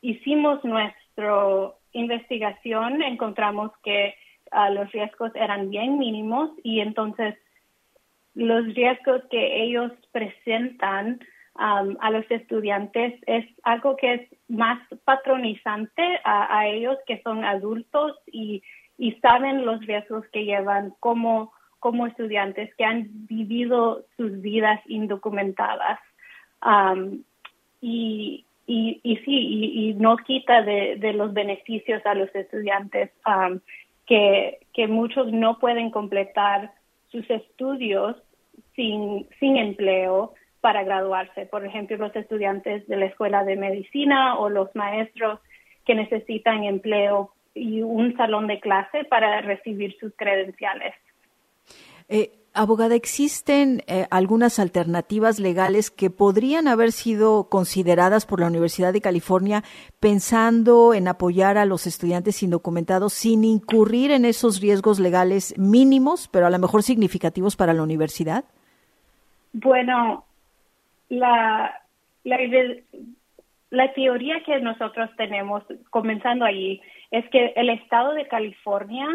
hicimos 0.00 0.64
nuestra 0.64 1.72
investigación, 1.92 3.02
encontramos 3.02 3.70
que 3.82 4.14
ah, 4.50 4.70
los 4.70 4.90
riesgos 4.92 5.32
eran 5.34 5.70
bien 5.70 5.98
mínimos 5.98 6.50
y 6.62 6.80
entonces 6.80 7.36
los 8.34 8.74
riesgos 8.74 9.22
que 9.30 9.62
ellos 9.62 9.92
presentan 10.12 11.20
a 11.56 12.10
los 12.10 12.28
estudiantes 12.30 13.14
es 13.26 13.46
algo 13.62 13.96
que 13.96 14.14
es 14.14 14.28
más 14.48 14.80
patronizante 15.04 16.02
a, 16.24 16.66
ellos 16.66 16.98
que 17.06 17.22
son 17.22 17.44
adultos 17.44 18.18
y, 18.26 18.60
y 18.98 19.12
saben 19.20 19.64
los 19.64 19.80
riesgos 19.86 20.26
que 20.32 20.44
llevan 20.44 20.94
como 20.98 21.52
como 21.84 22.06
estudiantes 22.06 22.74
que 22.76 22.84
han 22.86 23.08
vivido 23.28 24.06
sus 24.16 24.40
vidas 24.40 24.80
indocumentadas. 24.86 26.00
y, 27.82 28.46
sí, 28.66 29.20
y, 29.26 29.94
no 29.98 30.16
quita 30.16 30.62
de, 30.62 31.12
los 31.12 31.34
beneficios 31.34 32.00
a 32.06 32.14
los 32.14 32.34
estudiantes 32.34 33.10
que, 34.06 34.88
muchos 34.88 35.30
no 35.30 35.58
pueden 35.58 35.90
completar 35.90 36.72
sus 37.12 37.28
estudios 37.28 38.16
sin 38.76 39.26
empleo 39.40 40.32
para 40.62 40.84
graduarse. 40.84 41.44
Por 41.44 41.66
ejemplo, 41.66 41.98
los 41.98 42.16
estudiantes 42.16 42.88
de 42.88 42.96
la 42.96 43.04
escuela 43.04 43.44
de 43.44 43.56
medicina 43.56 44.38
o 44.38 44.48
los 44.48 44.74
maestros 44.74 45.38
que 45.84 45.94
necesitan 45.94 46.64
empleo 46.64 47.34
y 47.54 47.82
un 47.82 48.16
salón 48.16 48.46
de 48.46 48.58
clase 48.58 49.04
para 49.04 49.42
recibir 49.42 49.94
sus 50.00 50.14
credenciales. 50.16 50.94
Eh, 52.08 52.32
abogada, 52.54 52.94
¿existen 52.94 53.82
eh, 53.86 54.06
algunas 54.10 54.58
alternativas 54.58 55.40
legales 55.40 55.90
que 55.90 56.10
podrían 56.10 56.68
haber 56.68 56.92
sido 56.92 57.48
consideradas 57.50 58.26
por 58.26 58.40
la 58.40 58.46
Universidad 58.46 58.92
de 58.92 59.00
California 59.00 59.62
pensando 60.00 60.94
en 60.94 61.08
apoyar 61.08 61.58
a 61.58 61.64
los 61.64 61.86
estudiantes 61.86 62.42
indocumentados 62.42 63.12
sin 63.12 63.44
incurrir 63.44 64.12
en 64.12 64.24
esos 64.24 64.60
riesgos 64.60 65.00
legales 65.00 65.54
mínimos, 65.58 66.28
pero 66.28 66.46
a 66.46 66.50
lo 66.50 66.58
mejor 66.58 66.82
significativos 66.82 67.56
para 67.56 67.72
la 67.72 67.82
universidad? 67.82 68.44
Bueno, 69.52 70.24
la, 71.08 71.80
la, 72.22 72.38
la 73.70 73.92
teoría 73.94 74.42
que 74.44 74.60
nosotros 74.60 75.10
tenemos, 75.16 75.64
comenzando 75.90 76.44
allí, 76.44 76.80
es 77.10 77.28
que 77.30 77.52
el 77.56 77.70
Estado 77.70 78.12
de 78.14 78.28
California 78.28 79.06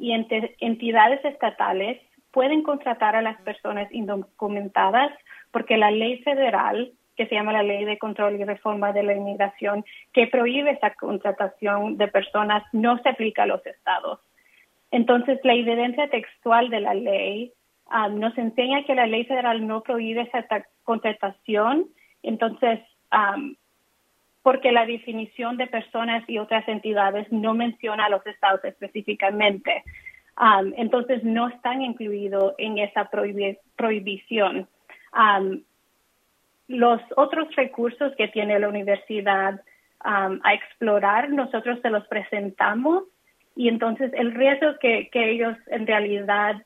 y 0.00 0.12
entidades 0.60 1.24
estatales 1.24 2.00
pueden 2.32 2.62
contratar 2.62 3.14
a 3.14 3.22
las 3.22 3.40
personas 3.42 3.90
indocumentadas 3.92 5.12
porque 5.52 5.76
la 5.76 5.90
ley 5.90 6.18
federal 6.22 6.92
que 7.16 7.26
se 7.26 7.34
llama 7.34 7.52
la 7.52 7.62
Ley 7.62 7.84
de 7.84 7.98
Control 7.98 8.34
y 8.40 8.44
Reforma 8.44 8.92
de 8.92 9.02
la 9.02 9.14
Inmigración, 9.14 9.84
que 10.12 10.26
prohíbe 10.26 10.72
esa 10.72 10.94
contratación 10.94 11.96
de 11.96 12.08
personas, 12.08 12.64
no 12.72 12.98
se 13.02 13.08
aplica 13.08 13.44
a 13.44 13.46
los 13.46 13.64
estados. 13.66 14.20
Entonces, 14.90 15.38
la 15.44 15.54
evidencia 15.54 16.08
textual 16.08 16.70
de 16.70 16.80
la 16.80 16.94
ley 16.94 17.52
um, 17.86 18.18
nos 18.18 18.36
enseña 18.38 18.84
que 18.84 18.94
la 18.94 19.06
ley 19.06 19.24
federal 19.24 19.66
no 19.66 19.82
prohíbe 19.82 20.22
esa 20.22 20.44
contratación. 20.82 21.86
Entonces, 22.22 22.80
um, 23.12 23.54
porque 24.44 24.72
la 24.72 24.84
definición 24.84 25.56
de 25.56 25.66
personas 25.66 26.22
y 26.28 26.36
otras 26.36 26.68
entidades 26.68 27.26
no 27.32 27.54
menciona 27.54 28.04
a 28.04 28.10
los 28.10 28.24
estados 28.26 28.62
específicamente. 28.62 29.82
Um, 30.38 30.74
entonces, 30.76 31.24
no 31.24 31.48
están 31.48 31.80
incluidos 31.80 32.54
en 32.58 32.76
esa 32.76 33.08
prohibición. 33.08 34.68
los 36.68 37.00
otros 37.16 37.56
recursos 37.56 38.14
que 38.16 38.28
tiene 38.28 38.58
la 38.58 38.68
universidad 38.68 39.62
a 40.00 40.52
explorar, 40.52 41.30
nosotros 41.30 41.78
se 41.80 41.88
los 41.88 42.06
presentamos 42.08 43.04
y 43.56 43.68
entonces 43.68 44.12
el 44.12 44.34
riesgo 44.34 44.78
que, 44.78 45.08
ellos 45.14 45.56
en 45.68 45.86
realidad 45.86 46.56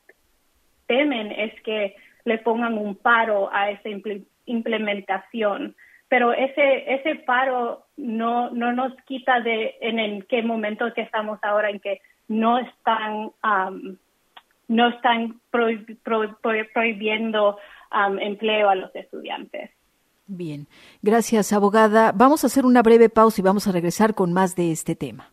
temen 0.88 1.30
es 1.30 1.52
que 1.62 1.94
le 2.24 2.38
pongan 2.38 2.76
un 2.76 2.96
paro 2.96 3.48
a 3.52 3.70
esa 3.70 3.88
implementación. 4.46 5.76
Pero 6.08 6.32
ese, 6.32 6.94
ese 6.94 7.16
paro 7.16 7.84
no, 7.96 8.50
no 8.50 8.72
nos 8.72 8.94
quita 9.02 9.40
de 9.40 9.76
en 9.80 9.98
el 9.98 10.26
qué 10.26 10.42
momento 10.42 10.92
que 10.94 11.02
estamos 11.02 11.38
ahora 11.42 11.70
en 11.70 11.80
que 11.80 12.00
no 12.28 12.58
están 12.58 13.32
no 14.68 14.88
están 14.88 15.40
prohibiendo 15.50 17.56
empleo 18.20 18.68
a 18.68 18.74
los 18.74 18.94
estudiantes. 18.94 19.70
Bien, 20.26 20.66
gracias 21.00 21.54
abogada. 21.54 22.12
Vamos 22.14 22.44
a 22.44 22.48
hacer 22.48 22.66
una 22.66 22.82
breve 22.82 23.08
pausa 23.08 23.40
y 23.40 23.44
vamos 23.44 23.66
a 23.66 23.72
regresar 23.72 24.14
con 24.14 24.34
más 24.34 24.56
de 24.56 24.72
este 24.72 24.94
tema. 24.94 25.32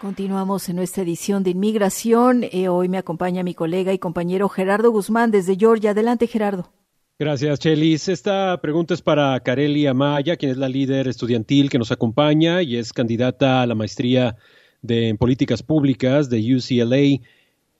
Continuamos 0.00 0.68
en 0.68 0.76
nuestra 0.76 1.02
edición 1.02 1.42
de 1.42 1.50
inmigración. 1.50 2.44
Eh, 2.52 2.68
hoy 2.68 2.88
me 2.88 2.98
acompaña 2.98 3.42
mi 3.42 3.54
colega 3.54 3.92
y 3.92 3.98
compañero 3.98 4.48
Gerardo 4.48 4.92
Guzmán 4.92 5.32
desde 5.32 5.56
Georgia. 5.56 5.90
Adelante, 5.90 6.28
Gerardo. 6.28 6.70
Gracias, 7.18 7.58
Chelis. 7.58 8.08
Esta 8.08 8.60
pregunta 8.60 8.94
es 8.94 9.02
para 9.02 9.40
Kareli 9.40 9.88
Amaya, 9.88 10.36
quien 10.36 10.52
es 10.52 10.56
la 10.56 10.68
líder 10.68 11.08
estudiantil 11.08 11.68
que 11.68 11.78
nos 11.78 11.90
acompaña 11.90 12.62
y 12.62 12.76
es 12.76 12.92
candidata 12.92 13.60
a 13.60 13.66
la 13.66 13.74
maestría 13.74 14.36
de, 14.82 15.08
en 15.08 15.18
políticas 15.18 15.64
públicas 15.64 16.30
de 16.30 16.54
UCLA. 16.54 17.26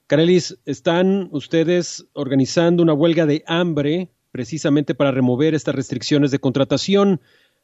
Karelis, 0.08 0.58
¿están 0.64 1.28
ustedes 1.30 2.04
organizando 2.14 2.82
una 2.82 2.94
huelga 2.94 3.26
de 3.26 3.44
hambre 3.46 4.10
precisamente 4.32 4.96
para 4.96 5.12
remover 5.12 5.54
estas 5.54 5.76
restricciones 5.76 6.32
de 6.32 6.40
contratación? 6.40 7.20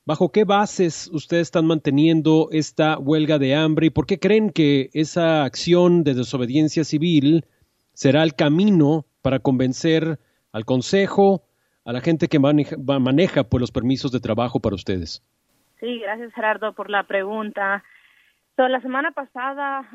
¿Bajo 0.07 0.31
qué 0.31 0.45
bases 0.45 1.09
ustedes 1.15 1.45
están 1.45 1.67
manteniendo 1.67 2.49
esta 2.53 2.99
huelga 2.99 3.39
de 3.39 3.55
hambre 3.55 3.87
y 3.87 3.91
por 3.91 4.05
qué 4.07 4.19
creen 4.19 4.51
que 4.51 4.91
esa 4.93 5.45
acción 5.45 6.05
de 6.05 6.13
desobediencia 6.13 6.85
civil 6.85 7.47
será 7.95 8.23
el 8.23 8.35
camino 8.35 9.07
para 9.23 9.39
convencer 9.39 10.19
al 10.53 10.67
Consejo, 10.67 11.45
a 11.87 11.93
la 11.95 12.03
gente 12.03 12.29
que 12.29 12.39
maneja, 12.39 12.77
maneja 12.77 13.45
pues, 13.45 13.63
los 13.63 13.73
permisos 13.73 14.13
de 14.13 14.21
trabajo 14.21 14.61
para 14.61 14.75
ustedes? 14.75 15.23
Sí, 15.81 16.01
gracias 16.01 16.35
Gerardo 16.35 16.75
por 16.75 16.91
la 16.91 17.05
pregunta. 17.05 17.83
la 18.59 18.81
semana 18.83 19.11
pasada, 19.13 19.89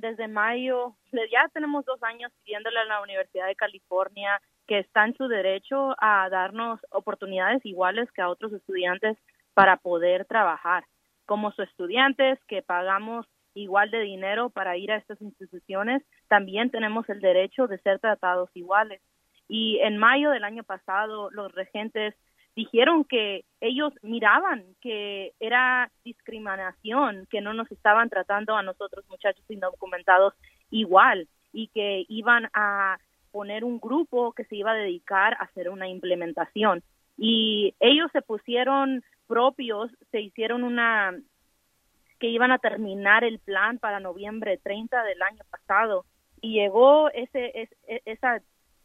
desde 0.00 0.28
mayo, 0.28 0.96
ya 1.12 1.46
tenemos 1.52 1.84
dos 1.84 2.02
años 2.02 2.32
pidiéndole 2.42 2.78
a 2.78 2.84
la 2.86 3.02
Universidad 3.02 3.48
de 3.48 3.54
California 3.54 4.40
que 4.66 4.78
está 4.78 5.04
en 5.04 5.14
su 5.14 5.28
derecho 5.28 5.94
a 5.98 6.30
darnos 6.30 6.80
oportunidades 6.90 7.60
iguales 7.66 8.10
que 8.12 8.22
a 8.22 8.30
otros 8.30 8.54
estudiantes 8.54 9.18
para 9.54 9.76
poder 9.76 10.24
trabajar. 10.24 10.84
Como 11.26 11.52
sus 11.52 11.68
estudiantes 11.68 12.38
que 12.46 12.62
pagamos 12.62 13.26
igual 13.54 13.90
de 13.90 14.00
dinero 14.00 14.50
para 14.50 14.76
ir 14.76 14.90
a 14.92 14.96
estas 14.96 15.20
instituciones, 15.20 16.02
también 16.28 16.70
tenemos 16.70 17.08
el 17.08 17.20
derecho 17.20 17.66
de 17.66 17.78
ser 17.78 17.98
tratados 17.98 18.50
iguales. 18.54 19.00
Y 19.48 19.78
en 19.80 19.98
mayo 19.98 20.30
del 20.30 20.44
año 20.44 20.64
pasado, 20.64 21.30
los 21.30 21.52
regentes 21.52 22.14
dijeron 22.54 23.04
que 23.04 23.44
ellos 23.60 23.92
miraban 24.02 24.64
que 24.80 25.32
era 25.40 25.90
discriminación, 26.04 27.26
que 27.30 27.40
no 27.40 27.54
nos 27.54 27.70
estaban 27.70 28.08
tratando 28.08 28.56
a 28.56 28.62
nosotros 28.62 29.04
muchachos 29.08 29.44
indocumentados 29.48 30.34
igual 30.70 31.28
y 31.52 31.68
que 31.68 32.04
iban 32.08 32.48
a 32.54 32.98
poner 33.30 33.64
un 33.64 33.80
grupo 33.80 34.32
que 34.32 34.44
se 34.44 34.56
iba 34.56 34.72
a 34.72 34.76
dedicar 34.76 35.34
a 35.34 35.44
hacer 35.44 35.70
una 35.70 35.88
implementación. 35.88 36.82
Y 37.16 37.74
ellos 37.80 38.10
se 38.12 38.22
pusieron 38.22 39.02
propios 39.32 39.90
se 40.10 40.20
hicieron 40.20 40.62
una 40.62 41.18
que 42.20 42.28
iban 42.28 42.52
a 42.52 42.58
terminar 42.58 43.24
el 43.24 43.38
plan 43.38 43.78
para 43.78 43.98
noviembre 43.98 44.58
30 44.62 45.02
del 45.04 45.22
año 45.22 45.42
pasado. 45.50 46.04
Y 46.42 46.60
llegó 46.60 47.08
ese, 47.12 47.62
e, 47.86 48.02
esa 48.04 48.42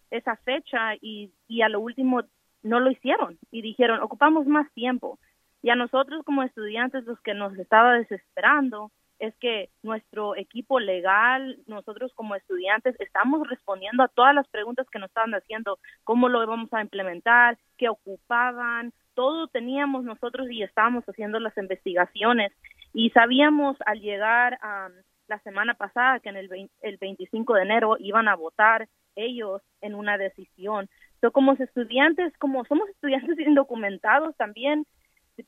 esa 0.10 0.38
fecha 0.38 0.95
y, 1.02 1.34
y 1.50 1.64
a 1.64 1.68
lo 1.68 1.82
último 1.82 2.22
no 2.64 2.80
lo 2.80 2.89
hicieron. 2.89 3.38
Y 3.52 3.62
dijeron 3.62 4.02
ocupamos 4.02 4.48
más 4.48 4.72
tiempo. 4.72 5.20
Y 5.62 5.70
a 5.70 5.76
nosotros 5.76 6.24
como 6.24 6.43
estudiantes 6.43 7.04
los 7.04 7.20
que 7.20 7.34
nos 7.34 7.54
estaba 7.58 7.95
desesperando 7.95 8.89
es 9.20 9.36
que 9.38 9.70
nuestro 9.84 10.36
equipo 10.36 10.80
legal, 10.80 11.59
nosotros 11.65 12.13
como 12.13 12.36
estudiantes, 12.36 12.95
estamos 12.99 13.47
respondiendo 13.47 14.03
a 14.03 14.07
todas 14.07 14.36
las 14.36 14.47
preguntas 14.47 14.88
que 14.91 14.99
nos 14.99 15.09
estaban 15.09 15.34
haciendo, 15.34 15.80
cómo 16.03 16.30
lo 16.30 16.45
vamos 16.45 16.72
a 16.74 16.82
implementar, 16.82 17.57
qué 17.78 17.89
ocupaban, 17.89 18.93
todo 19.13 19.47
teníamos 19.47 20.03
nosotros 20.03 20.47
y 20.51 20.63
estábamos 20.63 21.03
haciendo 21.05 21.39
las 21.39 21.57
investigaciones. 21.57 22.51
Y 22.93 23.09
sabíamos 23.11 23.76
al 23.86 23.99
llegar 23.99 24.59
a 24.61 24.89
la 25.28 25.39
semana 25.39 25.74
pasada 25.74 26.20
que 26.20 26.30
en 26.30 26.38
el, 26.38 26.70
el 26.82 26.97
25 26.97 27.53
de 27.55 27.61
enero 27.63 27.97
iban 27.99 28.28
a 28.28 28.36
votar 28.36 28.88
ellos 29.15 29.61
en 29.82 29.95
una 29.95 30.18
decisión. 30.18 30.88
So, 31.22 31.32
como 31.32 31.53
estudiantes, 31.53 32.32
como 32.38 32.63
somos 32.65 32.88
estudiantes 32.89 33.38
indocumentados 33.39 34.36
también, 34.38 34.86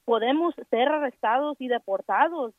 podemos 0.05 0.53
ser 0.69 0.87
arrestados 0.89 1.55
y 1.59 1.67
deportados, 1.67 2.53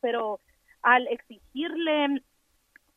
pero 0.00 0.40
al 0.82 1.06
exigirle 1.08 2.22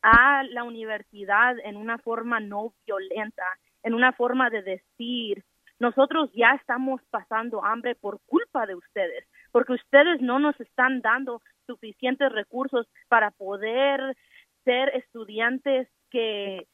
a 0.02 0.42
la 0.44 0.64
universidad 0.64 1.56
en 1.64 1.76
una 1.76 1.98
forma 1.98 2.40
no 2.40 2.74
violenta, 2.86 3.44
en 3.82 3.94
una 3.94 4.12
forma 4.12 4.50
de 4.50 4.62
decir 4.62 5.44
nosotros 5.78 6.30
ya 6.34 6.52
estamos 6.52 7.00
pasando 7.10 7.64
hambre 7.64 7.94
por 7.94 8.20
culpa 8.26 8.64
de 8.66 8.74
ustedes, 8.74 9.26
porque 9.50 9.72
ustedes 9.72 10.20
no 10.20 10.38
nos 10.38 10.58
están 10.60 11.00
dando 11.00 11.42
suficientes 11.66 12.30
recursos 12.32 12.86
para 13.08 13.30
poder 13.32 14.16
ser 14.64 14.90
estudiantes 14.94 15.88
que 16.10 16.66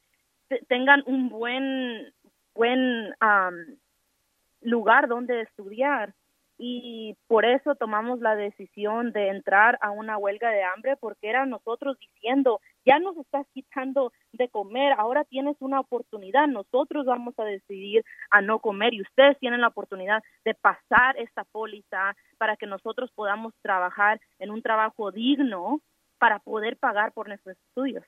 tengan 0.68 1.02
un 1.06 1.28
buen 1.28 2.12
buen 2.54 3.14
lugar 4.60 5.08
donde 5.08 5.42
estudiar 5.42 6.12
y 6.62 7.16
por 7.26 7.46
eso 7.46 7.74
tomamos 7.74 8.20
la 8.20 8.36
decisión 8.36 9.12
de 9.12 9.28
entrar 9.28 9.78
a 9.80 9.90
una 9.90 10.18
huelga 10.18 10.50
de 10.50 10.62
hambre 10.62 10.94
porque 11.00 11.30
era 11.30 11.46
nosotros 11.46 11.96
diciendo 11.98 12.60
ya 12.84 12.98
nos 12.98 13.16
estás 13.16 13.46
quitando 13.54 14.12
de 14.32 14.50
comer, 14.50 14.92
ahora 14.92 15.24
tienes 15.24 15.56
una 15.60 15.80
oportunidad, 15.80 16.48
nosotros 16.48 17.06
vamos 17.06 17.32
a 17.38 17.44
decidir 17.44 18.04
a 18.30 18.42
no 18.42 18.58
comer 18.58 18.92
y 18.92 19.00
ustedes 19.00 19.38
tienen 19.38 19.62
la 19.62 19.68
oportunidad 19.68 20.22
de 20.44 20.54
pasar 20.54 21.16
esta 21.16 21.44
póliza 21.44 22.14
para 22.36 22.56
que 22.56 22.66
nosotros 22.66 23.10
podamos 23.14 23.54
trabajar 23.62 24.20
en 24.38 24.50
un 24.50 24.60
trabajo 24.60 25.10
digno 25.12 25.80
para 26.18 26.40
poder 26.40 26.76
pagar 26.76 27.12
por 27.12 27.28
nuestros 27.28 27.56
estudios. 27.68 28.04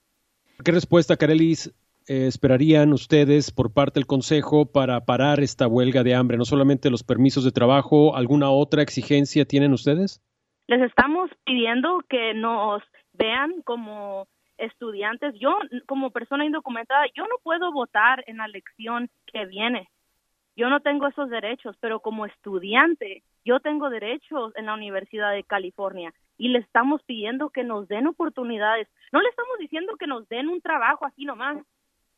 ¿Qué 0.62 0.72
respuesta, 0.72 1.16
Carelis, 1.16 1.72
eh, 2.09 2.26
esperarían 2.26 2.92
ustedes 2.92 3.50
por 3.50 3.72
parte 3.72 4.00
del 4.00 4.07
Consejo 4.07 4.66
para 4.66 5.05
parar 5.05 5.40
esta 5.40 5.66
huelga 5.66 6.03
de 6.03 6.14
hambre? 6.14 6.36
No 6.36 6.44
solamente 6.44 6.90
los 6.90 7.03
permisos 7.03 7.44
de 7.44 7.53
trabajo, 7.53 8.16
¿alguna 8.16 8.50
otra 8.50 8.82
exigencia 8.82 9.44
tienen 9.44 9.72
ustedes? 9.72 10.20
Les 10.66 10.80
estamos 10.82 11.30
pidiendo 11.44 12.00
que 12.09 12.34
nos 12.34 12.82
vean 13.12 13.62
como 13.62 14.26
estudiantes. 14.59 15.34
Yo, 15.38 15.59
como 15.86 16.11
persona 16.11 16.44
indocumentada, 16.44 17.05
yo 17.14 17.24
no 17.24 17.36
puedo 17.42 17.72
votar 17.72 18.24
en 18.26 18.38
la 18.38 18.46
elección 18.46 19.11
que 19.32 19.44
viene. 19.46 19.88
Yo 20.57 20.68
no 20.68 20.80
tengo 20.80 21.09
esos 21.09 21.30
derechos, 21.30 21.76
pero 21.80 22.00
como 22.00 22.26
estudiante, 22.26 23.22
Yo 23.44 23.59
tengo 23.59 23.90
derechos 23.90 24.53
en 24.55 24.66
la 24.66 24.74
Universidad 24.74 25.32
de 25.32 25.42
California 25.42 26.14
y 26.38 26.48
le 26.48 26.61
estamos 26.61 27.03
pidiendo 27.03 27.50
que 27.50 27.64
nos 27.64 27.88
den 27.88 28.07
oportunidades. 28.07 28.86
No 29.11 29.20
le 29.20 29.28
estamos 29.28 29.59
diciendo 29.59 29.96
que 29.96 30.07
nos 30.07 30.28
den 30.28 30.48
un 30.48 30.61
trabajo 30.61 31.07
así 31.07 31.24
nomás. 31.24 31.59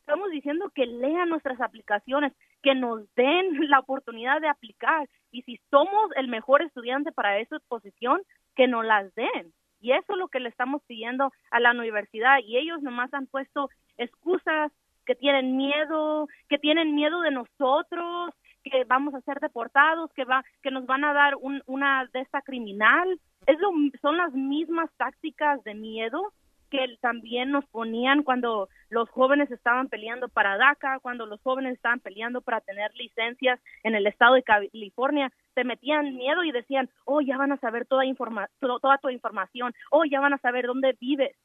Estamos 0.07 0.29
diciendo 0.29 0.69
que 0.75 0.85
lean 0.85 1.29
nuestras 1.29 1.59
aplicaciones, 1.59 2.31
que 2.61 2.75
nos 2.75 3.11
den 3.15 3.47
la 3.71 3.79
oportunidad 3.79 4.39
de 4.39 4.47
aplicar 4.47 5.09
y 5.31 5.41
si 5.41 5.59
somos 5.71 6.11
el 6.15 6.27
mejor 6.27 6.61
estudiante 6.61 7.11
para 7.11 7.39
esa 7.39 7.57
posición, 7.67 8.21
que 8.55 8.67
nos 8.67 8.85
las 8.85 9.13
den. 9.15 9.51
Y 9.81 9.93
eso 9.93 10.13
es 10.13 10.17
lo 10.19 10.27
que 10.27 10.39
le 10.39 10.49
estamos 10.49 10.83
pidiendo 10.85 11.31
a 11.49 11.59
la 11.59 11.71
universidad 11.71 12.37
y 12.45 12.55
ellos 12.55 12.83
nomás 12.83 13.11
han 13.15 13.25
puesto 13.25 13.69
excusas 13.97 14.71
que 15.07 15.15
tienen 15.15 15.57
miedo, 15.57 16.27
que 16.49 16.59
tienen 16.59 16.93
miedo 16.93 17.21
de 17.21 17.31
nosotros, 17.31 18.31
que 18.63 18.83
vamos 18.83 19.15
a 19.15 19.21
ser 19.21 19.39
deportados, 19.39 20.13
que 20.13 20.23
va, 20.23 20.43
que 20.61 20.69
nos 20.69 20.85
van 20.85 21.03
a 21.03 21.13
dar 21.13 21.33
una 21.65 22.07
de 22.13 22.19
esta 22.19 22.43
criminal. 22.43 23.19
Es 23.47 23.57
son 24.03 24.17
las 24.17 24.33
mismas 24.33 24.91
tácticas 24.97 25.63
de 25.63 25.73
miedo 25.73 26.31
que 26.69 26.97
también 27.01 27.51
nos 27.51 27.65
ponían 27.65 28.23
cuando 28.23 28.69
los 28.89 29.09
jóvenes 29.09 29.51
estaban 29.51 29.89
peleando 29.89 30.29
para 30.29 30.57
DACA, 30.57 30.99
cuando 30.99 31.25
los 31.25 31.41
jóvenes 31.41 31.73
estaban 31.73 31.99
peleando 31.99 32.41
para 32.41 32.61
tener 32.61 32.93
licencias 32.95 33.59
en 33.83 33.95
el 33.95 34.07
estado 34.07 34.35
de 34.35 34.43
California, 34.43 35.31
te 35.53 35.63
metían 35.63 36.15
miedo 36.15 36.43
y 36.43 36.51
decían, 36.51 36.89
oh, 37.05 37.21
ya 37.21 37.37
van 37.37 37.51
a 37.51 37.57
saber 37.57 37.85
toda, 37.85 38.05
informa 38.05 38.49
toda 38.59 38.97
tu 38.97 39.09
información, 39.09 39.73
oh, 39.91 40.05
ya 40.05 40.19
van 40.19 40.33
a 40.33 40.37
saber 40.39 40.67
dónde 40.67 40.95
vives 40.99 41.35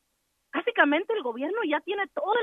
básicamente 0.52 1.12
el 1.12 1.22
gobierno 1.22 1.58
ya 1.68 1.80
tiene 1.80 2.06
toda 2.08 2.36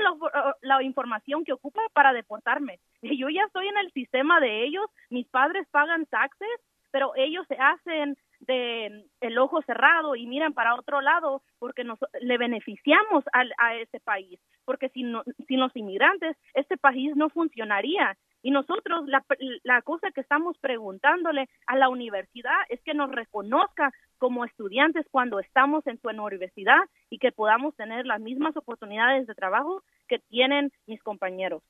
la, 0.62 0.82
información 0.82 1.44
que 1.44 1.52
ocupa 1.52 1.80
para 1.92 2.12
deportarme. 2.12 2.80
Yo 3.02 3.28
ya 3.28 3.42
estoy 3.44 3.68
en 3.68 3.76
el 3.78 3.92
sistema 3.92 4.40
de 4.40 4.64
ellos, 4.64 4.86
mis 5.10 5.26
padres 5.28 5.66
pagan 5.70 6.06
taxes, 6.06 6.48
pero 6.90 7.12
ellos 7.16 7.46
se 7.48 7.56
hacen 7.56 8.16
de 8.40 9.04
el 9.20 9.38
ojo 9.38 9.62
cerrado 9.62 10.14
y 10.16 10.26
miran 10.26 10.54
para 10.54 10.74
otro 10.74 11.00
lado 11.00 11.42
porque 11.58 11.84
nos 11.84 11.98
le 12.20 12.38
beneficiamos 12.38 13.24
a, 13.32 13.44
a 13.58 13.74
ese 13.76 14.00
país, 14.00 14.40
porque 14.64 14.88
sin, 14.90 15.14
sin 15.46 15.60
los 15.60 15.74
inmigrantes 15.76 16.36
este 16.54 16.76
país 16.76 17.16
no 17.16 17.28
funcionaría 17.30 18.16
y 18.42 18.50
nosotros 18.50 19.06
la, 19.08 19.24
la 19.64 19.82
cosa 19.82 20.10
que 20.12 20.20
estamos 20.20 20.56
preguntándole 20.58 21.48
a 21.66 21.76
la 21.76 21.88
universidad 21.88 22.58
es 22.68 22.80
que 22.82 22.94
nos 22.94 23.10
reconozca 23.10 23.90
como 24.18 24.44
estudiantes 24.44 25.06
cuando 25.10 25.40
estamos 25.40 25.86
en 25.86 26.00
su 26.00 26.08
universidad 26.08 26.78
y 27.10 27.18
que 27.18 27.32
podamos 27.32 27.74
tener 27.76 28.06
las 28.06 28.20
mismas 28.20 28.56
oportunidades 28.56 29.26
de 29.26 29.34
trabajo 29.34 29.82
que 30.08 30.18
tienen 30.18 30.72
mis 30.86 31.02
compañeros. 31.02 31.62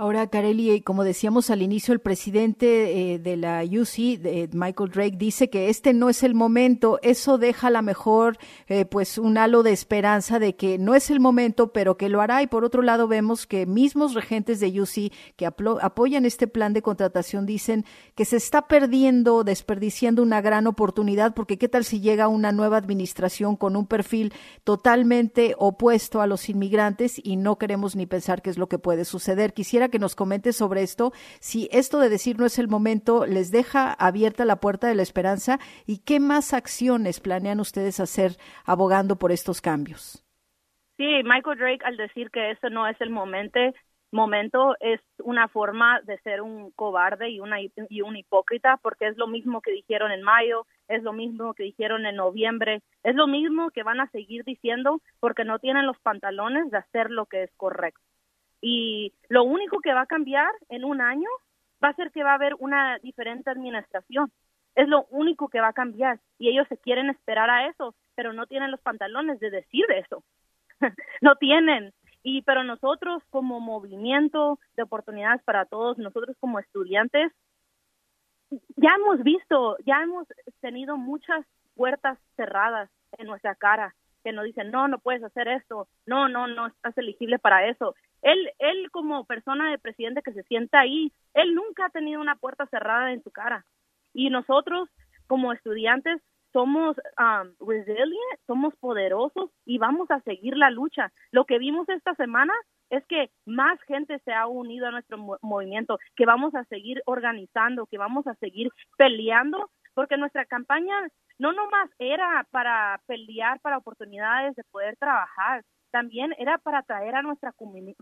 Ahora, 0.00 0.28
Carely, 0.28 0.80
como 0.80 1.04
decíamos 1.04 1.50
al 1.50 1.60
inicio, 1.60 1.92
el 1.92 2.00
presidente 2.00 3.12
eh, 3.12 3.18
de 3.18 3.36
la 3.36 3.62
UC, 3.64 4.50
Michael 4.54 4.90
Drake, 4.90 5.16
dice 5.18 5.50
que 5.50 5.68
este 5.68 5.92
no 5.92 6.08
es 6.08 6.22
el 6.22 6.32
momento. 6.32 6.98
Eso 7.02 7.36
deja 7.36 7.66
a 7.66 7.70
lo 7.70 7.82
mejor 7.82 8.38
eh, 8.66 8.86
pues 8.86 9.18
un 9.18 9.36
halo 9.36 9.62
de 9.62 9.72
esperanza 9.72 10.38
de 10.38 10.56
que 10.56 10.78
no 10.78 10.94
es 10.94 11.10
el 11.10 11.20
momento, 11.20 11.74
pero 11.74 11.98
que 11.98 12.08
lo 12.08 12.22
hará. 12.22 12.40
Y 12.40 12.46
por 12.46 12.64
otro 12.64 12.80
lado, 12.80 13.08
vemos 13.08 13.46
que 13.46 13.66
mismos 13.66 14.14
regentes 14.14 14.58
de 14.58 14.80
UC 14.80 15.12
que 15.36 15.44
apoyan 15.44 16.24
este 16.24 16.46
plan 16.46 16.72
de 16.72 16.80
contratación 16.80 17.44
dicen 17.44 17.84
que 18.14 18.24
se 18.24 18.38
está 18.38 18.68
perdiendo, 18.68 19.44
desperdiciando 19.44 20.22
una 20.22 20.40
gran 20.40 20.66
oportunidad, 20.66 21.34
porque 21.34 21.58
qué 21.58 21.68
tal 21.68 21.84
si 21.84 22.00
llega 22.00 22.26
una 22.26 22.52
nueva 22.52 22.78
administración 22.78 23.54
con 23.54 23.76
un 23.76 23.86
perfil 23.86 24.32
totalmente 24.64 25.54
opuesto 25.58 26.22
a 26.22 26.26
los 26.26 26.48
inmigrantes 26.48 27.20
y 27.22 27.36
no 27.36 27.58
queremos 27.58 27.96
ni 27.96 28.06
pensar 28.06 28.40
qué 28.40 28.48
es 28.48 28.56
lo 28.56 28.66
que 28.66 28.78
puede 28.78 29.04
suceder. 29.04 29.52
Quisiera 29.52 29.89
que 29.90 29.98
nos 29.98 30.14
comente 30.14 30.52
sobre 30.52 30.82
esto, 30.82 31.12
si 31.40 31.68
esto 31.72 31.98
de 31.98 32.08
decir 32.08 32.38
no 32.38 32.46
es 32.46 32.58
el 32.58 32.68
momento 32.68 33.26
les 33.26 33.50
deja 33.50 33.92
abierta 33.92 34.44
la 34.44 34.56
puerta 34.56 34.88
de 34.88 34.94
la 34.94 35.02
esperanza 35.02 35.58
y 35.86 35.98
qué 36.04 36.20
más 36.20 36.52
acciones 36.54 37.20
planean 37.20 37.60
ustedes 37.60 38.00
hacer 38.00 38.32
abogando 38.64 39.16
por 39.16 39.32
estos 39.32 39.60
cambios. 39.60 40.24
Sí, 40.96 41.22
Michael 41.24 41.58
Drake 41.58 41.84
al 41.84 41.96
decir 41.96 42.30
que 42.30 42.50
eso 42.50 42.68
no 42.68 42.86
es 42.86 43.00
el 43.00 43.10
momento, 43.10 43.58
momento 44.12 44.76
es 44.80 45.00
una 45.22 45.48
forma 45.48 46.00
de 46.02 46.18
ser 46.18 46.42
un 46.42 46.72
cobarde 46.72 47.30
y, 47.30 47.40
una, 47.40 47.60
y 47.60 48.02
un 48.02 48.16
hipócrita 48.16 48.78
porque 48.82 49.06
es 49.06 49.16
lo 49.16 49.26
mismo 49.26 49.60
que 49.60 49.72
dijeron 49.72 50.10
en 50.12 50.22
mayo, 50.22 50.66
es 50.88 51.02
lo 51.02 51.12
mismo 51.12 51.54
que 51.54 51.62
dijeron 51.64 52.06
en 52.06 52.16
noviembre, 52.16 52.82
es 53.02 53.14
lo 53.14 53.26
mismo 53.26 53.70
que 53.70 53.82
van 53.82 54.00
a 54.00 54.10
seguir 54.10 54.44
diciendo 54.44 55.00
porque 55.20 55.44
no 55.44 55.58
tienen 55.58 55.86
los 55.86 55.98
pantalones 56.00 56.70
de 56.70 56.78
hacer 56.78 57.10
lo 57.10 57.26
que 57.26 57.44
es 57.44 57.50
correcto. 57.56 58.02
Y 58.60 59.12
lo 59.28 59.44
único 59.44 59.80
que 59.80 59.94
va 59.94 60.02
a 60.02 60.06
cambiar 60.06 60.50
en 60.68 60.84
un 60.84 61.00
año 61.00 61.28
va 61.82 61.88
a 61.88 61.94
ser 61.94 62.10
que 62.10 62.22
va 62.22 62.32
a 62.32 62.34
haber 62.34 62.54
una 62.58 62.98
diferente 62.98 63.50
administración. 63.50 64.30
Es 64.74 64.88
lo 64.88 65.06
único 65.10 65.48
que 65.48 65.60
va 65.60 65.68
a 65.68 65.72
cambiar. 65.72 66.20
Y 66.38 66.48
ellos 66.48 66.66
se 66.68 66.78
quieren 66.78 67.10
esperar 67.10 67.50
a 67.50 67.68
eso, 67.68 67.94
pero 68.14 68.32
no 68.32 68.46
tienen 68.46 68.70
los 68.70 68.80
pantalones 68.80 69.40
de 69.40 69.50
decir 69.50 69.86
eso. 69.92 70.22
no 71.22 71.36
tienen. 71.36 71.92
Y 72.22 72.42
pero 72.42 72.64
nosotros 72.64 73.22
como 73.30 73.60
movimiento 73.60 74.58
de 74.76 74.82
oportunidades 74.82 75.42
para 75.42 75.64
todos, 75.64 75.96
nosotros 75.98 76.36
como 76.38 76.58
estudiantes, 76.58 77.32
ya 78.76 78.90
hemos 78.96 79.22
visto, 79.22 79.76
ya 79.86 80.02
hemos 80.02 80.26
tenido 80.60 80.96
muchas 80.96 81.46
puertas 81.74 82.18
cerradas 82.36 82.90
en 83.16 83.26
nuestra 83.26 83.54
cara 83.54 83.94
que 84.22 84.32
nos 84.32 84.44
dicen, 84.44 84.70
no, 84.70 84.88
no 84.88 84.98
puedes 84.98 85.22
hacer 85.22 85.48
esto, 85.48 85.88
no, 86.04 86.28
no, 86.28 86.46
no 86.46 86.66
estás 86.66 86.96
elegible 86.98 87.38
para 87.38 87.66
eso. 87.68 87.94
Él, 88.22 88.50
él 88.58 88.90
como 88.90 89.24
persona 89.24 89.70
de 89.70 89.78
presidente 89.78 90.22
que 90.22 90.32
se 90.32 90.42
sienta 90.44 90.80
ahí, 90.80 91.12
él 91.34 91.54
nunca 91.54 91.86
ha 91.86 91.90
tenido 91.90 92.20
una 92.20 92.36
puerta 92.36 92.66
cerrada 92.66 93.12
en 93.12 93.22
su 93.22 93.30
cara. 93.30 93.64
Y 94.12 94.30
nosotros 94.30 94.88
como 95.26 95.52
estudiantes 95.52 96.20
somos 96.52 96.96
um, 97.18 97.54
resilient, 97.66 98.40
somos 98.46 98.74
poderosos 98.76 99.50
y 99.64 99.78
vamos 99.78 100.10
a 100.10 100.20
seguir 100.20 100.56
la 100.56 100.70
lucha. 100.70 101.12
Lo 101.30 101.44
que 101.44 101.58
vimos 101.58 101.88
esta 101.88 102.14
semana 102.14 102.52
es 102.90 103.06
que 103.06 103.30
más 103.46 103.80
gente 103.82 104.18
se 104.24 104.32
ha 104.32 104.46
unido 104.48 104.88
a 104.88 104.90
nuestro 104.90 105.16
movimiento, 105.42 105.98
que 106.16 106.26
vamos 106.26 106.54
a 106.54 106.64
seguir 106.64 107.02
organizando, 107.06 107.86
que 107.86 107.98
vamos 107.98 108.26
a 108.26 108.34
seguir 108.34 108.70
peleando, 108.96 109.70
porque 109.94 110.16
nuestra 110.16 110.44
campaña 110.44 110.96
no 111.38 111.52
nomás 111.52 111.88
era 111.98 112.46
para 112.50 113.00
pelear 113.06 113.60
para 113.60 113.78
oportunidades 113.78 114.56
de 114.56 114.64
poder 114.64 114.96
trabajar, 114.96 115.64
también 115.90 116.34
era 116.38 116.58
para 116.58 116.82
traer 116.82 117.14
a 117.14 117.22
nuestra 117.22 117.52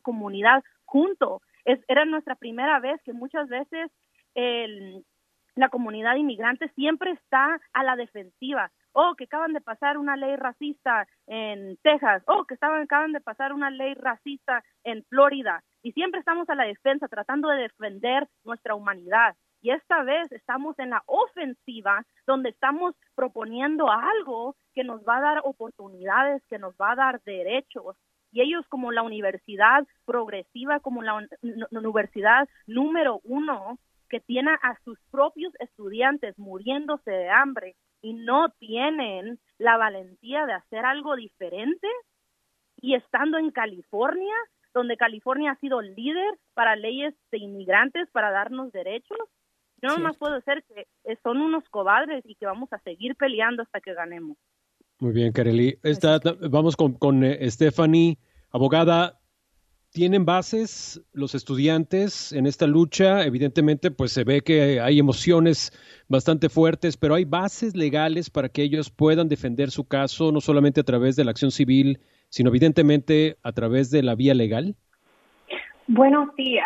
comunidad 0.03 0.63
junto. 0.85 1.41
Es, 1.65 1.81
era 1.89 2.05
nuestra 2.05 2.35
primera 2.37 2.81
vez 2.81 3.01
que 3.03 3.13
muchas 3.13 3.49
veces 3.49 3.91
el, 4.35 5.05
la 5.59 5.69
comunidad 5.69 6.17
inmigrante 6.17 6.69
siempre 6.71 7.13
está 7.13 7.61
a 7.73 7.85
la 7.85 7.97
defensiva. 7.97 8.71
Oh, 8.93 9.15
que 9.17 9.25
acaban 9.25 9.53
de 9.53 9.61
pasar 9.61 9.99
una 9.99 10.17
ley 10.17 10.37
racista 10.37 11.07
en 11.27 11.77
Texas. 11.83 12.23
Oh, 12.27 12.45
que 12.45 12.55
estaban, 12.55 12.83
acaban 12.83 13.13
de 13.13 13.21
pasar 13.21 13.53
una 13.53 13.71
ley 13.71 13.95
racista 13.95 14.65
en 14.85 15.05
Florida. 15.05 15.63
Y 15.83 15.93
siempre 15.93 16.21
estamos 16.21 16.49
a 16.49 16.55
la 16.55 16.65
defensa, 16.65 17.09
tratando 17.09 17.49
de 17.49 17.63
defender 17.63 18.27
nuestra 18.45 18.75
humanidad. 18.75 19.37
Y 19.61 19.71
esta 19.71 20.03
vez 20.03 20.31
estamos 20.33 20.79
en 20.79 20.91
la 20.91 21.03
ofensiva, 21.07 22.05
donde 22.27 22.51
estamos 22.51 22.95
proponiendo 23.15 23.91
algo 23.91 24.57
que 24.75 24.85
nos 24.85 25.03
va 25.03 25.19
a 25.19 25.21
dar 25.21 25.41
oportunidades, 25.45 26.43
que 26.49 26.59
nos 26.59 26.75
va 26.75 26.93
a 26.93 26.97
dar 26.97 27.23
derechos. 27.23 27.97
Y 28.31 28.43
ellos 28.43 28.65
como 28.69 28.93
la 28.93 29.03
universidad 29.03 29.87
progresiva, 30.05 30.81
como 30.81 31.03
la 31.03 31.27
universidad 31.71 32.49
número 32.67 33.21
uno, 33.25 33.79
que 34.09 34.21
tiene 34.21 34.53
a 34.63 34.79
sus 34.85 34.99
propios 35.11 35.53
estudiantes 35.61 36.39
muriéndose 36.39 37.11
de 37.11 37.31
hambre 37.31 37.75
y 38.01 38.15
no 38.15 38.51
tienen 38.59 39.39
la 39.59 39.77
valentía 39.77 40.47
de 40.47 40.53
hacer 40.53 40.85
algo 40.85 41.17
diferente, 41.17 41.89
y 42.81 42.95
estando 42.95 43.39
en 43.39 43.51
California, 43.51 44.35
donde 44.73 44.97
California 44.97 45.53
ha 45.53 45.57
sido 45.57 45.81
líder 45.83 46.39
para 46.55 46.77
leyes 46.77 47.15
de 47.31 47.39
inmigrantes, 47.39 48.09
para 48.11 48.31
darnos 48.31 48.73
derechos, 48.73 49.19
yo 49.83 49.89
no 49.89 49.99
más 50.01 50.17
puedo 50.17 50.35
decir 50.35 50.65
que 50.69 51.17
son 51.23 51.39
unos 51.39 51.65
cobardes 51.69 52.25
y 52.27 52.35
que 52.35 52.47
vamos 52.47 52.73
a 52.73 52.79
seguir 52.81 53.17
peleando 53.17 53.63
hasta 53.63 53.81
que 53.81 53.95
ganemos. 53.95 54.37
Muy 55.01 55.13
bien, 55.13 55.33
Kareli. 55.33 55.79
vamos 56.51 56.77
con, 56.77 56.95
con 56.95 57.23
eh, 57.23 57.49
Stephanie, 57.51 58.19
abogada. 58.51 59.19
¿Tienen 59.91 60.27
bases 60.27 61.01
los 61.13 61.35
estudiantes 61.35 62.33
en 62.33 62.47
esta 62.47 62.67
lucha? 62.67 63.25
Evidentemente, 63.25 63.91
pues 63.91 64.13
se 64.13 64.23
ve 64.25 64.43
que 64.43 64.81
hay 64.81 64.99
emociones 64.99 65.73
bastante 66.09 66.51
fuertes, 66.51 66.97
pero 66.97 67.15
hay 67.15 67.25
bases 67.25 67.75
legales 67.75 68.29
para 68.29 68.51
que 68.51 68.63
ellos 68.63 68.91
puedan 68.91 69.29
defender 69.29 69.71
su 69.71 69.89
caso, 69.89 70.31
no 70.31 70.41
solamente 70.41 70.81
a 70.81 70.85
través 70.85 71.17
de 71.17 71.25
la 71.25 71.31
acción 71.31 71.51
civil, 71.51 72.01
sino 72.29 72.51
evidentemente 72.51 73.39
a 73.43 73.53
través 73.53 73.91
de 73.91 74.03
la 74.03 74.15
vía 74.15 74.35
legal. 74.35 74.77
Bueno, 75.87 76.31
sí, 76.37 76.59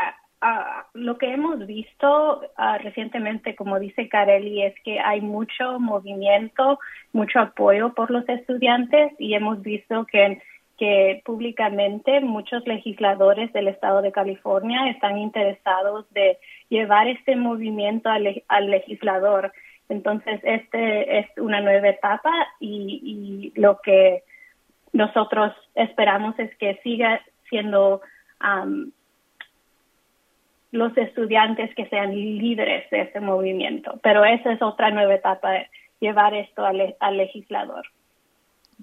Ah, 0.45 0.88
lo 0.95 1.18
que 1.18 1.32
hemos 1.32 1.64
visto 1.68 2.43
ah, 2.57 2.76
recientemente, 2.78 3.55
como 3.55 3.78
dice 3.78 4.09
Carelli, 4.09 4.62
es 4.62 4.74
que 4.82 4.99
hay 4.99 5.20
mucho 5.20 5.78
movimiento, 5.78 6.80
mucho 7.12 7.38
apoyo 7.38 7.95
por 7.95 8.11
los 8.11 8.28
estudiantes 8.28 9.12
y 9.20 9.34
hemos 9.34 9.62
visto 9.62 10.05
que, 10.07 10.43
que 10.78 11.22
públicamente 11.24 12.20
muchos 12.20 12.66
legisladores 12.66 13.53
del 13.53 13.68
estado 13.68 14.03
de 14.03 14.11
California 14.11 14.90
están 14.90 15.16
interesados 15.16 16.12
de 16.12 16.38
llevar 16.68 17.07
este 17.07 17.36
movimiento 17.36 18.09
al, 18.09 18.43
al 18.49 18.68
legislador. 18.68 19.53
Entonces, 19.88 20.40
este 20.43 21.20
es 21.20 21.26
una 21.36 21.61
nueva 21.61 21.88
etapa 21.88 22.32
y, 22.59 23.53
lo 23.55 23.78
que 23.80 24.24
nosotros 24.93 25.53
esperamos 25.76 26.36
es 26.40 26.53
que 26.57 26.80
siga 26.82 27.20
siendo 27.49 28.01
los 30.72 30.96
estudiantes 30.96 31.72
que 31.74 31.86
sean 31.86 32.14
líderes 32.14 32.90
de 32.90 33.02
este 33.02 33.20
movimiento. 33.20 34.00
Pero 34.02 34.24
esa 34.24 34.52
es 34.52 34.62
otra 34.62 34.90
nueva 34.90 35.14
etapa, 35.14 35.66
llevar 36.00 36.34
esto 36.34 36.64
al 36.64 37.16
legislador. 37.16 37.86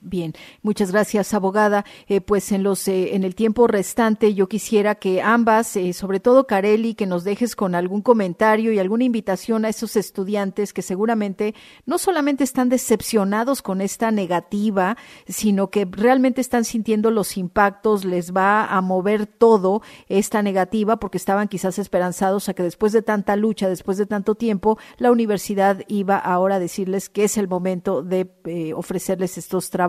Bien, 0.02 0.34
muchas 0.62 0.94
gracias, 0.94 1.34
abogada. 1.34 1.84
Eh, 2.08 2.22
pues 2.22 2.54
en 2.54 2.64
los 2.64 2.88
eh, 2.88 3.16
en 3.16 3.26
el 3.26 3.36
tiempo 3.36 3.68
restante, 3.68 4.34
yo 4.34 4.48
quisiera 4.48 4.96
que 4.96 5.22
ambas, 5.22 5.76
eh, 5.76 5.92
sobre 5.92 6.22
todo 6.22 6.48
Carelli, 6.48 6.94
que 6.94 7.06
nos 7.06 7.26
dejes 7.26 7.54
con 7.54 7.76
algún 7.76 8.02
comentario 8.02 8.72
y 8.72 8.80
alguna 8.80 9.04
invitación 9.04 9.66
a 9.66 9.70
esos 9.70 9.98
estudiantes 9.98 10.72
que 10.72 10.82
seguramente 10.82 11.54
no 11.86 11.98
solamente 11.98 12.46
están 12.46 12.70
decepcionados 12.70 13.62
con 13.62 13.82
esta 13.82 14.10
negativa, 14.10 14.96
sino 15.28 15.70
que 15.70 15.86
realmente 15.86 16.40
están 16.40 16.64
sintiendo 16.64 17.12
los 17.12 17.36
impactos, 17.36 18.06
les 18.06 18.34
va 18.34 18.68
a 18.68 18.80
mover 18.80 19.26
todo 19.26 19.82
esta 20.08 20.42
negativa, 20.42 20.98
porque 20.98 21.18
estaban 21.18 21.50
quizás 21.50 21.78
esperanzados 21.78 22.48
a 22.48 22.54
que 22.54 22.64
después 22.64 22.94
de 22.94 23.02
tanta 23.02 23.36
lucha, 23.36 23.68
después 23.68 23.98
de 23.98 24.06
tanto 24.06 24.36
tiempo, 24.36 24.78
la 24.98 25.12
universidad 25.12 25.84
iba 25.90 26.18
ahora 26.18 26.56
a 26.56 26.60
decirles 26.60 27.10
que 27.10 27.26
es 27.26 27.38
el 27.38 27.50
momento 27.50 28.02
de 28.02 28.30
ofrecerles 28.76 29.38
estos 29.38 29.70
trabajos 29.70 29.89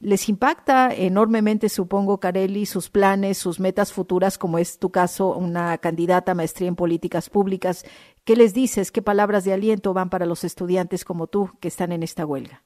les 0.00 0.28
impacta 0.28 0.92
enormemente, 0.92 1.68
supongo, 1.68 2.18
Carelli, 2.18 2.66
sus 2.66 2.90
planes, 2.90 3.38
sus 3.38 3.60
metas 3.60 3.92
futuras, 3.92 4.38
como 4.38 4.58
es 4.58 4.78
tu 4.78 4.90
caso, 4.90 5.36
una 5.36 5.78
candidata 5.78 6.32
a 6.32 6.34
maestría 6.34 6.68
en 6.68 6.76
políticas 6.76 7.30
públicas. 7.30 7.84
¿Qué 8.24 8.36
les 8.36 8.54
dices? 8.54 8.90
¿Qué 8.90 9.02
palabras 9.02 9.44
de 9.44 9.52
aliento 9.52 9.94
van 9.94 10.10
para 10.10 10.26
los 10.26 10.44
estudiantes 10.44 11.04
como 11.04 11.26
tú 11.26 11.50
que 11.60 11.68
están 11.68 11.92
en 11.92 12.02
esta 12.02 12.26
huelga? 12.26 12.62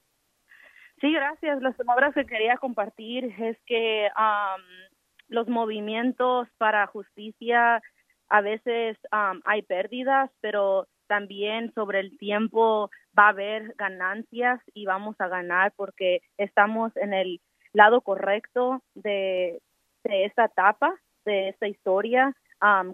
Sí, 1.01 1.13
gracias. 1.13 1.61
Las 1.61 1.77
palabras 1.77 2.15
que 2.15 2.25
quería 2.25 2.57
compartir 2.57 3.25
es 3.39 3.59
que 3.67 4.09
los 5.29 5.49
movimientos 5.49 6.49
para 6.57 6.87
justicia 6.87 7.83
a 8.29 8.41
veces 8.41 8.97
hay 9.45 9.63
pérdidas, 9.63 10.31
pero 10.41 10.87
también 11.07 11.73
sobre 11.75 12.01
el 12.01 12.17
tiempo 12.19 12.91
va 13.19 13.27
a 13.27 13.31
haber 13.31 13.75
ganancias 13.77 14.61
y 14.75 14.87
vamos 14.87 15.17
a 15.19 15.29
ganar 15.29 15.73
porque 15.77 16.21
estamos 16.39 16.97
en 16.97 17.15
el 17.15 17.41
lado 17.73 18.01
correcto 18.01 18.83
de, 18.95 19.61
esta 20.05 20.47
etapa, 20.47 20.95
de 21.25 21.49
esta 21.51 21.69
historia. 21.69 22.35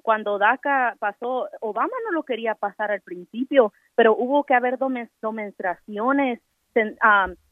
cuando 0.03 0.39
DACA 0.39 0.97
pasó, 0.99 1.49
Obama 1.61 1.95
no 2.05 2.13
lo 2.13 2.23
quería 2.23 2.55
pasar 2.55 2.91
al 2.91 3.01
principio, 3.01 3.73
pero 3.95 4.15
hubo 4.17 4.45
que 4.45 4.55
haber 4.55 4.79
demostraciones, 4.79 6.41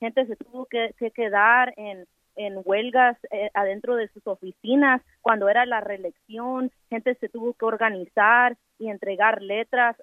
gente 0.00 0.26
se 0.26 0.36
tuvo 0.36 0.66
que 0.66 0.94
quedar 1.14 1.74
en 1.76 2.06
en 2.37 2.61
huelgas 2.64 3.16
eh, 3.31 3.51
adentro 3.55 3.97
de 3.97 4.09
sus 4.09 4.26
oficinas 4.26 5.03
cuando 5.20 5.49
era 5.49 5.66
la 5.66 5.81
reelección, 5.81 6.70
gente 6.89 7.14
se 7.16 7.28
tuvo 7.28 7.55
que 7.55 7.64
organizar 7.64 8.57
y 8.78 8.89
entregar 8.89 9.43
letras 9.43 9.97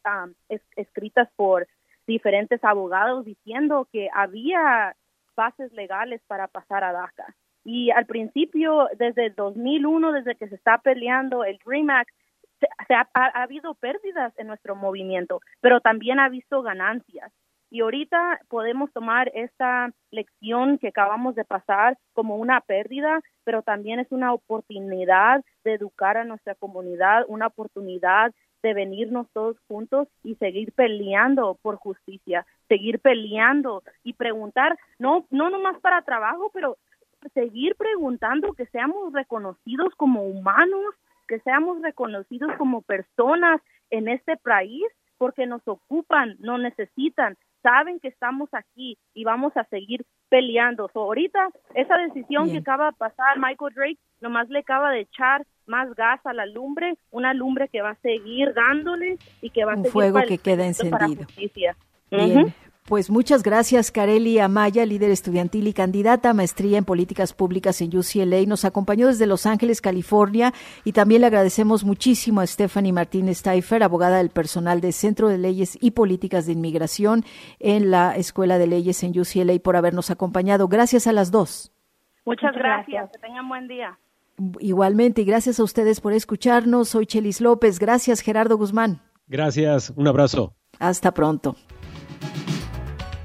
escritas 0.75 1.30
por 1.36 1.67
diferentes 2.05 2.63
abogados 2.63 3.25
diciendo 3.25 3.88
que 3.91 4.09
había 4.13 4.95
bases 5.36 5.71
legales 5.73 6.21
para 6.28 6.47
pasar 6.47 6.84
a 6.84 6.91
DACA. 6.91 7.36
Y 7.63 7.91
al 7.91 8.05
principio, 8.05 8.88
desde 8.97 9.28
el 9.28 9.36
2001, 9.36 10.13
desde 10.13 10.36
que 10.36 10.47
se 10.47 10.55
está 10.55 10.78
peleando 10.78 11.43
el 11.43 11.59
DREAM 11.65 11.89
Act, 11.89 12.09
se, 12.88 12.93
ha, 12.93 13.07
ha, 13.13 13.43
habido 13.43 13.75
pérdidas 13.75 14.34
en 14.38 14.47
nuestro 14.47 14.75
movimiento, 14.75 15.41
pero 15.61 15.82
también 15.82 16.19
ha 16.19 16.30
visto 16.30 16.61
ganancias. 16.61 17.32
Y 17.70 17.82
ahorita 17.82 18.39
podemos 18.47 18.91
tomar 18.93 19.30
esta 19.34 19.91
lección 20.11 20.78
que 20.78 20.89
acabamos 20.89 21.36
de 21.36 21.43
pasar 21.43 21.97
como 22.13 22.38
una 22.38 22.61
pérdida, 22.61 23.22
pero 23.43 23.61
también 23.61 23.99
es 23.99 24.11
una 24.11 24.34
oportunidad 24.34 25.43
de 25.63 25.74
educar 25.74 26.18
a 26.18 26.24
nuestra 26.24 26.55
comunidad, 26.55 27.26
una 27.28 27.47
oportunidad 27.47 28.34
de 28.63 28.74
venirnos 28.74 29.28
todos 29.34 29.57
juntos 29.68 30.07
y 30.24 30.36
seguir 30.36 30.72
peleando 30.74 31.57
por 31.61 31.76
justicia, 31.76 32.45
seguir 32.68 32.99
peleando 32.99 33.84
y 34.03 34.13
preguntar, 34.13 34.78
no, 34.97 35.26
no 35.30 35.49
nomás 35.49 35.80
para 35.82 36.01
trabajo, 36.01 36.49
pero 36.53 36.78
seguir 37.34 37.76
preguntando 37.76 38.53
que 38.53 38.65
seamos 38.68 39.13
reconocidos 39.13 39.93
como 39.95 40.24
humanos, 40.24 40.95
que 41.28 41.39
seamos 41.39 41.82
reconocidos 41.82 42.51
como 42.57 42.82
personas 42.82 43.61
en 43.89 44.07
este 44.07 44.38
país 44.38 44.84
porque 45.18 45.45
nos 45.45 45.68
ocupan, 45.68 46.38
nos 46.39 46.59
necesitan, 46.59 47.38
saben 47.61 47.99
que 47.99 48.09
estamos 48.09 48.49
aquí 48.53 48.97
y 49.13 49.23
vamos 49.23 49.55
a 49.57 49.63
seguir 49.65 50.05
peleando. 50.29 50.89
ahorita, 50.93 51.49
esa 51.73 51.97
decisión 51.97 52.51
que 52.51 52.57
acaba 52.57 52.87
de 52.87 52.97
pasar 52.97 53.37
Michael 53.37 53.73
Drake, 53.73 53.99
nomás 54.21 54.49
le 54.49 54.59
acaba 54.59 54.91
de 54.91 55.01
echar 55.01 55.45
más 55.65 55.93
gas 55.95 56.19
a 56.25 56.33
la 56.33 56.45
lumbre, 56.45 56.97
una 57.11 57.33
lumbre 57.33 57.67
que 57.69 57.81
va 57.81 57.91
a 57.91 57.95
seguir 57.95 58.53
dándole 58.53 59.17
y 59.41 59.49
que 59.49 59.65
va 59.65 59.73
a 59.73 59.75
Un 59.75 59.83
seguir 59.83 59.93
fuego 59.93 60.21
que 60.27 60.37
queda 60.37 60.65
encendido. 60.65 61.25
Bien. 62.09 62.53
Pues 62.88 63.09
muchas 63.09 63.43
gracias, 63.43 63.91
Kareli 63.91 64.39
Amaya, 64.39 64.85
líder 64.85 65.11
estudiantil 65.11 65.67
y 65.67 65.73
candidata 65.73 66.29
a 66.29 66.33
maestría 66.33 66.77
en 66.77 66.85
políticas 66.85 67.33
públicas 67.33 67.81
en 67.81 67.89
UCLA. 67.89 68.45
Nos 68.47 68.63
acompañó 68.63 69.07
desde 69.07 69.27
Los 69.27 69.45
Ángeles, 69.45 69.81
California, 69.81 70.53
y 70.85 70.93
también 70.93 71.19
le 71.19 71.27
agradecemos 71.27 71.83
muchísimo 71.83 72.39
a 72.39 72.47
Stephanie 72.47 72.93
Martínez 72.93 73.41
Taifer, 73.41 73.83
abogada 73.83 74.19
del 74.19 74.29
personal 74.29 74.79
del 74.79 74.93
Centro 74.93 75.27
de 75.27 75.38
Leyes 75.38 75.77
y 75.81 75.91
Políticas 75.91 76.45
de 76.45 76.53
Inmigración 76.53 77.25
en 77.59 77.91
la 77.91 78.15
Escuela 78.15 78.57
de 78.57 78.67
Leyes 78.67 79.03
en 79.03 79.19
UCLA, 79.19 79.59
por 79.61 79.75
habernos 79.75 80.09
acompañado. 80.09 80.69
Gracias 80.69 81.07
a 81.07 81.11
las 81.11 81.29
dos. 81.29 81.73
Muchas, 82.23 82.53
gracias. 82.55 83.11
Que 83.11 83.19
tengan 83.19 83.49
buen 83.49 83.67
día. 83.67 83.99
Igualmente, 84.61 85.23
y 85.23 85.25
gracias 85.25 85.59
a 85.59 85.63
ustedes 85.65 85.99
por 85.99 86.13
escucharnos. 86.13 86.88
Soy 86.88 87.05
Chelis 87.05 87.41
López. 87.41 87.79
Gracias, 87.79 88.21
Gerardo 88.21 88.55
Guzmán. 88.55 89.01
Gracias. 89.27 89.91
Un 89.97 90.07
abrazo. 90.07 90.53
Hasta 90.79 91.13
pronto. 91.13 91.57